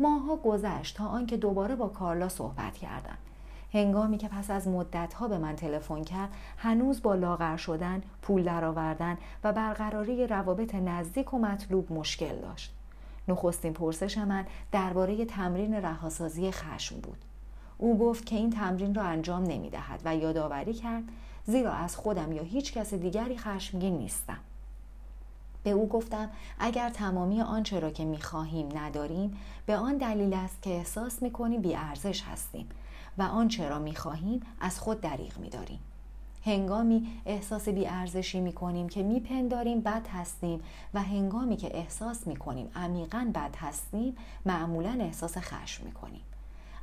ماها 0.00 0.36
گذشت 0.36 0.96
تا 0.96 1.06
آنکه 1.06 1.36
دوباره 1.36 1.76
با 1.76 1.88
کارلا 1.88 2.28
صحبت 2.28 2.74
کردم. 2.74 3.18
هنگامی 3.72 4.18
که 4.18 4.28
پس 4.28 4.50
از 4.50 4.68
مدتها 4.68 5.28
به 5.28 5.38
من 5.38 5.56
تلفن 5.56 6.04
کرد 6.04 6.28
هنوز 6.56 7.02
با 7.02 7.14
لاغر 7.14 7.56
شدن 7.56 8.02
پول 8.22 8.42
درآوردن 8.42 9.18
و 9.44 9.52
برقراری 9.52 10.26
روابط 10.26 10.74
نزدیک 10.74 11.34
و 11.34 11.38
مطلوب 11.38 11.92
مشکل 11.92 12.36
داشت. 12.36 12.74
نخستین 13.28 13.72
پرسش 13.72 14.18
من 14.18 14.46
درباره 14.72 15.24
تمرین 15.24 15.74
رهاسازی 15.74 16.50
خشم 16.50 17.00
بود. 17.00 17.18
او 17.78 17.98
گفت 17.98 18.26
که 18.26 18.36
این 18.36 18.50
تمرین 18.50 18.94
را 18.94 19.02
انجام 19.02 19.42
نمی 19.42 19.70
دهد 19.70 20.00
و 20.04 20.16
یادآوری 20.16 20.72
کرد 20.72 21.04
زیرا 21.46 21.72
از 21.72 21.96
خودم 21.96 22.32
یا 22.32 22.42
هیچ 22.42 22.72
کس 22.72 22.94
دیگری 22.94 23.38
خشمگین 23.38 23.98
نیستم 23.98 24.38
به 25.64 25.70
او 25.70 25.88
گفتم 25.88 26.30
اگر 26.58 26.90
تمامی 26.90 27.42
آنچه 27.42 27.80
را 27.80 27.90
که 27.90 28.04
می 28.04 28.22
خواهیم 28.22 28.78
نداریم 28.78 29.36
به 29.66 29.76
آن 29.76 29.96
دلیل 29.96 30.34
است 30.34 30.62
که 30.62 30.70
احساس 30.70 31.22
می 31.22 31.30
کنیم 31.30 31.62
بی 31.62 31.74
ارزش 31.74 32.22
هستیم 32.22 32.68
و 33.18 33.22
آنچه 33.22 33.68
را 33.68 33.78
می 33.78 33.94
خواهیم 33.94 34.40
از 34.60 34.80
خود 34.80 35.00
دریغ 35.00 35.38
می 35.38 35.48
داریم. 35.48 35.78
هنگامی 36.44 37.06
احساس 37.26 37.68
بی 37.68 37.86
ارزشی 37.86 38.40
می 38.40 38.52
کنیم 38.52 38.88
که 38.88 39.02
می 39.02 39.20
پنداریم 39.20 39.80
بد 39.80 40.06
هستیم 40.12 40.60
و 40.94 41.02
هنگامی 41.02 41.56
که 41.56 41.76
احساس 41.76 42.26
می 42.26 42.36
کنیم 42.36 42.70
عمیقا 42.74 43.30
بد 43.34 43.56
هستیم 43.56 44.16
معمولا 44.46 44.96
احساس 45.00 45.38
خشم 45.38 45.84
می 45.84 45.92
کنیم. 45.92 46.22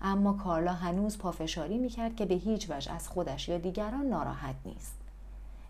اما 0.01 0.33
کارلا 0.33 0.73
هنوز 0.73 1.17
پافشاری 1.17 1.77
می‌کرد 1.77 2.15
که 2.15 2.25
به 2.25 2.35
هیچ 2.35 2.69
وجه 2.69 2.91
از 2.91 3.09
خودش 3.09 3.49
یا 3.49 3.57
دیگران 3.57 4.05
ناراحت 4.05 4.55
نیست. 4.65 4.95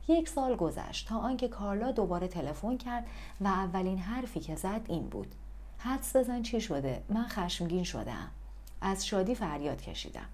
یک 0.08 0.30
سال 0.30 0.56
گذشت 0.56 1.08
تا 1.08 1.18
آنکه 1.18 1.48
کارلا 1.48 1.92
دوباره 1.92 2.28
تلفن 2.28 2.78
کرد 2.78 3.08
و 3.42 3.48
اولین 3.48 3.98
حرفی 3.98 4.40
که 4.40 4.56
زد 4.56 4.82
این 4.88 5.08
بود. 5.08 5.36
حدس 5.78 6.16
بزن 6.16 6.42
چی 6.42 6.62
شده؟ 6.62 7.04
من 7.10 7.28
خشمگین 7.28 7.84
شدم 7.84 8.28
از 8.82 9.06
شادی 9.06 9.36
فریاد 9.36 9.82
کشیدم. 9.82 10.30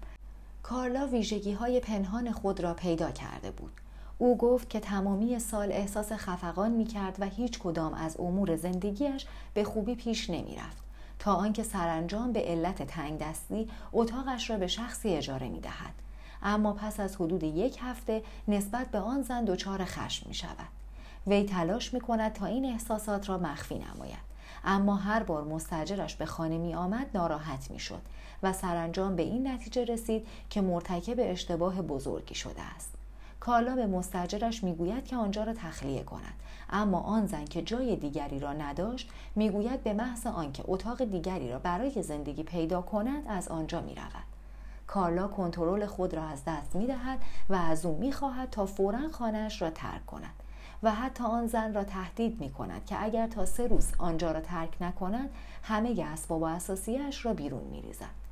کارلا 0.62 1.06
ویژگی 1.06 1.52
های 1.52 1.80
پنهان 1.80 2.32
خود 2.32 2.60
را 2.60 2.74
پیدا 2.74 3.10
کرده 3.10 3.50
بود. 3.50 3.72
او 4.18 4.36
گفت 4.36 4.70
که 4.70 4.80
تمامی 4.80 5.38
سال 5.38 5.72
احساس 5.72 6.12
خفقان 6.12 6.70
می 6.70 6.84
کرد 6.84 7.16
و 7.18 7.24
هیچ 7.24 7.58
کدام 7.58 7.94
از 7.94 8.20
امور 8.20 8.56
زندگیش 8.56 9.26
به 9.54 9.64
خوبی 9.64 9.94
پیش 9.94 10.30
نمی 10.30 10.56
رفت. 10.56 10.87
تا 11.18 11.34
آنکه 11.34 11.62
سرانجام 11.62 12.32
به 12.32 12.40
علت 12.40 12.82
تنگ 12.82 13.18
دستی 13.18 13.68
اتاقش 13.92 14.50
را 14.50 14.56
به 14.56 14.66
شخصی 14.66 15.08
اجاره 15.08 15.48
می 15.48 15.60
دهد. 15.60 15.94
اما 16.42 16.72
پس 16.72 17.00
از 17.00 17.16
حدود 17.16 17.42
یک 17.42 17.78
هفته 17.80 18.22
نسبت 18.48 18.90
به 18.90 18.98
آن 18.98 19.22
زن 19.22 19.44
دچار 19.44 19.84
خشم 19.84 20.28
می 20.28 20.34
شود. 20.34 20.68
وی 21.26 21.44
تلاش 21.44 21.94
می 21.94 22.00
کند 22.00 22.32
تا 22.32 22.46
این 22.46 22.64
احساسات 22.64 23.28
را 23.28 23.38
مخفی 23.38 23.74
نماید 23.74 24.28
اما 24.64 24.96
هر 24.96 25.22
بار 25.22 25.44
مستجرش 25.44 26.16
به 26.16 26.26
خانه 26.26 26.58
می 26.58 26.74
آمد 26.74 27.06
ناراحت 27.14 27.70
می 27.70 27.78
شد 27.78 28.02
و 28.42 28.52
سرانجام 28.52 29.16
به 29.16 29.22
این 29.22 29.48
نتیجه 29.48 29.84
رسید 29.84 30.26
که 30.50 30.60
مرتکب 30.60 31.16
اشتباه 31.18 31.82
بزرگی 31.82 32.34
شده 32.34 32.62
است 32.62 32.97
کارلا 33.48 33.76
به 33.76 33.86
مستجرش 33.86 34.64
می‌گوید 34.64 35.04
که 35.04 35.16
آنجا 35.16 35.44
را 35.44 35.52
تخلیه 35.52 36.02
کند 36.02 36.34
اما 36.70 37.00
آن 37.00 37.26
زن 37.26 37.44
که 37.44 37.62
جای 37.62 37.96
دیگری 37.96 38.38
را 38.38 38.52
نداشت 38.52 39.10
می‌گوید 39.36 39.82
به 39.82 39.92
محض 39.92 40.26
آنکه 40.26 40.64
اتاق 40.66 41.04
دیگری 41.04 41.50
را 41.50 41.58
برای 41.58 42.02
زندگی 42.02 42.42
پیدا 42.42 42.82
کند 42.82 43.22
از 43.28 43.48
آنجا 43.48 43.80
می 43.80 43.94
رود. 43.94 44.24
کارلا 44.86 45.28
کنترل 45.28 45.86
خود 45.86 46.14
را 46.14 46.22
از 46.22 46.44
دست 46.46 46.76
می 46.76 46.86
دهد 46.86 47.18
و 47.48 47.54
از 47.54 47.86
او 47.86 47.98
می 47.98 48.12
خواهد 48.12 48.50
تا 48.50 48.66
فورا 48.66 49.08
خانهاش 49.12 49.62
را 49.62 49.70
ترک 49.70 50.06
کند 50.06 50.34
و 50.82 50.90
حتی 50.90 51.24
آن 51.24 51.46
زن 51.46 51.74
را 51.74 51.84
تهدید 51.84 52.40
می 52.40 52.50
کند 52.50 52.84
که 52.86 53.04
اگر 53.04 53.26
تا 53.26 53.46
سه 53.46 53.66
روز 53.66 53.92
آنجا 53.98 54.32
را 54.32 54.40
ترک 54.40 54.82
نکند 54.82 55.30
همه 55.62 56.06
اسباب 56.12 56.42
و 56.42 56.44
اساسیش 56.44 57.26
را 57.26 57.34
بیرون 57.34 57.64
می 57.64 57.82
ریزد. 57.82 58.27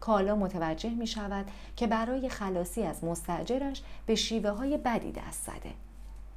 کالا 0.00 0.36
متوجه 0.36 0.90
می 0.90 1.06
شود 1.06 1.50
که 1.76 1.86
برای 1.86 2.28
خلاصی 2.28 2.82
از 2.82 3.04
مستجرش 3.04 3.82
به 4.06 4.14
شیوه 4.14 4.50
های 4.50 4.76
بدی 4.76 5.12
دست 5.12 5.46
زده. 5.46 5.72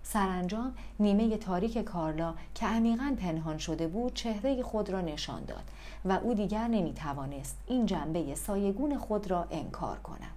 سرانجام 0.03 0.76
نیمه 0.99 1.38
تاریک 1.38 1.78
کارلا 1.78 2.34
که 2.55 2.66
عمیقا 2.66 3.16
پنهان 3.20 3.57
شده 3.57 3.88
بود 3.88 4.14
چهره 4.14 4.64
خود 4.64 4.89
را 4.89 5.01
نشان 5.01 5.45
داد 5.45 5.64
و 6.05 6.11
او 6.11 6.34
دیگر 6.34 6.68
نمی 6.68 6.93
توانست 6.93 7.57
این 7.68 7.86
جنبه 7.86 8.36
سایگون 8.36 8.97
خود 8.97 9.32
را 9.32 9.47
انکار 9.51 9.99
کند. 9.99 10.34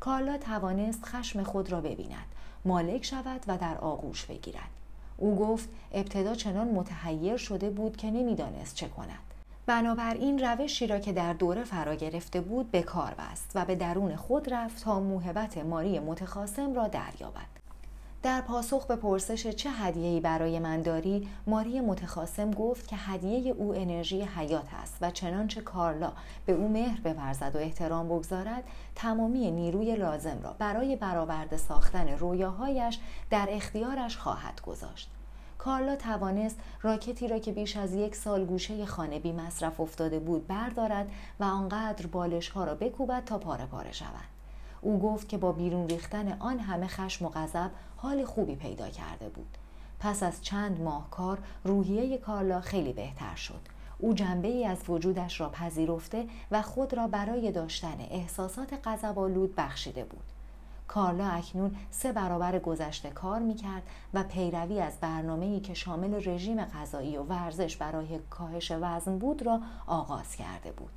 کارلا 0.00 0.38
توانست 0.38 1.04
خشم 1.04 1.42
خود 1.42 1.72
را 1.72 1.80
ببیند، 1.80 2.26
مالک 2.64 3.04
شود 3.04 3.40
و 3.46 3.58
در 3.58 3.78
آغوش 3.78 4.24
بگیرد. 4.24 4.70
او 5.16 5.36
گفت 5.36 5.68
ابتدا 5.92 6.34
چنان 6.34 6.68
متحیر 6.68 7.36
شده 7.36 7.70
بود 7.70 7.96
که 7.96 8.10
نمی‌دانست 8.10 8.74
چه 8.74 8.88
کند. 8.88 9.18
بنابراین 9.68 10.38
روشی 10.38 10.86
را 10.86 10.98
که 10.98 11.12
در 11.12 11.32
دوره 11.32 11.64
فرا 11.64 11.94
گرفته 11.94 12.40
بود 12.40 12.70
به 12.70 12.82
کار 12.82 13.14
بست 13.18 13.52
و 13.54 13.64
به 13.64 13.74
درون 13.74 14.16
خود 14.16 14.54
رفت 14.54 14.84
تا 14.84 15.00
موهبت 15.00 15.58
ماری 15.58 15.98
متخاسم 15.98 16.74
را 16.74 16.88
دریابد. 16.88 17.46
در 18.22 18.40
پاسخ 18.40 18.86
به 18.86 18.96
پرسش 18.96 19.46
چه 19.46 19.70
هدیه‌ای 19.70 20.20
برای 20.20 20.58
من 20.58 20.82
داری 20.82 21.28
ماری 21.46 21.80
متخاسم 21.80 22.50
گفت 22.50 22.88
که 22.88 22.96
هدیه 22.96 23.52
او 23.52 23.74
انرژی 23.74 24.22
حیات 24.22 24.68
است 24.82 24.96
و 25.00 25.10
چنانچه 25.10 25.60
کارلا 25.60 26.12
به 26.46 26.52
او 26.52 26.68
مهر 26.68 27.00
بورزد 27.00 27.56
و 27.56 27.58
احترام 27.58 28.08
بگذارد 28.08 28.64
تمامی 28.94 29.50
نیروی 29.50 29.96
لازم 29.96 30.38
را 30.42 30.56
برای 30.58 30.96
برآورده 30.96 31.56
ساختن 31.56 32.08
رویاهایش 32.08 32.98
در 33.30 33.48
اختیارش 33.50 34.16
خواهد 34.16 34.60
گذاشت. 34.60 35.10
کارلا 35.68 35.96
توانست 35.96 36.56
راکتی 36.82 37.28
را 37.28 37.38
که 37.38 37.52
بیش 37.52 37.76
از 37.76 37.94
یک 37.94 38.16
سال 38.16 38.44
گوشه 38.44 38.86
خانه 38.86 39.18
بی 39.18 39.32
مصرف 39.32 39.80
افتاده 39.80 40.18
بود 40.18 40.46
بردارد 40.46 41.10
و 41.40 41.44
آنقدر 41.44 42.06
بالش 42.06 42.48
ها 42.48 42.64
را 42.64 42.74
بکوبد 42.74 43.24
تا 43.24 43.38
پاره 43.38 43.66
پاره 43.66 43.92
شود. 43.92 44.28
او 44.80 44.98
گفت 44.98 45.28
که 45.28 45.38
با 45.38 45.52
بیرون 45.52 45.88
ریختن 45.88 46.36
آن 46.38 46.58
همه 46.58 46.86
خشم 46.86 47.24
و 47.24 47.28
غضب 47.28 47.70
حال 47.96 48.24
خوبی 48.24 48.56
پیدا 48.56 48.88
کرده 48.88 49.28
بود. 49.28 49.58
پس 50.00 50.22
از 50.22 50.44
چند 50.44 50.80
ماه 50.80 51.10
کار 51.10 51.38
روحیه 51.64 52.18
کارلا 52.18 52.60
خیلی 52.60 52.92
بهتر 52.92 53.34
شد. 53.34 53.60
او 53.98 54.14
جنبه 54.14 54.48
ای 54.48 54.64
از 54.64 54.78
وجودش 54.88 55.40
را 55.40 55.48
پذیرفته 55.48 56.26
و 56.50 56.62
خود 56.62 56.94
را 56.94 57.06
برای 57.06 57.52
داشتن 57.52 57.96
احساسات 58.10 58.78
غضبآلود 58.84 59.54
بخشیده 59.56 60.04
بود. 60.04 60.37
کارلا 60.88 61.26
اکنون 61.26 61.76
سه 61.90 62.12
برابر 62.12 62.58
گذشته 62.58 63.10
کار 63.10 63.38
می‌کرد 63.40 63.82
و 64.14 64.22
پیروی 64.22 64.80
از 64.80 64.98
برنامه‌ای 65.00 65.60
که 65.60 65.74
شامل 65.74 66.28
رژیم 66.28 66.64
غذایی 66.64 67.16
و 67.16 67.22
ورزش 67.22 67.76
برای 67.76 68.20
کاهش 68.30 68.72
وزن 68.80 69.18
بود 69.18 69.42
را 69.42 69.60
آغاز 69.86 70.36
کرده 70.36 70.72
بود. 70.72 70.90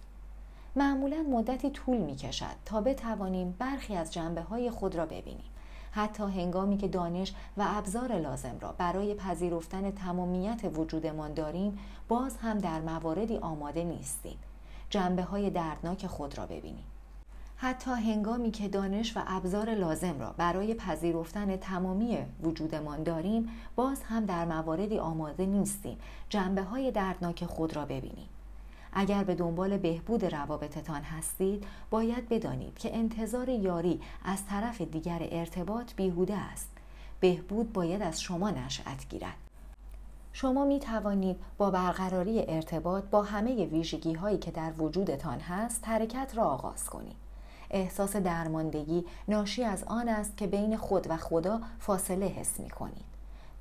معمولا 0.76 1.26
مدتی 1.30 1.70
طول 1.70 1.98
می 1.98 2.16
کشد 2.16 2.56
تا 2.66 2.82
بتوانیم 2.82 3.56
برخی 3.60 3.96
از 3.96 4.14
جنبه 4.14 4.42
های 4.42 4.72
خود 4.72 4.96
را 4.96 5.06
ببینیم. 5.06 5.52
حتی 5.92 6.24
هنگامی 6.24 6.78
که 6.78 6.88
دانش 6.88 7.34
و 7.58 7.66
ابزار 7.68 8.20
لازم 8.20 8.56
را 8.62 8.72
برای 8.78 9.16
پذیرفتن 9.16 9.92
تمامیت 9.92 10.62
وجودمان 10.76 11.34
داریم 11.34 11.80
باز 12.08 12.38
هم 12.38 12.58
در 12.58 12.82
مواردی 12.82 13.38
آماده 13.38 13.84
نیستیم. 13.84 14.38
جنبه 14.90 15.24
های 15.24 15.50
دردناک 15.50 16.08
خود 16.08 16.38
را 16.38 16.46
ببینیم. 16.46 16.91
حتی 17.64 17.92
هنگامی 17.92 18.52
که 18.52 18.68
دانش 18.68 19.18
و 19.18 19.20
ابزار 19.28 19.76
لازم 19.76 20.20
را 20.20 20.34
برای 20.38 20.74
پذیرفتن 20.74 21.58
تمامی 21.58 22.18
وجودمان 22.44 23.04
داریم 23.04 23.50
باز 23.76 24.04
هم 24.04 24.26
در 24.26 24.46
مواردی 24.46 25.00
آماده 25.00 25.46
نیستیم. 25.46 25.98
جنبه 26.30 26.64
های 26.64 26.92
دردناک 26.92 27.46
خود 27.46 27.76
را 27.76 27.86
ببینیم. 27.86 28.30
اگر 28.94 29.24
به 29.24 29.36
دنبال 29.36 29.78
بهبود 29.78 30.26
روابطتان 30.26 31.02
هستید 31.02 31.66
باید 31.90 32.30
بدانید 32.30 32.80
که 32.80 32.96
انتظار 32.96 33.50
یاری 33.50 34.02
از 34.26 34.46
طرف 34.46 34.82
دیگر 34.82 35.28
ارتباط 35.32 35.94
بیهوده 35.94 36.36
است. 36.36 36.70
بهبود 37.20 37.74
باید 37.74 38.02
از 38.02 38.22
شما 38.22 38.50
نشأت 38.50 39.10
گیرد. 39.10 39.38
شما 40.34 40.66
می 40.66 40.80
توانید 40.80 41.38
با 41.58 41.72
برقراری 41.72 42.46
ارتباط 42.48 43.04
با 43.04 43.24
همه 43.24 43.66
ویژگی 43.66 44.14
هایی 44.14 44.38
که 44.38 44.52
در 44.52 44.72
وجودتان 44.78 45.40
هست 45.40 45.88
حرکت 45.88 46.32
را 46.36 46.44
آغاز 46.44 46.90
کنید. 46.90 47.21
احساس 47.72 48.16
درماندگی 48.16 49.06
ناشی 49.28 49.64
از 49.64 49.84
آن 49.84 50.10
است 50.10 50.38
که 50.38 50.48
بین 50.48 50.78
خود 50.78 51.08
و 51.10 51.18
خدا 51.18 51.62
فاصله 51.80 52.26
حس 52.26 52.60
می 52.60 52.70
کنید. 52.70 53.12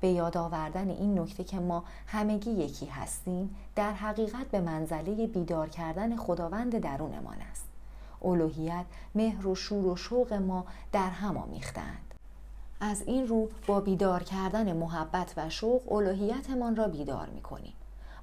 به 0.01 0.07
یاد 0.07 0.37
آوردن 0.37 0.89
این 0.89 1.19
نکته 1.19 1.43
که 1.43 1.59
ما 1.59 1.83
همگی 2.07 2.51
یکی 2.51 2.85
هستیم 2.85 3.55
در 3.75 3.93
حقیقت 3.93 4.47
به 4.51 4.61
منزله 4.61 5.27
بیدار 5.27 5.69
کردن 5.69 6.15
خداوند 6.15 6.79
درونمان 6.79 7.37
است. 7.51 7.65
الوهیت، 8.25 8.85
مهر 9.15 9.47
و 9.47 9.55
شور 9.55 9.85
و 9.85 9.95
شوق 9.95 10.33
ما 10.33 10.65
در 10.91 11.09
هم 11.09 11.37
آمیختند. 11.37 12.13
از 12.79 13.01
این 13.01 13.27
رو 13.27 13.49
با 13.67 13.79
بیدار 13.79 14.23
کردن 14.23 14.77
محبت 14.77 15.33
و 15.37 15.49
شوق 15.49 15.91
الوهیتمان 15.91 16.75
را 16.75 16.87
بیدار 16.87 17.27
می 17.29 17.41
کنیم. 17.41 17.73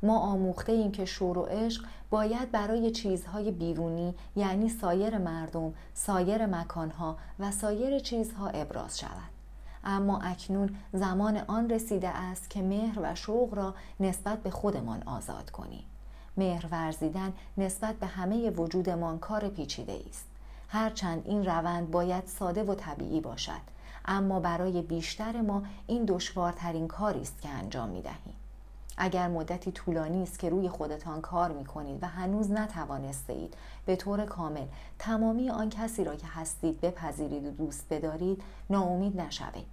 ما 0.02 0.18
آموخته 0.18 0.72
ایم 0.72 0.92
که 0.92 1.04
شور 1.04 1.38
و 1.38 1.42
عشق 1.42 1.84
باید 2.10 2.50
برای 2.50 2.90
چیزهای 2.90 3.50
بیرونی 3.50 4.14
یعنی 4.36 4.68
سایر 4.68 5.18
مردم، 5.18 5.74
سایر 5.94 6.46
مکانها 6.46 7.16
و 7.38 7.50
سایر 7.50 7.98
چیزها 7.98 8.48
ابراز 8.48 8.98
شود. 8.98 9.30
اما 9.84 10.20
اکنون 10.20 10.76
زمان 10.92 11.36
آن 11.36 11.70
رسیده 11.70 12.08
است 12.08 12.50
که 12.50 12.62
مهر 12.62 12.98
و 13.02 13.14
شوق 13.14 13.54
را 13.54 13.74
نسبت 14.00 14.42
به 14.42 14.50
خودمان 14.50 15.02
آزاد 15.02 15.50
کنیم. 15.50 15.84
مهر 16.36 16.66
ورزیدن 16.70 17.32
نسبت 17.58 17.94
به 17.94 18.06
همه 18.06 18.50
وجودمان 18.50 19.18
کار 19.18 19.48
پیچیده 19.48 20.00
است. 20.08 20.26
هرچند 20.68 21.22
این 21.24 21.44
روند 21.44 21.90
باید 21.90 22.26
ساده 22.26 22.62
و 22.62 22.74
طبیعی 22.74 23.20
باشد 23.20 23.78
اما 24.04 24.40
برای 24.40 24.82
بیشتر 24.82 25.40
ما 25.40 25.62
این 25.86 26.04
دشوارترین 26.04 26.88
کاری 26.88 27.20
است 27.20 27.42
که 27.42 27.48
انجام 27.48 27.88
می 27.88 28.02
دهیم. 28.02 28.34
اگر 28.98 29.28
مدتی 29.28 29.72
طولانی 29.72 30.22
است 30.22 30.38
که 30.38 30.48
روی 30.48 30.68
خودتان 30.68 31.20
کار 31.20 31.52
می 31.52 31.64
کنید 31.64 32.02
و 32.02 32.06
هنوز 32.06 32.50
نتوانسته 32.50 33.32
اید 33.32 33.54
به 33.86 33.96
طور 33.96 34.24
کامل 34.24 34.66
تمامی 34.98 35.50
آن 35.50 35.70
کسی 35.70 36.04
را 36.04 36.16
که 36.16 36.26
هستید 36.26 36.80
بپذیرید 36.80 37.46
و 37.46 37.50
دوست 37.50 37.86
بدارید 37.90 38.42
ناامید 38.70 39.20
نشوید 39.20 39.66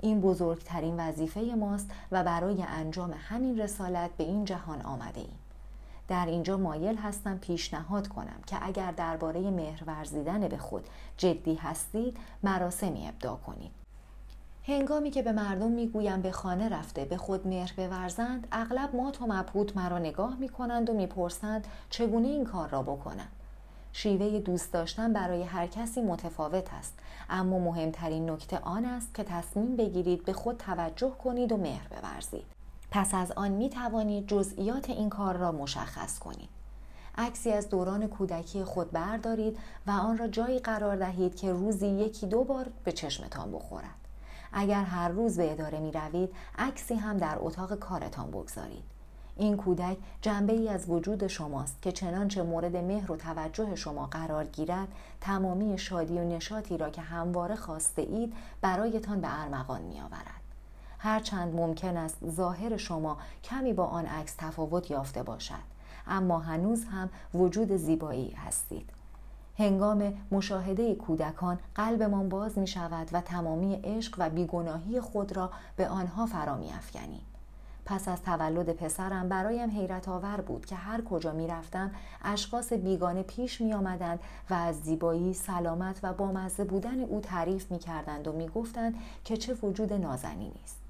این 0.00 0.20
بزرگترین 0.20 1.00
وظیفه 1.00 1.40
ماست 1.40 1.90
و 2.12 2.24
برای 2.24 2.62
انجام 2.62 3.14
همین 3.18 3.58
رسالت 3.58 4.10
به 4.10 4.24
این 4.24 4.44
جهان 4.44 4.82
آمده 4.82 5.20
ایم. 5.20 5.38
در 6.08 6.26
اینجا 6.26 6.56
مایل 6.56 6.96
هستم 6.96 7.38
پیشنهاد 7.38 8.08
کنم 8.08 8.40
که 8.46 8.56
اگر 8.66 8.90
درباره 8.90 9.50
مهر 9.50 9.84
ورزیدن 9.86 10.48
به 10.48 10.58
خود 10.58 10.88
جدی 11.16 11.54
هستید 11.54 12.16
مراسمی 12.42 13.08
ابدا 13.08 13.36
کنید 13.46 13.81
هنگامی 14.66 15.10
که 15.10 15.22
به 15.22 15.32
مردم 15.32 15.70
می‌گویم 15.70 16.22
به 16.22 16.32
خانه 16.32 16.68
رفته 16.68 17.04
به 17.04 17.16
خود 17.16 17.46
مهر 17.46 17.72
بورزند 17.76 18.48
اغلب 18.52 18.96
مات 18.96 19.22
و 19.22 19.26
مبهوت 19.26 19.76
مرا 19.76 19.98
نگاه 19.98 20.36
می‌کنند 20.36 20.90
و 20.90 20.92
می‌پرسند 20.92 21.66
چگونه 21.90 22.28
این 22.28 22.44
کار 22.44 22.68
را 22.68 22.82
بکنم. 22.82 23.28
شیوه 23.92 24.38
دوست 24.38 24.72
داشتن 24.72 25.12
برای 25.12 25.42
هر 25.42 25.66
کسی 25.66 26.02
متفاوت 26.02 26.74
است 26.74 26.98
اما 27.30 27.58
مهمترین 27.58 28.30
نکته 28.30 28.58
آن 28.58 28.84
است 28.84 29.14
که 29.14 29.24
تصمیم 29.24 29.76
بگیرید 29.76 30.24
به 30.24 30.32
خود 30.32 30.56
توجه 30.56 31.10
کنید 31.10 31.52
و 31.52 31.56
مهر 31.56 31.88
بورزید. 32.02 32.44
پس 32.90 33.14
از 33.14 33.32
آن 33.32 33.50
می 33.50 33.70
توانید 33.70 34.26
جزئیات 34.26 34.90
این 34.90 35.10
کار 35.10 35.36
را 35.36 35.52
مشخص 35.52 36.18
کنید. 36.18 36.48
عکسی 37.18 37.52
از 37.52 37.68
دوران 37.68 38.06
کودکی 38.06 38.64
خود 38.64 38.90
بردارید 38.90 39.58
و 39.86 39.90
آن 39.90 40.18
را 40.18 40.28
جایی 40.28 40.58
قرار 40.58 40.96
دهید 40.96 41.34
که 41.34 41.52
روزی 41.52 41.86
یکی 41.86 42.26
دو 42.26 42.44
بار 42.44 42.66
به 42.84 42.92
چشمتان 42.92 43.52
بخورد. 43.52 44.01
اگر 44.52 44.84
هر 44.84 45.08
روز 45.08 45.36
به 45.36 45.52
اداره 45.52 45.80
می 45.80 45.92
روید 45.92 46.34
عکسی 46.58 46.94
هم 46.94 47.18
در 47.18 47.36
اتاق 47.40 47.74
کارتان 47.74 48.30
بگذارید 48.30 48.84
این 49.36 49.56
کودک 49.56 49.96
جنبه 50.20 50.52
ای 50.52 50.68
از 50.68 50.90
وجود 50.90 51.26
شماست 51.26 51.82
که 51.82 51.92
چنانچه 51.92 52.42
مورد 52.42 52.76
مهر 52.76 53.12
و 53.12 53.16
توجه 53.16 53.74
شما 53.74 54.06
قرار 54.06 54.44
گیرد 54.44 54.88
تمامی 55.20 55.78
شادی 55.78 56.18
و 56.18 56.24
نشاطی 56.24 56.78
را 56.78 56.90
که 56.90 57.00
همواره 57.00 57.54
خواسته 57.54 58.02
اید 58.02 58.34
برایتان 58.60 59.20
به 59.20 59.42
ارمغان 59.42 59.82
می 59.82 60.00
آورد. 60.00 60.42
هرچند 60.98 61.54
ممکن 61.54 61.96
است 61.96 62.30
ظاهر 62.30 62.76
شما 62.76 63.18
کمی 63.44 63.72
با 63.72 63.86
آن 63.86 64.06
عکس 64.06 64.34
تفاوت 64.38 64.90
یافته 64.90 65.22
باشد 65.22 65.72
اما 66.06 66.38
هنوز 66.38 66.84
هم 66.84 67.10
وجود 67.34 67.76
زیبایی 67.76 68.30
هستید 68.30 68.90
هنگام 69.62 70.14
مشاهده 70.30 70.94
کودکان 70.94 71.58
قلبمان 71.74 72.28
باز 72.28 72.58
می 72.58 72.66
شود 72.66 73.08
و 73.12 73.20
تمامی 73.20 73.74
عشق 73.84 74.14
و 74.18 74.30
بیگناهی 74.30 75.00
خود 75.00 75.36
را 75.36 75.50
به 75.76 75.88
آنها 75.88 76.26
فرا 76.26 76.56
می 76.56 76.72
افکنیم. 76.72 77.20
پس 77.86 78.08
از 78.08 78.22
تولد 78.22 78.72
پسرم 78.72 79.28
برایم 79.28 79.70
حیرت 79.70 80.08
آور 80.08 80.40
بود 80.40 80.66
که 80.66 80.74
هر 80.74 81.00
کجا 81.00 81.32
می 81.32 81.46
رفتم 81.46 81.90
اشخاص 82.24 82.72
بیگانه 82.72 83.22
پیش 83.22 83.60
می 83.60 83.72
آمدند 83.72 84.20
و 84.50 84.54
از 84.54 84.80
زیبایی، 84.80 85.34
سلامت 85.34 86.00
و 86.02 86.12
بامزه 86.12 86.64
بودن 86.64 87.00
او 87.00 87.20
تعریف 87.20 87.70
می 87.70 87.78
کردند 87.78 88.28
و 88.28 88.32
می 88.32 88.48
گفتند 88.48 88.94
که 89.24 89.36
چه 89.36 89.54
وجود 89.54 89.92
نازنینی 89.92 90.60
است. 90.64 90.81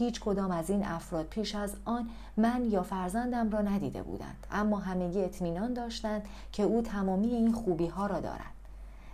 هیچ 0.00 0.20
کدام 0.20 0.50
از 0.50 0.70
این 0.70 0.84
افراد 0.84 1.26
پیش 1.26 1.54
از 1.54 1.76
آن 1.84 2.10
من 2.36 2.70
یا 2.70 2.82
فرزندم 2.82 3.50
را 3.50 3.60
ندیده 3.60 4.02
بودند 4.02 4.46
اما 4.52 4.78
همگی 4.78 5.24
اطمینان 5.24 5.74
داشتند 5.74 6.22
که 6.52 6.62
او 6.62 6.82
تمامی 6.82 7.28
این 7.28 7.52
خوبی 7.52 7.86
ها 7.86 8.06
را 8.06 8.20
دارد 8.20 8.52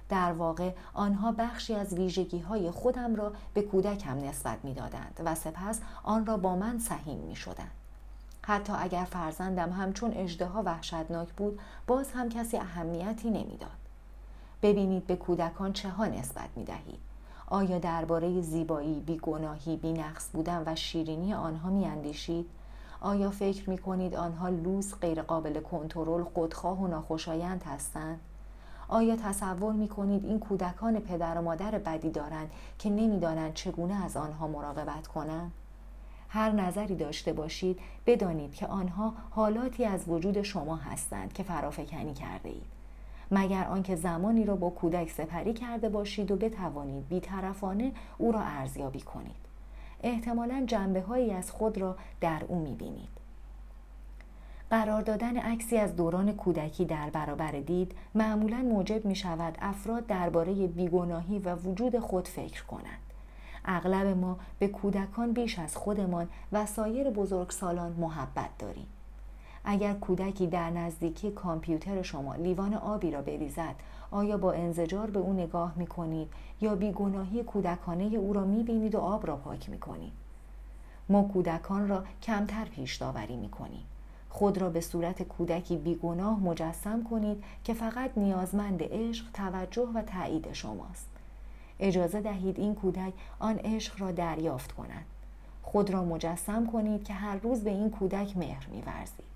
در 0.08 0.32
واقع 0.32 0.72
آنها 0.94 1.32
بخشی 1.32 1.74
از 1.74 1.92
ویژگی 1.92 2.38
های 2.38 2.70
خودم 2.70 3.16
را 3.16 3.32
به 3.54 3.62
کودکم 3.62 4.18
نسبت 4.18 4.58
می 4.64 4.74
دادند 4.74 5.20
و 5.24 5.34
سپس 5.34 5.80
آن 6.02 6.26
را 6.26 6.36
با 6.36 6.56
من 6.56 6.78
سهیم 6.78 7.18
می 7.18 7.36
شدند. 7.36 7.70
حتی 8.42 8.72
اگر 8.78 9.04
فرزندم 9.04 9.72
همچون 9.72 10.12
اجدها 10.12 10.62
وحشتناک 10.62 11.28
بود 11.32 11.60
باز 11.86 12.12
هم 12.12 12.28
کسی 12.28 12.56
اهمیتی 12.56 13.30
نمی‌داد. 13.30 13.70
ببینید 14.62 15.06
به 15.06 15.16
کودکان 15.16 15.72
چه 15.72 15.88
ها 15.88 16.06
نسبت 16.06 16.48
می 16.56 16.64
دهید. 16.64 17.05
آیا 17.48 17.78
درباره 17.78 18.40
زیبایی، 18.40 19.00
بیگناهی، 19.00 19.76
بینقص 19.76 20.30
بودن 20.32 20.62
و 20.66 20.74
شیرینی 20.74 21.34
آنها 21.34 21.70
میاندیشید؟ 21.70 22.46
آیا 23.00 23.30
فکر 23.30 23.70
می 23.70 23.78
کنید 23.78 24.14
آنها 24.14 24.48
لوس، 24.48 24.94
غیرقابل 24.94 25.60
کنترل، 25.60 26.24
خودخواه 26.24 26.80
و 26.80 26.86
ناخوشایند 26.86 27.62
هستند؟ 27.62 28.20
آیا 28.88 29.16
تصور 29.16 29.72
می 29.72 29.88
کنید 29.88 30.24
این 30.24 30.38
کودکان 30.38 31.00
پدر 31.00 31.38
و 31.38 31.42
مادر 31.42 31.78
بدی 31.78 32.10
دارند 32.10 32.50
که 32.78 32.90
نمی‌دانند 32.90 33.54
چگونه 33.54 34.04
از 34.04 34.16
آنها 34.16 34.46
مراقبت 34.46 35.06
کنند؟ 35.06 35.52
هر 36.28 36.50
نظری 36.50 36.96
داشته 36.96 37.32
باشید 37.32 37.80
بدانید 38.06 38.54
که 38.54 38.66
آنها 38.66 39.12
حالاتی 39.30 39.84
از 39.84 40.08
وجود 40.08 40.42
شما 40.42 40.76
هستند 40.76 41.32
که 41.32 41.42
فرافکنی 41.42 42.14
کرده 42.14 42.48
اید. 42.48 42.75
مگر 43.30 43.64
آنکه 43.64 43.96
زمانی 43.96 44.44
را 44.44 44.56
با 44.56 44.70
کودک 44.70 45.10
سپری 45.10 45.52
کرده 45.52 45.88
باشید 45.88 46.30
و 46.30 46.36
بتوانید 46.36 47.08
بیطرفانه 47.08 47.92
او 48.18 48.32
را 48.32 48.40
ارزیابی 48.40 49.00
کنید 49.00 49.46
احتمالا 50.02 50.64
جنبه 50.66 51.00
هایی 51.00 51.30
از 51.30 51.50
خود 51.50 51.78
را 51.78 51.96
در 52.20 52.42
او 52.48 52.58
می‌بینید 52.58 53.16
قرار 54.70 55.02
دادن 55.02 55.36
عکسی 55.36 55.76
از 55.76 55.96
دوران 55.96 56.32
کودکی 56.32 56.84
در 56.84 57.10
برابر 57.10 57.50
دید 57.50 57.92
معمولا 58.14 58.56
موجب 58.56 59.04
می 59.04 59.16
شود 59.16 59.58
افراد 59.60 60.06
درباره 60.06 60.66
بیگناهی 60.66 61.38
و 61.38 61.54
وجود 61.54 61.98
خود 61.98 62.28
فکر 62.28 62.64
کنند. 62.64 63.00
اغلب 63.64 64.06
ما 64.06 64.38
به 64.58 64.68
کودکان 64.68 65.32
بیش 65.32 65.58
از 65.58 65.76
خودمان 65.76 66.28
و 66.52 66.66
سایر 66.66 67.10
بزرگسالان 67.10 67.92
محبت 67.92 68.58
داریم. 68.58 68.86
اگر 69.68 69.94
کودکی 69.94 70.46
در 70.46 70.70
نزدیکی 70.70 71.30
کامپیوتر 71.30 72.02
شما 72.02 72.34
لیوان 72.34 72.74
آبی 72.74 73.10
را 73.10 73.22
بریزد 73.22 73.74
آیا 74.10 74.36
با 74.36 74.52
انزجار 74.52 75.10
به 75.10 75.18
او 75.18 75.32
نگاه 75.32 75.72
می 75.76 75.86
کنید 75.86 76.28
یا 76.60 76.74
بیگناهی 76.74 77.42
کودکانه 77.42 78.04
او 78.04 78.32
را 78.32 78.44
می 78.44 78.62
بینید 78.62 78.94
و 78.94 78.98
آب 78.98 79.26
را 79.26 79.36
پاک 79.36 79.70
می 79.70 79.78
کنید؟ 79.78 80.12
ما 81.08 81.22
کودکان 81.22 81.88
را 81.88 82.04
کمتر 82.22 82.64
پیش 82.64 82.96
داوری 82.96 83.36
می 83.36 83.48
کنیم. 83.48 83.84
خود 84.30 84.58
را 84.58 84.70
به 84.70 84.80
صورت 84.80 85.22
کودکی 85.22 85.76
بیگناه 85.76 86.40
مجسم 86.40 87.04
کنید 87.10 87.44
که 87.64 87.74
فقط 87.74 88.10
نیازمند 88.16 88.80
عشق، 88.82 89.26
توجه 89.34 89.88
و 89.94 90.02
تایید 90.02 90.52
شماست. 90.52 91.08
اجازه 91.80 92.20
دهید 92.20 92.58
این 92.58 92.74
کودک 92.74 93.12
آن 93.38 93.58
عشق 93.58 94.00
را 94.00 94.12
دریافت 94.12 94.72
کند. 94.72 95.04
خود 95.62 95.90
را 95.90 96.04
مجسم 96.04 96.66
کنید 96.66 97.04
که 97.04 97.14
هر 97.14 97.36
روز 97.36 97.60
به 97.60 97.70
این 97.70 97.90
کودک 97.90 98.36
مهر 98.36 98.66
میورزید. 98.66 99.35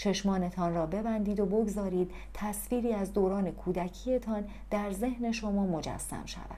چشمانتان 0.00 0.74
را 0.74 0.86
ببندید 0.86 1.40
و 1.40 1.46
بگذارید 1.46 2.10
تصویری 2.34 2.92
از 2.92 3.12
دوران 3.12 3.50
کودکیتان 3.50 4.44
در 4.70 4.92
ذهن 4.92 5.32
شما 5.32 5.66
مجسم 5.66 6.22
شود. 6.26 6.56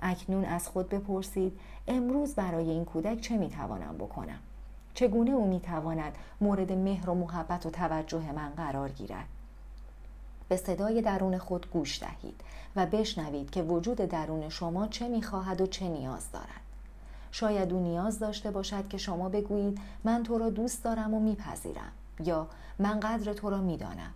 اکنون 0.00 0.44
از 0.44 0.68
خود 0.68 0.88
بپرسید 0.88 1.58
امروز 1.88 2.34
برای 2.34 2.70
این 2.70 2.84
کودک 2.84 3.20
چه 3.20 3.36
می‌توانم 3.36 3.96
بکنم؟ 3.98 4.38
چگونه 4.94 5.30
او 5.30 5.46
می‌تواند 5.46 6.12
مورد 6.40 6.72
مهر 6.72 7.10
و 7.10 7.14
محبت 7.14 7.66
و 7.66 7.70
توجه 7.70 8.32
من 8.32 8.50
قرار 8.56 8.88
گیرد؟ 8.88 9.28
به 10.48 10.56
صدای 10.56 11.02
درون 11.02 11.38
خود 11.38 11.70
گوش 11.70 12.02
دهید 12.02 12.40
و 12.76 12.86
بشنوید 12.86 13.50
که 13.50 13.62
وجود 13.62 13.96
درون 13.96 14.48
شما 14.48 14.86
چه 14.86 15.08
می‌خواهد 15.08 15.60
و 15.60 15.66
چه 15.66 15.88
نیاز 15.88 16.30
دارد. 16.32 16.62
شاید 17.32 17.72
او 17.72 17.80
نیاز 17.80 18.18
داشته 18.18 18.50
باشد 18.50 18.88
که 18.88 18.98
شما 18.98 19.28
بگویید 19.28 19.78
من 20.04 20.22
تو 20.22 20.38
را 20.38 20.50
دوست 20.50 20.84
دارم 20.84 21.14
و 21.14 21.20
میپذیرم 21.20 21.92
یا 22.26 22.46
من 22.78 23.00
قدر 23.00 23.32
تو 23.32 23.50
را 23.50 23.60
می‌دانم. 23.60 24.12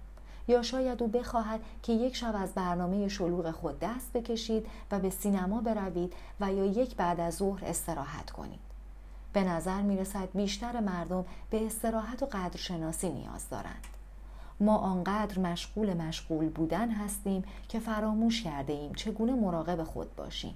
یا 0.48 0.62
شاید 0.62 1.02
او 1.02 1.08
بخواهد 1.08 1.60
که 1.82 1.92
یک 1.92 2.16
شب 2.16 2.34
از 2.36 2.52
برنامه 2.52 3.08
شلوغ 3.08 3.50
خود 3.50 3.78
دست 3.78 4.12
بکشید 4.12 4.66
و 4.90 4.98
به 4.98 5.10
سینما 5.10 5.60
بروید 5.60 6.12
و 6.40 6.52
یا 6.52 6.64
یک 6.64 6.96
بعد 6.96 7.20
از 7.20 7.34
ظهر 7.34 7.64
استراحت 7.64 8.30
کنید. 8.30 8.60
به 9.32 9.44
نظر 9.44 9.82
می 9.82 9.96
رسد 9.96 10.28
بیشتر 10.34 10.80
مردم 10.80 11.24
به 11.50 11.66
استراحت 11.66 12.22
و 12.22 12.26
قدرشناسی 12.26 13.08
نیاز 13.08 13.48
دارند. 13.48 13.84
ما 14.60 14.76
آنقدر 14.76 15.38
مشغول 15.38 15.94
مشغول 15.94 16.48
بودن 16.48 16.90
هستیم 16.90 17.44
که 17.68 17.78
فراموش 17.78 18.42
کرده 18.42 18.72
ایم 18.72 18.94
چگونه 18.94 19.32
مراقب 19.32 19.84
خود 19.84 20.16
باشیم. 20.16 20.54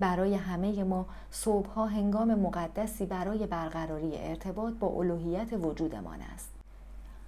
برای 0.00 0.34
همه 0.34 0.84
ما 0.84 1.06
صبحها 1.30 1.86
هنگام 1.86 2.34
مقدسی 2.34 3.06
برای 3.06 3.46
برقراری 3.46 4.18
ارتباط 4.18 4.74
با 4.74 4.86
الوهیت 4.86 5.52
وجودمان 5.52 6.18
است 6.34 6.48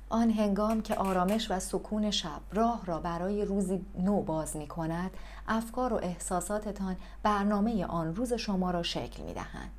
آن 0.09 0.31
هنگام 0.31 0.83
که 0.83 0.95
آرامش 0.95 1.51
و 1.51 1.61
سکون 1.61 2.11
شب 2.11 2.41
راه 2.53 2.87
را 2.87 3.01
برای 3.01 3.45
روزی 3.45 3.85
نو 3.99 4.23
باز 4.23 4.57
می 4.57 4.67
کند 4.67 5.11
افکار 5.49 5.93
و 5.93 5.97
احساساتتان 5.97 6.97
برنامه 7.23 7.87
آن 7.87 8.15
روز 8.15 8.33
شما 8.33 8.71
را 8.71 8.83
شکل 8.83 9.23
می 9.23 9.35
دهند. 9.35 9.71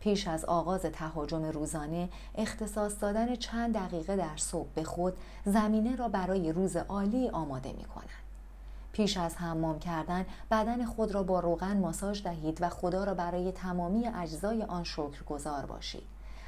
پیش 0.00 0.28
از 0.28 0.44
آغاز 0.44 0.82
تهاجم 0.82 1.44
روزانه 1.44 2.08
اختصاص 2.34 2.92
دادن 3.00 3.36
چند 3.36 3.74
دقیقه 3.74 4.16
در 4.16 4.36
صبح 4.36 4.68
به 4.74 4.84
خود 4.84 5.16
زمینه 5.44 5.96
را 5.96 6.08
برای 6.08 6.52
روز 6.52 6.76
عالی 6.76 7.28
آماده 7.28 7.72
می 7.72 7.84
کند. 7.84 8.25
پیش 8.96 9.16
از 9.16 9.36
حمام 9.36 9.78
کردن 9.78 10.26
بدن 10.50 10.84
خود 10.84 11.12
را 11.12 11.22
با 11.22 11.40
روغن 11.40 11.76
ماساژ 11.76 12.22
دهید 12.22 12.58
و 12.62 12.68
خدا 12.68 13.04
را 13.04 13.14
برای 13.14 13.52
تمامی 13.52 14.08
اجزای 14.14 14.62
آن 14.62 14.84
شکر 14.84 15.24
گذار 15.28 15.66
باشید. 15.66 16.02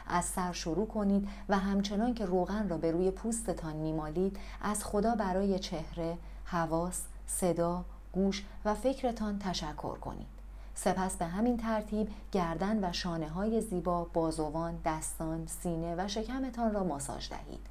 از 0.06 0.24
سر 0.24 0.52
شروع 0.52 0.86
کنید 0.86 1.28
و 1.48 1.58
همچنان 1.58 2.14
که 2.14 2.26
روغن 2.26 2.68
را 2.68 2.78
به 2.78 2.90
روی 2.90 3.10
پوستتان 3.10 3.76
میمالید 3.76 4.36
از 4.62 4.84
خدا 4.84 5.14
برای 5.14 5.58
چهره، 5.58 6.18
حواس، 6.44 7.02
صدا، 7.26 7.84
گوش 8.12 8.44
و 8.64 8.74
فکرتان 8.74 9.38
تشکر 9.38 9.96
کنید. 9.96 10.26
سپس 10.74 11.16
به 11.16 11.24
همین 11.24 11.56
ترتیب 11.56 12.08
گردن 12.32 12.84
و 12.84 12.92
شانه 12.92 13.28
های 13.28 13.60
زیبا، 13.60 14.04
بازوان، 14.04 14.78
دستان، 14.84 15.46
سینه 15.46 15.94
و 15.98 16.08
شکمتان 16.08 16.74
را 16.74 16.84
ماساژ 16.84 17.28
دهید. 17.28 17.66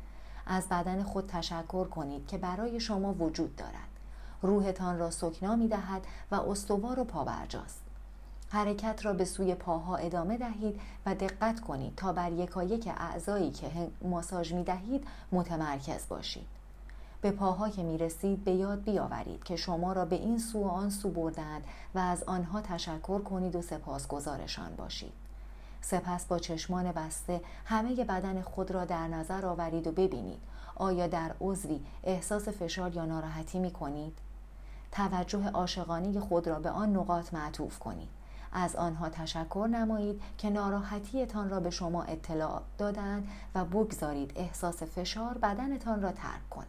از 0.48 0.70
بدن 0.70 1.04
خود 1.04 1.28
تشکر 1.28 1.88
کنید 1.88 2.28
که 2.28 2.38
برای 2.38 2.80
شما 2.80 3.14
وجود 3.14 3.56
دارد. 3.56 3.97
روحتان 4.42 5.00
را 5.00 5.12
سکنا 5.12 5.56
می 5.56 5.68
دهد 5.68 6.02
و 6.32 6.36
استوار 6.36 7.00
و 7.00 7.04
پابرجاست. 7.04 7.82
حرکت 8.50 9.06
را 9.06 9.14
به 9.14 9.26
سوی 9.26 9.56
پاها 9.56 9.96
ادامه 9.96 10.38
دهید 10.38 10.82
و 11.06 11.16
دقت 11.16 11.60
کنید 11.60 11.96
تا 11.96 12.14
بر 12.14 12.32
یکایک 12.32 12.90
اعضایی 12.98 13.52
که 13.52 13.68
ماساژ 14.02 14.54
می 14.54 14.64
دهید 14.64 15.08
متمرکز 15.32 16.08
باشید. 16.08 16.48
به 17.22 17.32
پاها 17.32 17.70
که 17.70 17.84
می 17.84 17.98
رسید 17.98 18.44
به 18.44 18.52
یاد 18.52 18.84
بیاورید 18.84 19.44
که 19.44 19.56
شما 19.56 19.94
را 19.94 20.06
به 20.06 20.16
این 20.16 20.40
سو 20.40 20.64
و 20.64 20.68
آن 20.68 20.90
سو 20.90 21.10
بردند 21.10 21.64
و 21.96 22.00
از 22.00 22.24
آنها 22.24 22.62
تشکر 22.62 23.22
کنید 23.22 23.56
و 23.56 23.62
سپاسگزارشان 23.62 24.76
باشید. 24.76 25.14
سپس 25.82 26.26
با 26.26 26.40
چشمان 26.40 26.92
بسته 26.92 27.42
همه 27.66 27.96
بدن 27.96 28.42
خود 28.42 28.72
را 28.72 28.86
در 28.86 29.08
نظر 29.08 29.46
آورید 29.46 29.88
و 29.88 29.92
ببینید 29.92 30.40
آیا 30.76 31.08
در 31.08 31.32
عضوی 31.42 31.80
احساس 32.04 32.48
فشار 32.48 32.96
یا 32.96 33.06
ناراحتی 33.06 33.60
می 33.60 33.72
کنید؟ 33.72 34.18
توجه 34.92 35.50
عاشقانه 35.50 36.20
خود 36.20 36.48
را 36.48 36.60
به 36.60 36.70
آن 36.70 36.96
نقاط 36.96 37.34
معطوف 37.34 37.80
کنید. 37.80 38.10
از 38.54 38.76
آنها 38.76 39.10
تشکر 39.10 39.68
نمایید 39.72 40.22
که 40.38 40.50
ناراحتیتان 40.50 41.50
را 41.50 41.60
به 41.60 41.70
شما 41.70 42.04
اطلاع 42.04 42.62
دادند 42.78 43.28
و 43.56 43.66
بگذارید 43.66 44.34
احساس 44.36 44.84
فشار 44.84 45.38
بدنتان 45.38 46.02
را 46.02 46.12
ترک 46.12 46.50
کند. 46.50 46.68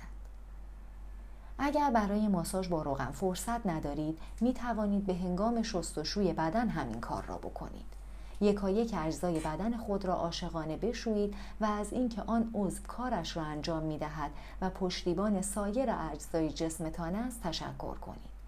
اگر 1.59 1.91
برای 1.91 2.29
ماساژ 2.29 2.69
با 2.69 2.83
روغن 2.83 3.11
فرصت 3.11 3.67
ندارید 3.67 4.19
می 4.41 4.55
توانید 4.55 5.07
به 5.07 5.15
هنگام 5.15 5.63
شستشوی 5.63 6.33
بدن 6.33 6.69
همین 6.69 7.01
کار 7.01 7.25
را 7.25 7.39
بکنید. 7.39 7.98
یکایک 8.41 8.95
اجزای 8.99 9.41
بدن 9.41 9.77
خود 9.77 10.05
را 10.05 10.15
عاشقانه 10.15 10.77
بشویید 10.77 11.35
و 11.61 11.65
از 11.65 11.93
اینکه 11.93 12.23
آن 12.27 12.51
عضو 12.55 12.83
کارش 12.89 13.37
را 13.37 13.43
انجام 13.43 13.83
می 13.83 13.99
دهد 13.99 14.31
و 14.61 14.71
پشتیبان 14.71 15.43
سایر 15.43 15.91
اجزای 16.13 16.51
جسمتان 16.51 17.15
است 17.15 17.43
تشکر 17.43 17.95
کنید. 17.95 18.39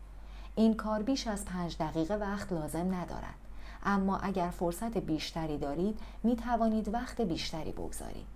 این 0.55 0.75
کار 0.75 1.03
بیش 1.03 1.27
از 1.27 1.45
پنج 1.45 1.77
دقیقه 1.81 2.15
وقت 2.15 2.53
لازم 2.53 2.95
ندارد. 2.95 3.35
اما 3.85 4.19
اگر 4.19 4.51
فرصت 4.51 4.99
بیشتری 4.99 5.59
دارید 5.59 5.99
می 6.23 6.37
توانید 6.37 6.95
وقت 6.95 7.21
بیشتری 7.21 7.73
بگذارید. 7.73 8.27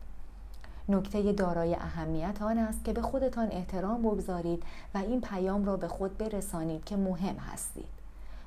نکته 0.88 1.32
دارای 1.32 1.74
اهمیت 1.74 2.42
آن 2.42 2.58
است 2.58 2.84
که 2.84 2.92
به 2.92 3.02
خودتان 3.02 3.48
احترام 3.50 4.02
بگذارید 4.02 4.62
و 4.94 4.98
این 4.98 5.20
پیام 5.20 5.64
را 5.64 5.76
به 5.76 5.88
خود 5.88 6.18
برسانید 6.18 6.84
که 6.84 6.96
مهم 6.96 7.36
هستید. 7.36 7.88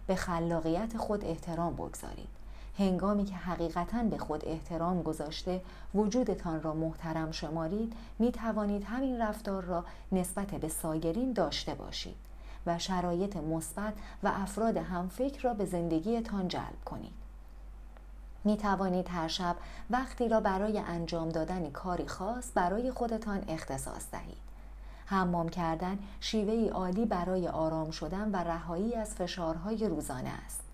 به 0.08 0.16
خلاقیت 0.16 0.98
خود 0.98 1.26
احترام 1.26 1.74
بگذارید. 1.74 2.37
هنگامی 2.78 3.26
که 3.26 3.36
حقیقتا 3.36 4.04
به 4.04 4.18
خود 4.18 4.46
احترام 4.46 5.02
گذاشته 5.02 5.62
وجودتان 5.96 6.62
را 6.62 6.74
محترم 6.74 7.32
شمارید 7.32 7.94
می 8.20 8.32
توانید 8.32 8.84
همین 8.84 9.22
رفتار 9.22 9.64
را 9.64 9.86
نسبت 10.12 10.48
به 10.48 10.68
سایرین 10.68 11.34
داشته 11.34 11.76
باشید 11.76 12.16
و 12.66 12.80
شرایط 12.80 13.38
مثبت 13.38 13.94
و 14.24 14.32
افراد 14.36 14.78
همفکر 14.78 15.42
را 15.42 15.54
به 15.54 15.66
زندگیتان 15.66 16.48
جلب 16.48 16.84
کنید. 16.86 17.14
می 18.44 18.58
توانید 18.58 19.10
هر 19.10 19.28
شب 19.28 19.56
وقتی 19.90 20.30
را 20.30 20.40
برای 20.40 20.80
انجام 20.80 21.30
دادن 21.30 21.70
کاری 21.70 22.08
خاص 22.08 22.52
برای 22.56 22.92
خودتان 22.92 23.44
اختصاص 23.48 24.12
دهید. 24.12 24.48
حمام 25.06 25.50
کردن 25.50 26.00
شیوهی 26.20 26.70
عالی 26.70 27.06
برای 27.06 27.48
آرام 27.48 27.92
شدن 27.92 28.32
و 28.32 28.36
رهایی 28.36 28.96
از 28.96 29.16
فشارهای 29.16 29.88
روزانه 29.88 30.30
است. 30.46 30.67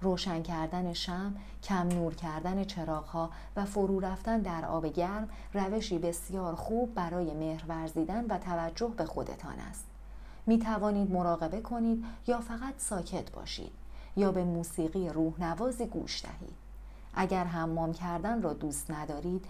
روشن 0.00 0.42
کردن 0.42 0.92
شم، 0.92 1.34
کم 1.62 1.88
نور 1.88 2.14
کردن 2.14 2.64
چراغها 2.64 3.30
و 3.56 3.64
فرو 3.64 4.00
رفتن 4.00 4.40
در 4.40 4.64
آب 4.64 4.86
گرم 4.86 5.28
روشی 5.54 5.98
بسیار 5.98 6.54
خوب 6.54 6.94
برای 6.94 7.34
مهر 7.34 7.64
ورزیدن 7.68 8.24
و 8.24 8.38
توجه 8.38 8.88
به 8.96 9.04
خودتان 9.04 9.58
است. 9.70 9.84
می 10.46 10.58
توانید 10.58 11.10
مراقبه 11.10 11.60
کنید 11.60 12.04
یا 12.26 12.40
فقط 12.40 12.74
ساکت 12.78 13.30
باشید 13.32 13.72
یا 14.16 14.32
به 14.32 14.44
موسیقی 14.44 15.08
روحنوازی 15.08 15.86
گوش 15.86 16.22
دهید. 16.24 16.56
اگر 17.14 17.44
حمام 17.44 17.92
کردن 17.92 18.42
را 18.42 18.52
دوست 18.52 18.90
ندارید 18.90 19.44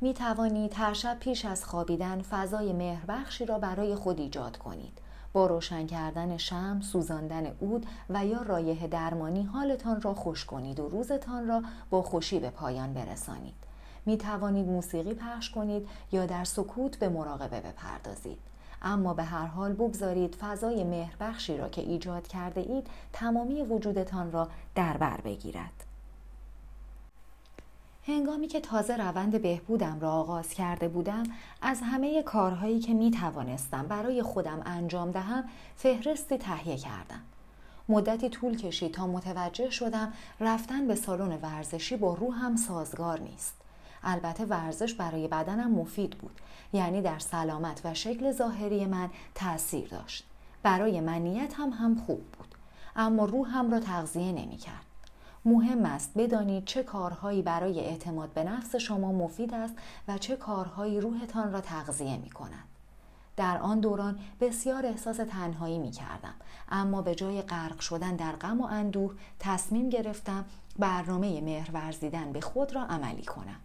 می 0.00 0.14
توانید 0.14 0.72
هر 0.76 0.92
شب 0.92 1.18
پیش 1.20 1.44
از 1.44 1.64
خوابیدن 1.64 2.22
فضای 2.22 2.72
مهربخشی 2.72 3.46
را 3.46 3.58
برای 3.58 3.94
خود 3.94 4.20
ایجاد 4.20 4.56
کنید 4.56 4.98
با 5.32 5.46
روشن 5.46 5.86
کردن 5.86 6.36
شم، 6.36 6.80
سوزاندن 6.80 7.46
عود 7.46 7.86
و 8.10 8.26
یا 8.26 8.42
رایه 8.42 8.86
درمانی 8.86 9.42
حالتان 9.42 10.00
را 10.00 10.14
خوش 10.14 10.44
کنید 10.44 10.80
و 10.80 10.88
روزتان 10.88 11.48
را 11.48 11.62
با 11.90 12.02
خوشی 12.02 12.38
به 12.38 12.50
پایان 12.50 12.94
برسانید. 12.94 13.54
می 14.06 14.16
توانید 14.16 14.66
موسیقی 14.66 15.14
پخش 15.14 15.50
کنید 15.50 15.88
یا 16.12 16.26
در 16.26 16.44
سکوت 16.44 16.98
به 16.98 17.08
مراقبه 17.08 17.60
بپردازید. 17.60 18.38
اما 18.82 19.14
به 19.14 19.22
هر 19.22 19.46
حال 19.46 19.72
بگذارید 19.72 20.34
فضای 20.34 20.84
مهربخشی 20.84 21.56
را 21.56 21.68
که 21.68 21.82
ایجاد 21.82 22.26
کرده 22.26 22.60
اید 22.60 22.86
تمامی 23.12 23.62
وجودتان 23.62 24.32
را 24.32 24.48
در 24.74 24.96
بر 24.96 25.20
بگیرد. 25.20 25.87
هنگامی 28.08 28.46
که 28.46 28.60
تازه 28.60 28.96
روند 28.96 29.42
بهبودم 29.42 30.00
را 30.00 30.12
آغاز 30.12 30.48
کرده 30.48 30.88
بودم 30.88 31.22
از 31.62 31.80
همه 31.82 32.22
کارهایی 32.22 32.80
که 32.80 32.94
می 32.94 33.10
توانستم 33.10 33.86
برای 33.86 34.22
خودم 34.22 34.62
انجام 34.66 35.10
دهم 35.10 35.44
فهرستی 35.76 36.38
تهیه 36.38 36.76
کردم. 36.76 37.20
مدتی 37.88 38.28
طول 38.28 38.56
کشید 38.56 38.94
تا 38.94 39.06
متوجه 39.06 39.70
شدم 39.70 40.12
رفتن 40.40 40.86
به 40.86 40.94
سالن 40.94 41.38
ورزشی 41.42 41.96
با 41.96 42.14
روحم 42.14 42.56
سازگار 42.56 43.20
نیست. 43.20 43.54
البته 44.02 44.44
ورزش 44.44 44.94
برای 44.94 45.28
بدنم 45.28 45.70
مفید 45.70 46.10
بود 46.10 46.40
یعنی 46.72 47.02
در 47.02 47.18
سلامت 47.18 47.80
و 47.84 47.94
شکل 47.94 48.32
ظاهری 48.32 48.86
من 48.86 49.10
تاثیر 49.34 49.88
داشت. 49.88 50.24
برای 50.62 51.00
منیت 51.00 51.54
هم 51.54 51.70
هم 51.70 51.94
خوب 52.06 52.20
بود 52.20 52.54
اما 52.96 53.24
روحم 53.24 53.70
را 53.70 53.80
تغذیه 53.80 54.32
نمی 54.32 54.56
کرد 54.56 54.87
مهم 55.48 55.84
است 55.84 56.10
بدانید 56.16 56.64
چه 56.64 56.82
کارهایی 56.82 57.42
برای 57.42 57.80
اعتماد 57.80 58.32
به 58.32 58.44
نفس 58.44 58.76
شما 58.76 59.12
مفید 59.12 59.54
است 59.54 59.74
و 60.08 60.18
چه 60.18 60.36
کارهایی 60.36 61.00
روحتان 61.00 61.52
را 61.52 61.60
تغذیه 61.60 62.16
می 62.16 62.30
کند. 62.30 62.64
در 63.36 63.58
آن 63.58 63.80
دوران 63.80 64.18
بسیار 64.40 64.86
احساس 64.86 65.16
تنهایی 65.16 65.78
می 65.78 65.90
کردم 65.90 66.34
اما 66.68 67.02
به 67.02 67.14
جای 67.14 67.42
غرق 67.42 67.80
شدن 67.80 68.16
در 68.16 68.32
غم 68.32 68.60
و 68.60 68.64
اندوه 68.64 69.14
تصمیم 69.38 69.88
گرفتم 69.88 70.44
برنامه 70.78 71.40
مهر 71.40 71.70
ورزیدن 71.72 72.32
به 72.32 72.40
خود 72.40 72.74
را 72.74 72.82
عملی 72.82 73.24
کنم. 73.24 73.60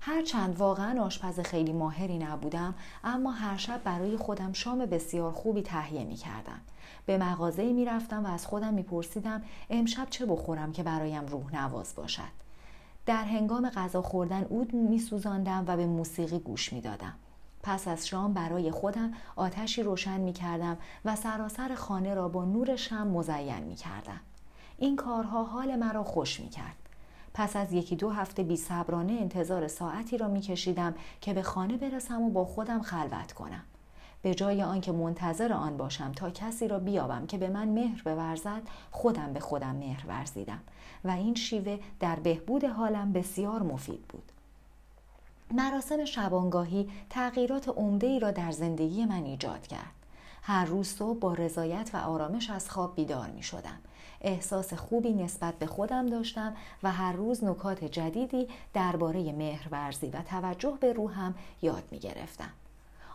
هرچند 0.00 0.58
واقعا 0.58 1.02
آشپز 1.02 1.40
خیلی 1.40 1.72
ماهری 1.72 2.18
نبودم 2.18 2.74
اما 3.04 3.30
هر 3.30 3.56
شب 3.56 3.82
برای 3.84 4.16
خودم 4.16 4.52
شام 4.52 4.78
بسیار 4.78 5.32
خوبی 5.32 5.62
تهیه 5.62 6.04
می 6.04 6.16
کردم. 6.16 6.60
به 7.08 7.18
مغازه 7.18 7.72
می 7.72 7.84
رفتم 7.84 8.24
و 8.24 8.28
از 8.28 8.46
خودم 8.46 8.74
می 8.74 8.82
پرسیدم 8.82 9.42
امشب 9.70 10.06
چه 10.10 10.26
بخورم 10.26 10.72
که 10.72 10.82
برایم 10.82 11.26
روح 11.26 11.56
نواز 11.56 11.94
باشد. 11.96 12.38
در 13.06 13.24
هنگام 13.24 13.70
غذا 13.70 14.02
خوردن 14.02 14.44
اود 14.44 14.74
می 14.74 14.98
سوزاندم 14.98 15.64
و 15.66 15.76
به 15.76 15.86
موسیقی 15.86 16.38
گوش 16.38 16.72
می 16.72 16.80
دادم. 16.80 17.14
پس 17.62 17.88
از 17.88 18.08
شام 18.08 18.32
برای 18.32 18.70
خودم 18.70 19.12
آتشی 19.36 19.82
روشن 19.82 20.20
می 20.20 20.32
کردم 20.32 20.76
و 21.04 21.16
سراسر 21.16 21.74
خانه 21.74 22.14
را 22.14 22.28
با 22.28 22.44
نور 22.44 22.76
شم 22.76 23.06
مزین 23.06 23.62
می 23.62 23.74
کردم. 23.74 24.20
این 24.78 24.96
کارها 24.96 25.44
حال 25.44 25.76
مرا 25.76 26.04
خوش 26.04 26.40
می 26.40 26.48
کرد. 26.48 26.76
پس 27.34 27.56
از 27.56 27.72
یکی 27.72 27.96
دو 27.96 28.10
هفته 28.10 28.42
بی 28.42 28.56
صبرانه 28.56 29.12
انتظار 29.12 29.68
ساعتی 29.68 30.18
را 30.18 30.28
می 30.28 30.40
کشیدم 30.40 30.94
که 31.20 31.34
به 31.34 31.42
خانه 31.42 31.76
برسم 31.76 32.22
و 32.22 32.30
با 32.30 32.44
خودم 32.44 32.82
خلوت 32.82 33.32
کنم. 33.32 33.64
به 34.22 34.34
جای 34.34 34.62
آنکه 34.62 34.92
منتظر 34.92 35.52
آن 35.52 35.76
باشم 35.76 36.12
تا 36.12 36.30
کسی 36.30 36.68
را 36.68 36.78
بیابم 36.78 37.26
که 37.26 37.38
به 37.38 37.48
من 37.48 37.68
مهر 37.68 38.02
بورزد 38.02 38.62
خودم 38.90 39.32
به 39.32 39.40
خودم 39.40 39.76
مهر 39.76 40.06
ورزیدم 40.06 40.60
و 41.04 41.10
این 41.10 41.34
شیوه 41.34 41.78
در 42.00 42.16
بهبود 42.16 42.64
حالم 42.64 43.12
بسیار 43.12 43.62
مفید 43.62 44.02
بود 44.08 44.32
مراسم 45.50 46.04
شبانگاهی 46.04 46.88
تغییرات 47.10 47.68
عمده 47.68 48.18
را 48.18 48.30
در 48.30 48.50
زندگی 48.50 49.04
من 49.04 49.24
ایجاد 49.24 49.66
کرد 49.66 49.98
هر 50.42 50.64
روز 50.64 50.88
صبح 50.88 51.18
با 51.18 51.34
رضایت 51.34 51.90
و 51.94 51.96
آرامش 51.96 52.50
از 52.50 52.70
خواب 52.70 52.94
بیدار 52.94 53.30
می 53.30 53.42
شدم. 53.42 53.78
احساس 54.20 54.74
خوبی 54.74 55.12
نسبت 55.12 55.54
به 55.54 55.66
خودم 55.66 56.06
داشتم 56.06 56.56
و 56.82 56.92
هر 56.92 57.12
روز 57.12 57.44
نکات 57.44 57.84
جدیدی 57.84 58.48
درباره 58.74 59.32
مهرورزی 59.32 60.06
و 60.06 60.22
توجه 60.22 60.78
به 60.80 60.92
روحم 60.92 61.34
یاد 61.62 61.82
می 61.90 61.98
گرفتم. 61.98 62.50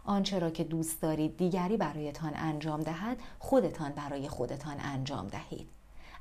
آنچه 0.03 0.39
را 0.39 0.49
که 0.49 0.63
دوست 0.63 1.01
دارید 1.01 1.37
دیگری 1.37 1.77
برایتان 1.77 2.31
انجام 2.35 2.81
دهد 2.81 3.17
خودتان 3.39 3.91
برای 3.91 4.29
خودتان 4.29 4.75
انجام 4.79 5.27
دهید. 5.27 5.69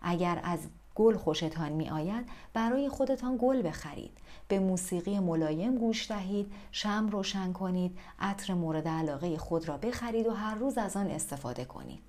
اگر 0.03 0.41
از 0.45 0.59
گل 0.95 1.17
خوشتان 1.17 1.73
می 1.73 1.91
آید 1.91 2.29
برای 2.53 2.89
خودتان 2.89 3.39
گل 3.41 3.63
بخرید. 3.63 4.19
به 4.49 4.59
موسیقی 4.59 5.19
ملایم 5.19 5.79
گوش 5.79 6.11
دهید 6.11 6.53
شم 6.73 7.09
روشن 7.09 7.53
کنید 7.53 7.99
عطر 8.19 8.55
مورد 8.55 8.89
علاقه 8.89 9.39
خود 9.39 9.69
را 9.69 9.77
بخرید 9.77 10.27
و 10.27 10.31
هر 10.31 10.55
روز 10.55 10.79
از 10.79 10.97
آن 10.97 11.07
استفاده 11.07 11.65
کنید. 11.65 12.01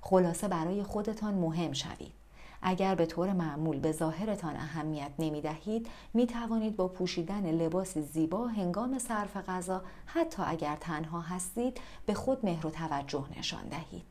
خلاصه 0.00 0.48
برای 0.48 0.82
خودتان 0.82 1.34
مهم 1.34 1.72
شوید. 1.72 2.23
اگر 2.66 2.94
به 2.94 3.06
طور 3.06 3.32
معمول 3.32 3.78
به 3.78 3.92
ظاهرتان 3.92 4.56
اهمیت 4.56 5.10
نمی 5.18 5.40
دهید 5.40 5.88
می 6.14 6.26
توانید 6.26 6.76
با 6.76 6.88
پوشیدن 6.88 7.50
لباس 7.50 7.98
زیبا 7.98 8.46
هنگام 8.46 8.98
صرف 8.98 9.36
غذا 9.36 9.82
حتی 10.06 10.42
اگر 10.46 10.76
تنها 10.76 11.20
هستید 11.20 11.80
به 12.06 12.14
خود 12.14 12.44
مهر 12.44 12.66
و 12.66 12.70
توجه 12.70 13.24
نشان 13.38 13.68
دهید. 13.68 14.02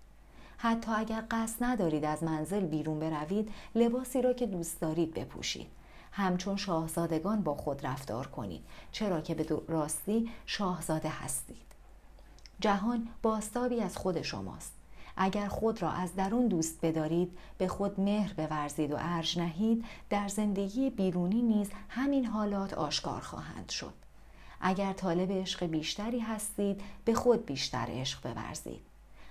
حتی 0.58 0.92
اگر 0.92 1.24
قصد 1.32 1.64
ندارید 1.64 2.06
از 2.06 2.24
منزل 2.24 2.66
بیرون 2.66 3.00
بروید 3.00 3.52
لباسی 3.76 4.22
را 4.22 4.34
که 4.34 4.46
دوست 4.46 4.82
دارید 4.82 5.14
بپوشید. 5.14 5.68
همچون 6.12 6.58
شاهزادگان 6.58 7.42
با 7.42 7.56
خود 7.56 7.88
رفتار 7.88 8.28
کنید 8.28 8.62
چرا 8.92 9.22
که 9.22 9.36
به 9.36 9.62
راستی 9.68 10.30
شاهزاده 10.46 11.10
هستید. 11.10 11.58
جهان 12.60 13.08
باستابی 13.22 13.82
از 13.82 13.98
خود 13.98 14.22
شماست. 14.22 14.73
اگر 15.18 15.48
خود 15.48 15.82
را 15.82 15.92
از 15.92 16.16
درون 16.16 16.48
دوست 16.48 16.80
بدارید 16.82 17.38
به 17.58 17.68
خود 17.68 18.00
مهر 18.00 18.34
بورزید 18.34 18.92
و 18.92 18.96
ارج 19.00 19.40
نهید 19.40 19.86
در 20.10 20.28
زندگی 20.28 20.90
بیرونی 20.90 21.42
نیز 21.42 21.70
همین 21.90 22.26
حالات 22.26 22.74
آشکار 22.74 23.22
خواهند 23.22 23.70
شد. 23.70 23.94
اگر 24.62 24.94
طالب 24.94 25.32
عشق 25.32 25.66
بیشتری 25.66 26.20
هستید 26.20 26.82
به 27.06 27.14
خود 27.14 27.46
بیشتر 27.46 27.88
عشق 27.90 28.34
بورزید. 28.34 28.82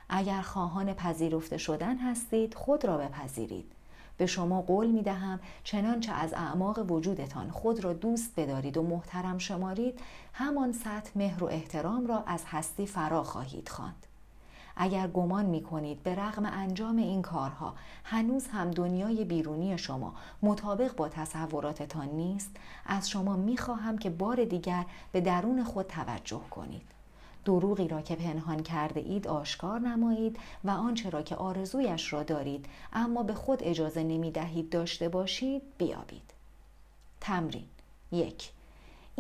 اگر 0.08 0.42
خواهان 0.42 0.94
پذیرفته 0.94 1.58
شدن 1.58 1.98
هستید 1.98 2.54
خود 2.54 2.84
را 2.84 2.98
بپذیرید. 2.98 3.72
به 4.16 4.26
شما 4.26 4.62
قول 4.62 4.86
می 4.86 5.02
دهم 5.02 5.40
چنانچه 5.64 6.12
از 6.12 6.32
اعماق 6.32 6.90
وجودتان 6.90 7.50
خود 7.50 7.84
را 7.84 7.92
دوست 7.92 8.32
بدارید 8.36 8.76
و 8.76 8.82
محترم 8.82 9.38
شمارید 9.38 10.00
همان 10.32 10.72
سطح 10.72 11.10
مهر 11.14 11.44
و 11.44 11.46
احترام 11.46 12.06
را 12.06 12.22
از 12.26 12.44
هستی 12.46 12.86
فرا 12.86 13.22
خواهید 13.22 13.68
خواند. 13.68 14.06
اگر 14.76 15.08
گمان 15.08 15.46
می 15.46 15.62
کنید 15.62 16.02
به 16.02 16.14
رغم 16.14 16.46
انجام 16.46 16.96
این 16.96 17.22
کارها 17.22 17.74
هنوز 18.04 18.46
هم 18.46 18.70
دنیای 18.70 19.24
بیرونی 19.24 19.78
شما 19.78 20.14
مطابق 20.42 20.96
با 20.96 21.08
تصوراتتان 21.08 22.08
نیست 22.08 22.50
از 22.86 23.10
شما 23.10 23.36
می 23.36 23.56
خواهم 23.56 23.98
که 23.98 24.10
بار 24.10 24.44
دیگر 24.44 24.84
به 25.12 25.20
درون 25.20 25.64
خود 25.64 25.86
توجه 25.86 26.42
کنید. 26.50 26.92
دروغی 27.44 27.88
را 27.88 28.00
که 28.00 28.16
پنهان 28.16 28.62
کرده 28.62 29.00
اید 29.00 29.28
آشکار 29.28 29.80
نمایید 29.80 30.38
و 30.64 30.70
آنچه 30.70 31.10
را 31.10 31.22
که 31.22 31.36
آرزویش 31.36 32.12
را 32.12 32.22
دارید 32.22 32.66
اما 32.92 33.22
به 33.22 33.34
خود 33.34 33.58
اجازه 33.62 34.02
نمی 34.02 34.30
دهید 34.30 34.70
داشته 34.70 35.08
باشید 35.08 35.62
بیابید. 35.78 36.32
تمرین 37.20 37.66
یک 38.12 38.50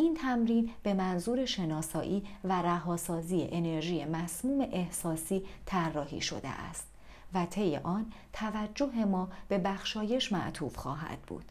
این 0.02 0.14
تمرین 0.14 0.70
به 0.82 0.94
منظور 0.94 1.44
شناسایی 1.44 2.24
و 2.44 2.62
رهاسازی 2.62 3.48
انرژی 3.50 4.04
مسموم 4.04 4.60
احساسی 4.72 5.44
طراحی 5.66 6.20
شده 6.20 6.48
است 6.48 6.86
و 7.34 7.46
طی 7.46 7.76
آن 7.76 8.12
توجه 8.32 9.04
ما 9.04 9.28
به 9.48 9.58
بخشایش 9.58 10.32
معطوف 10.32 10.76
خواهد 10.76 11.18
بود. 11.26 11.44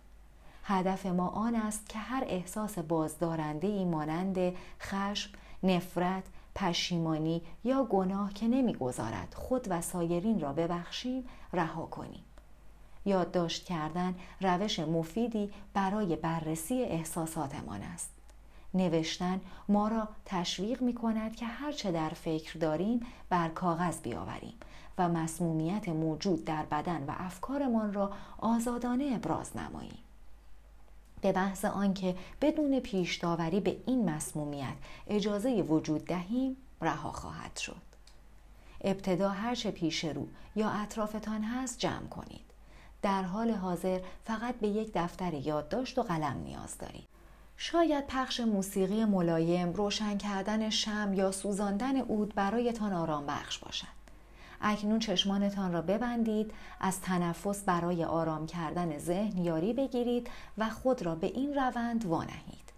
هدف 0.64 1.06
ما 1.06 1.28
آن 1.28 1.56
است 1.56 1.90
که 1.90 2.00
هر 2.00 2.24
احساس 2.28 2.80
بازدارنده 2.80 3.68
ای 3.68 3.86
مانند 3.86 4.56
خشم، 4.80 5.32
نفرت، 5.64 6.24
پشیمانی 6.56 7.42
یا 7.64 7.84
گناه 7.84 8.34
که 8.34 8.48
نمی‌گذارد 8.48 9.34
خود 9.34 9.68
و 9.70 9.82
سایرین 9.82 10.40
را 10.40 10.54
ببخشیم 10.54 11.24
رها 11.54 11.86
کنیم. 11.86 12.24
یادداشت 13.06 13.66
کردن 13.66 14.16
روش 14.42 14.80
مفیدی 14.80 15.52
برای 15.74 16.16
بررسی 16.16 16.82
احساساتمان 16.82 17.82
است. 17.82 18.21
نوشتن 18.74 19.42
ما 19.70 19.88
را 19.88 20.08
تشویق 20.26 20.82
می 20.82 20.94
کند 20.94 21.36
که 21.36 21.46
هرچه 21.46 21.92
در 21.92 22.10
فکر 22.10 22.60
داریم 22.60 23.00
بر 23.30 23.50
کاغذ 23.50 24.02
بیاوریم 24.02 24.54
و 24.98 25.10
مسمومیت 25.10 25.90
موجود 25.90 26.46
در 26.46 26.66
بدن 26.66 27.04
و 27.08 27.12
افکارمان 27.18 27.94
را 27.94 28.12
آزادانه 28.38 29.12
ابراز 29.16 29.58
نماییم. 29.58 29.98
به 31.22 31.32
بحث 31.32 31.66
آنکه 31.66 32.16
بدون 32.42 32.80
پیش 32.80 33.16
داوری 33.16 33.60
به 33.60 33.78
این 33.86 34.10
مسمومیت 34.10 34.74
اجازه 35.08 35.62
وجود 35.62 36.06
دهیم 36.06 36.58
رها 36.82 37.12
خواهد 37.12 37.58
شد. 37.58 37.82
ابتدا 38.82 39.30
هرچه 39.30 39.72
پیش 39.72 40.06
رو 40.06 40.28
یا 40.56 40.70
اطرافتان 40.70 41.44
هست 41.44 41.80
جمع 41.80 42.08
کنید. 42.08 42.46
در 43.02 43.24
حال 43.24 43.52
حاضر 43.52 44.00
فقط 44.26 44.56
به 44.56 44.68
یک 44.68 44.92
دفتر 44.96 45.34
یادداشت 45.34 46.00
و 46.00 46.04
قلم 46.04 46.42
نیاز 46.44 46.78
دارید. 46.78 47.11
شاید 47.64 48.08
پخش 48.08 48.40
موسیقی 48.40 49.06
ملایم 49.06 49.74
روشن 49.74 50.18
کردن 50.18 50.70
شم 50.70 51.14
یا 51.14 51.32
سوزاندن 51.32 51.98
اود 51.98 52.36
برایتان 52.36 52.94
آرام 52.94 53.26
بخش 53.26 53.58
باشد. 53.58 53.88
اکنون 54.62 55.00
چشمانتان 55.00 55.74
را 55.74 55.82
ببندید 55.82 56.54
از 56.80 57.02
تنفس 57.02 57.64
برای 57.64 58.04
آرام 58.04 58.46
کردن 58.46 58.98
ذهن 58.98 59.38
یاری 59.38 59.74
بگیرید 59.74 60.30
و 60.58 60.70
خود 60.70 61.02
را 61.02 61.16
به 61.16 61.28
این 61.28 61.54
روند 61.54 62.06
وانهید. 62.06 62.74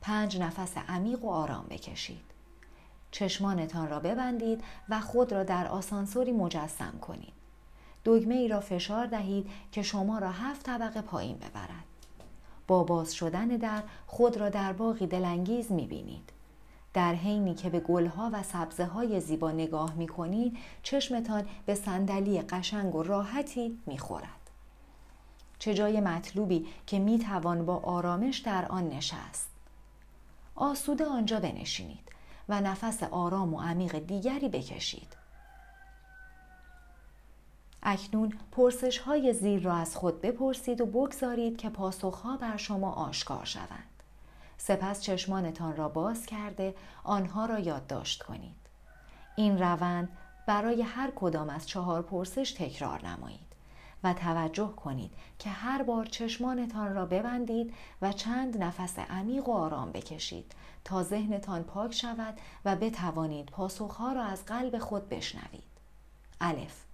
پنج 0.00 0.38
نفس 0.38 0.78
عمیق 0.88 1.24
و 1.24 1.30
آرام 1.30 1.66
بکشید. 1.70 2.24
چشمانتان 3.10 3.88
را 3.88 4.00
ببندید 4.00 4.64
و 4.88 5.00
خود 5.00 5.32
را 5.32 5.42
در 5.42 5.66
آسانسوری 5.66 6.32
مجسم 6.32 6.98
کنید. 7.00 7.32
دگمه 8.04 8.34
ای 8.34 8.48
را 8.48 8.60
فشار 8.60 9.06
دهید 9.06 9.50
که 9.72 9.82
شما 9.82 10.18
را 10.18 10.30
هفت 10.30 10.66
طبقه 10.66 11.00
پایین 11.00 11.36
ببرد. 11.36 11.91
با 12.66 12.84
باز 12.84 13.14
شدن 13.14 13.48
در 13.48 13.82
خود 14.06 14.36
را 14.36 14.48
در 14.48 14.72
باقی 14.72 15.06
دلانگیز 15.06 15.72
می‌بینید 15.72 16.32
در 16.94 17.14
حینی 17.14 17.54
که 17.54 17.70
به 17.70 17.80
گلها 17.80 18.30
و 18.32 18.42
سبزه 18.42 18.84
های 18.84 19.20
زیبا 19.20 19.50
نگاه 19.50 19.94
می 19.94 20.08
کنید 20.08 20.56
چشمتان 20.82 21.46
به 21.66 21.74
صندلی 21.74 22.42
قشنگ 22.42 22.94
و 22.94 23.02
راحتی 23.02 23.78
می 23.86 23.98
خورد. 23.98 24.50
چه 25.58 25.74
جای 25.74 26.00
مطلوبی 26.00 26.66
که 26.86 26.98
می 26.98 27.18
توان 27.18 27.66
با 27.66 27.76
آرامش 27.76 28.38
در 28.38 28.66
آن 28.66 28.88
نشست. 28.88 29.50
آسوده 30.54 31.04
آنجا 31.04 31.40
بنشینید 31.40 32.12
و 32.48 32.60
نفس 32.60 33.02
آرام 33.02 33.54
و 33.54 33.60
عمیق 33.60 33.98
دیگری 33.98 34.48
بکشید. 34.48 35.21
اکنون 37.82 38.32
پرسش 38.52 38.98
های 38.98 39.32
زیر 39.32 39.62
را 39.62 39.74
از 39.74 39.96
خود 39.96 40.20
بپرسید 40.20 40.80
و 40.80 40.86
بگذارید 40.86 41.56
که 41.56 41.68
پاسخها 41.68 42.36
بر 42.36 42.56
شما 42.56 42.92
آشکار 42.92 43.44
شوند. 43.44 44.02
سپس 44.58 45.00
چشمانتان 45.00 45.76
را 45.76 45.88
باز 45.88 46.26
کرده 46.26 46.74
آنها 47.04 47.46
را 47.46 47.58
یادداشت 47.58 48.22
کنید. 48.22 48.56
این 49.36 49.58
روند 49.58 50.08
برای 50.46 50.82
هر 50.82 51.12
کدام 51.16 51.50
از 51.50 51.68
چهار 51.68 52.02
پرسش 52.02 52.52
تکرار 52.52 53.06
نمایید 53.06 53.52
و 54.04 54.14
توجه 54.14 54.72
کنید 54.76 55.10
که 55.38 55.50
هر 55.50 55.82
بار 55.82 56.06
چشمانتان 56.06 56.94
را 56.94 57.06
ببندید 57.06 57.74
و 58.02 58.12
چند 58.12 58.62
نفس 58.62 58.98
عمیق 58.98 59.48
و 59.48 59.52
آرام 59.52 59.92
بکشید 59.92 60.52
تا 60.84 61.02
ذهنتان 61.02 61.62
پاک 61.62 61.94
شود 61.94 62.38
و 62.64 62.76
بتوانید 62.76 63.46
پاسخها 63.46 64.12
را 64.12 64.24
از 64.24 64.44
قلب 64.44 64.78
خود 64.78 65.08
بشنوید. 65.08 65.72
الف 66.40 66.84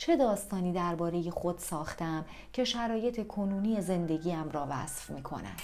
چه 0.00 0.16
داستانی 0.16 0.72
درباره 0.72 1.30
خود 1.30 1.58
ساختم 1.58 2.24
که 2.52 2.64
شرایط 2.64 3.26
کنونی 3.26 3.80
زندگیم 3.80 4.50
را 4.50 4.66
وصف 4.70 5.10
می 5.10 5.22
کند؟ 5.22 5.60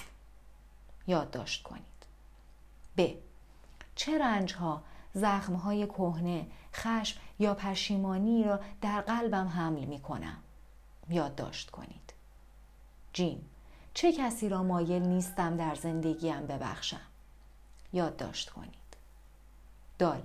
یادداشت 1.07 1.63
کنید. 1.63 2.05
ب. 2.97 3.07
چه 3.95 4.17
رنج 4.19 4.53
ها، 4.53 4.81
زخم 5.13 5.53
های 5.53 5.87
کهنه، 5.87 6.47
خشم 6.73 7.19
یا 7.39 7.53
پشیمانی 7.53 8.43
را 8.43 8.59
در 8.81 9.01
قلبم 9.01 9.47
حمل 9.47 9.85
می 9.85 9.99
کنم. 9.99 10.37
یادداشت 11.09 11.69
کنید. 11.69 12.13
جیم 13.13 13.49
چه 13.93 14.11
کسی 14.11 14.49
را 14.49 14.63
مایل 14.63 15.01
نیستم 15.01 15.57
در 15.57 15.75
زندگیم 15.75 16.47
ببخشم. 16.47 17.07
یادداشت 17.93 18.49
کنید. 18.49 18.97
دال 19.99 20.21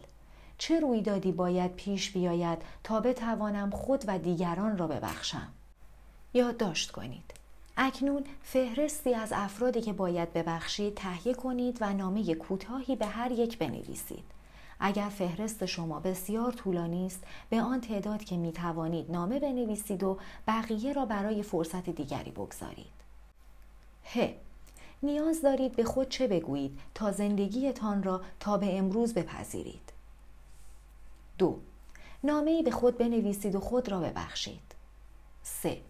چه 0.58 0.80
رویدادی 0.80 1.32
باید 1.32 1.74
پیش 1.74 2.10
بیاید 2.10 2.58
تا 2.84 3.00
بتوانم 3.00 3.70
خود 3.70 4.04
و 4.06 4.18
دیگران 4.18 4.78
را 4.78 4.86
ببخشم. 4.86 5.48
یادداشت 6.34 6.90
کنید. 6.90 7.34
اکنون 7.76 8.24
فهرستی 8.42 9.14
از 9.14 9.32
افرادی 9.32 9.80
که 9.80 9.92
باید 9.92 10.32
ببخشید 10.32 10.94
تهیه 10.94 11.34
کنید 11.34 11.78
و 11.80 11.92
نامه 11.92 12.34
کوتاهی 12.34 12.96
به 12.96 13.06
هر 13.06 13.32
یک 13.32 13.58
بنویسید. 13.58 14.24
اگر 14.80 15.08
فهرست 15.08 15.66
شما 15.66 16.00
بسیار 16.00 16.52
طولانی 16.52 17.06
است 17.06 17.24
به 17.50 17.62
آن 17.62 17.80
تعداد 17.80 18.24
که 18.24 18.36
می 18.36 18.52
توانید 18.52 19.10
نامه 19.10 19.40
بنویسید 19.40 20.02
و 20.02 20.18
بقیه 20.48 20.92
را 20.92 21.06
برای 21.06 21.42
فرصت 21.42 21.90
دیگری 21.90 22.30
بگذارید. 22.30 23.02
ه 24.04 24.34
نیاز 25.02 25.42
دارید 25.42 25.76
به 25.76 25.84
خود 25.84 26.08
چه 26.08 26.28
بگویید 26.28 26.78
تا 26.94 27.12
زندگیتان 27.12 28.02
را 28.02 28.20
تا 28.40 28.56
به 28.56 28.78
امروز 28.78 29.14
بپذیرید. 29.14 29.91
دو 31.42 31.58
نامه 32.24 32.62
به 32.62 32.70
خود 32.70 32.98
بنویسید 32.98 33.54
و 33.54 33.60
خود 33.60 33.88
را 33.88 34.00
ببخشید. 34.00 34.74
سه 35.42 35.80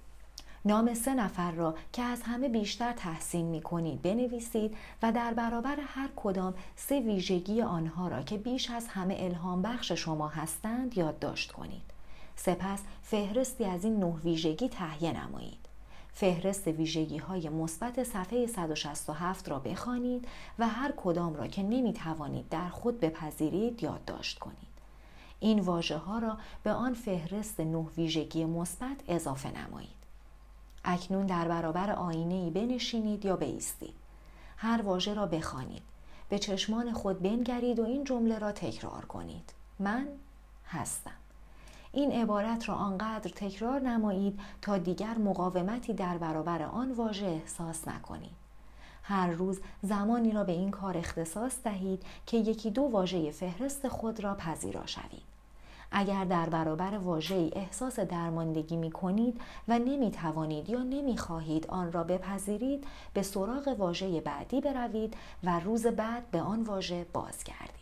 نام 0.64 0.94
سه 0.94 1.14
نفر 1.14 1.52
را 1.52 1.74
که 1.92 2.02
از 2.02 2.22
همه 2.22 2.48
بیشتر 2.48 2.92
تحسین 2.92 3.46
می 3.46 3.62
کنید 3.62 4.02
بنویسید 4.02 4.76
و 5.02 5.12
در 5.12 5.34
برابر 5.34 5.76
هر 5.86 6.08
کدام 6.16 6.54
سه 6.76 7.00
ویژگی 7.00 7.62
آنها 7.62 8.08
را 8.08 8.22
که 8.22 8.38
بیش 8.38 8.70
از 8.70 8.88
همه 8.88 9.16
الهام 9.18 9.62
بخش 9.62 9.92
شما 9.92 10.28
هستند 10.28 10.98
یادداشت 10.98 11.52
کنید. 11.52 11.92
سپس 12.36 12.80
فهرستی 13.02 13.64
از 13.64 13.84
این 13.84 13.98
نه 13.98 14.14
ویژگی 14.24 14.68
تهیه 14.68 15.24
نمایید. 15.24 15.68
فهرست 16.12 16.66
ویژگی 16.66 17.18
های 17.18 17.48
مثبت 17.48 18.04
صفحه 18.04 18.46
167 18.46 19.48
را 19.48 19.58
بخوانید 19.58 20.28
و 20.58 20.68
هر 20.68 20.92
کدام 20.96 21.34
را 21.34 21.46
که 21.46 21.62
نمی 21.62 21.92
توانید 21.92 22.48
در 22.48 22.68
خود 22.68 23.00
بپذیرید 23.00 23.82
یادداشت 23.82 24.38
کنید. 24.38 24.71
این 25.42 25.60
واژه 25.60 25.96
ها 25.96 26.18
را 26.18 26.36
به 26.62 26.72
آن 26.72 26.94
فهرست 26.94 27.60
نه 27.60 27.86
ویژگی 27.96 28.44
مثبت 28.44 28.96
اضافه 29.08 29.50
نمایید. 29.50 30.02
اکنون 30.84 31.26
در 31.26 31.48
برابر 31.48 31.90
آینه 31.90 32.34
ای 32.34 32.50
بنشینید 32.50 33.24
یا 33.24 33.36
بایستید 33.36 33.94
هر 34.56 34.82
واژه 34.82 35.14
را 35.14 35.26
بخوانید. 35.26 35.82
به 36.28 36.38
چشمان 36.38 36.92
خود 36.92 37.22
بنگرید 37.22 37.78
و 37.78 37.84
این 37.84 38.04
جمله 38.04 38.38
را 38.38 38.52
تکرار 38.52 39.04
کنید. 39.04 39.52
من 39.78 40.08
هستم. 40.66 41.10
این 41.92 42.12
عبارت 42.12 42.68
را 42.68 42.74
آنقدر 42.74 43.30
تکرار 43.30 43.80
نمایید 43.80 44.40
تا 44.62 44.78
دیگر 44.78 45.18
مقاومتی 45.18 45.92
در 45.92 46.18
برابر 46.18 46.62
آن 46.62 46.92
واژه 46.92 47.26
احساس 47.26 47.88
نکنید. 47.88 48.42
هر 49.02 49.26
روز 49.30 49.60
زمانی 49.82 50.32
را 50.32 50.44
به 50.44 50.52
این 50.52 50.70
کار 50.70 50.98
اختصاص 50.98 51.62
دهید 51.64 52.02
که 52.26 52.36
یکی 52.36 52.70
دو 52.70 52.82
واژه 52.82 53.30
فهرست 53.30 53.88
خود 53.88 54.20
را 54.20 54.34
پذیرا 54.34 54.86
شوید. 54.86 55.31
اگر 55.92 56.24
در 56.24 56.48
برابر 56.48 56.98
واژه‌ای 56.98 57.50
احساس 57.56 58.00
درماندگی 58.00 58.76
می 58.76 58.90
کنید 58.90 59.40
و 59.68 59.78
نمی 59.78 60.10
توانید 60.10 60.70
یا 60.70 60.82
نمی 60.82 61.16
خواهید 61.16 61.66
آن 61.66 61.92
را 61.92 62.04
بپذیرید 62.04 62.84
به 63.14 63.22
سراغ 63.22 63.74
واژه 63.78 64.20
بعدی 64.20 64.60
بروید 64.60 65.16
و 65.44 65.60
روز 65.60 65.86
بعد 65.86 66.30
به 66.30 66.40
آن 66.40 66.62
واژه 66.62 67.06
بازگردید. 67.12 67.81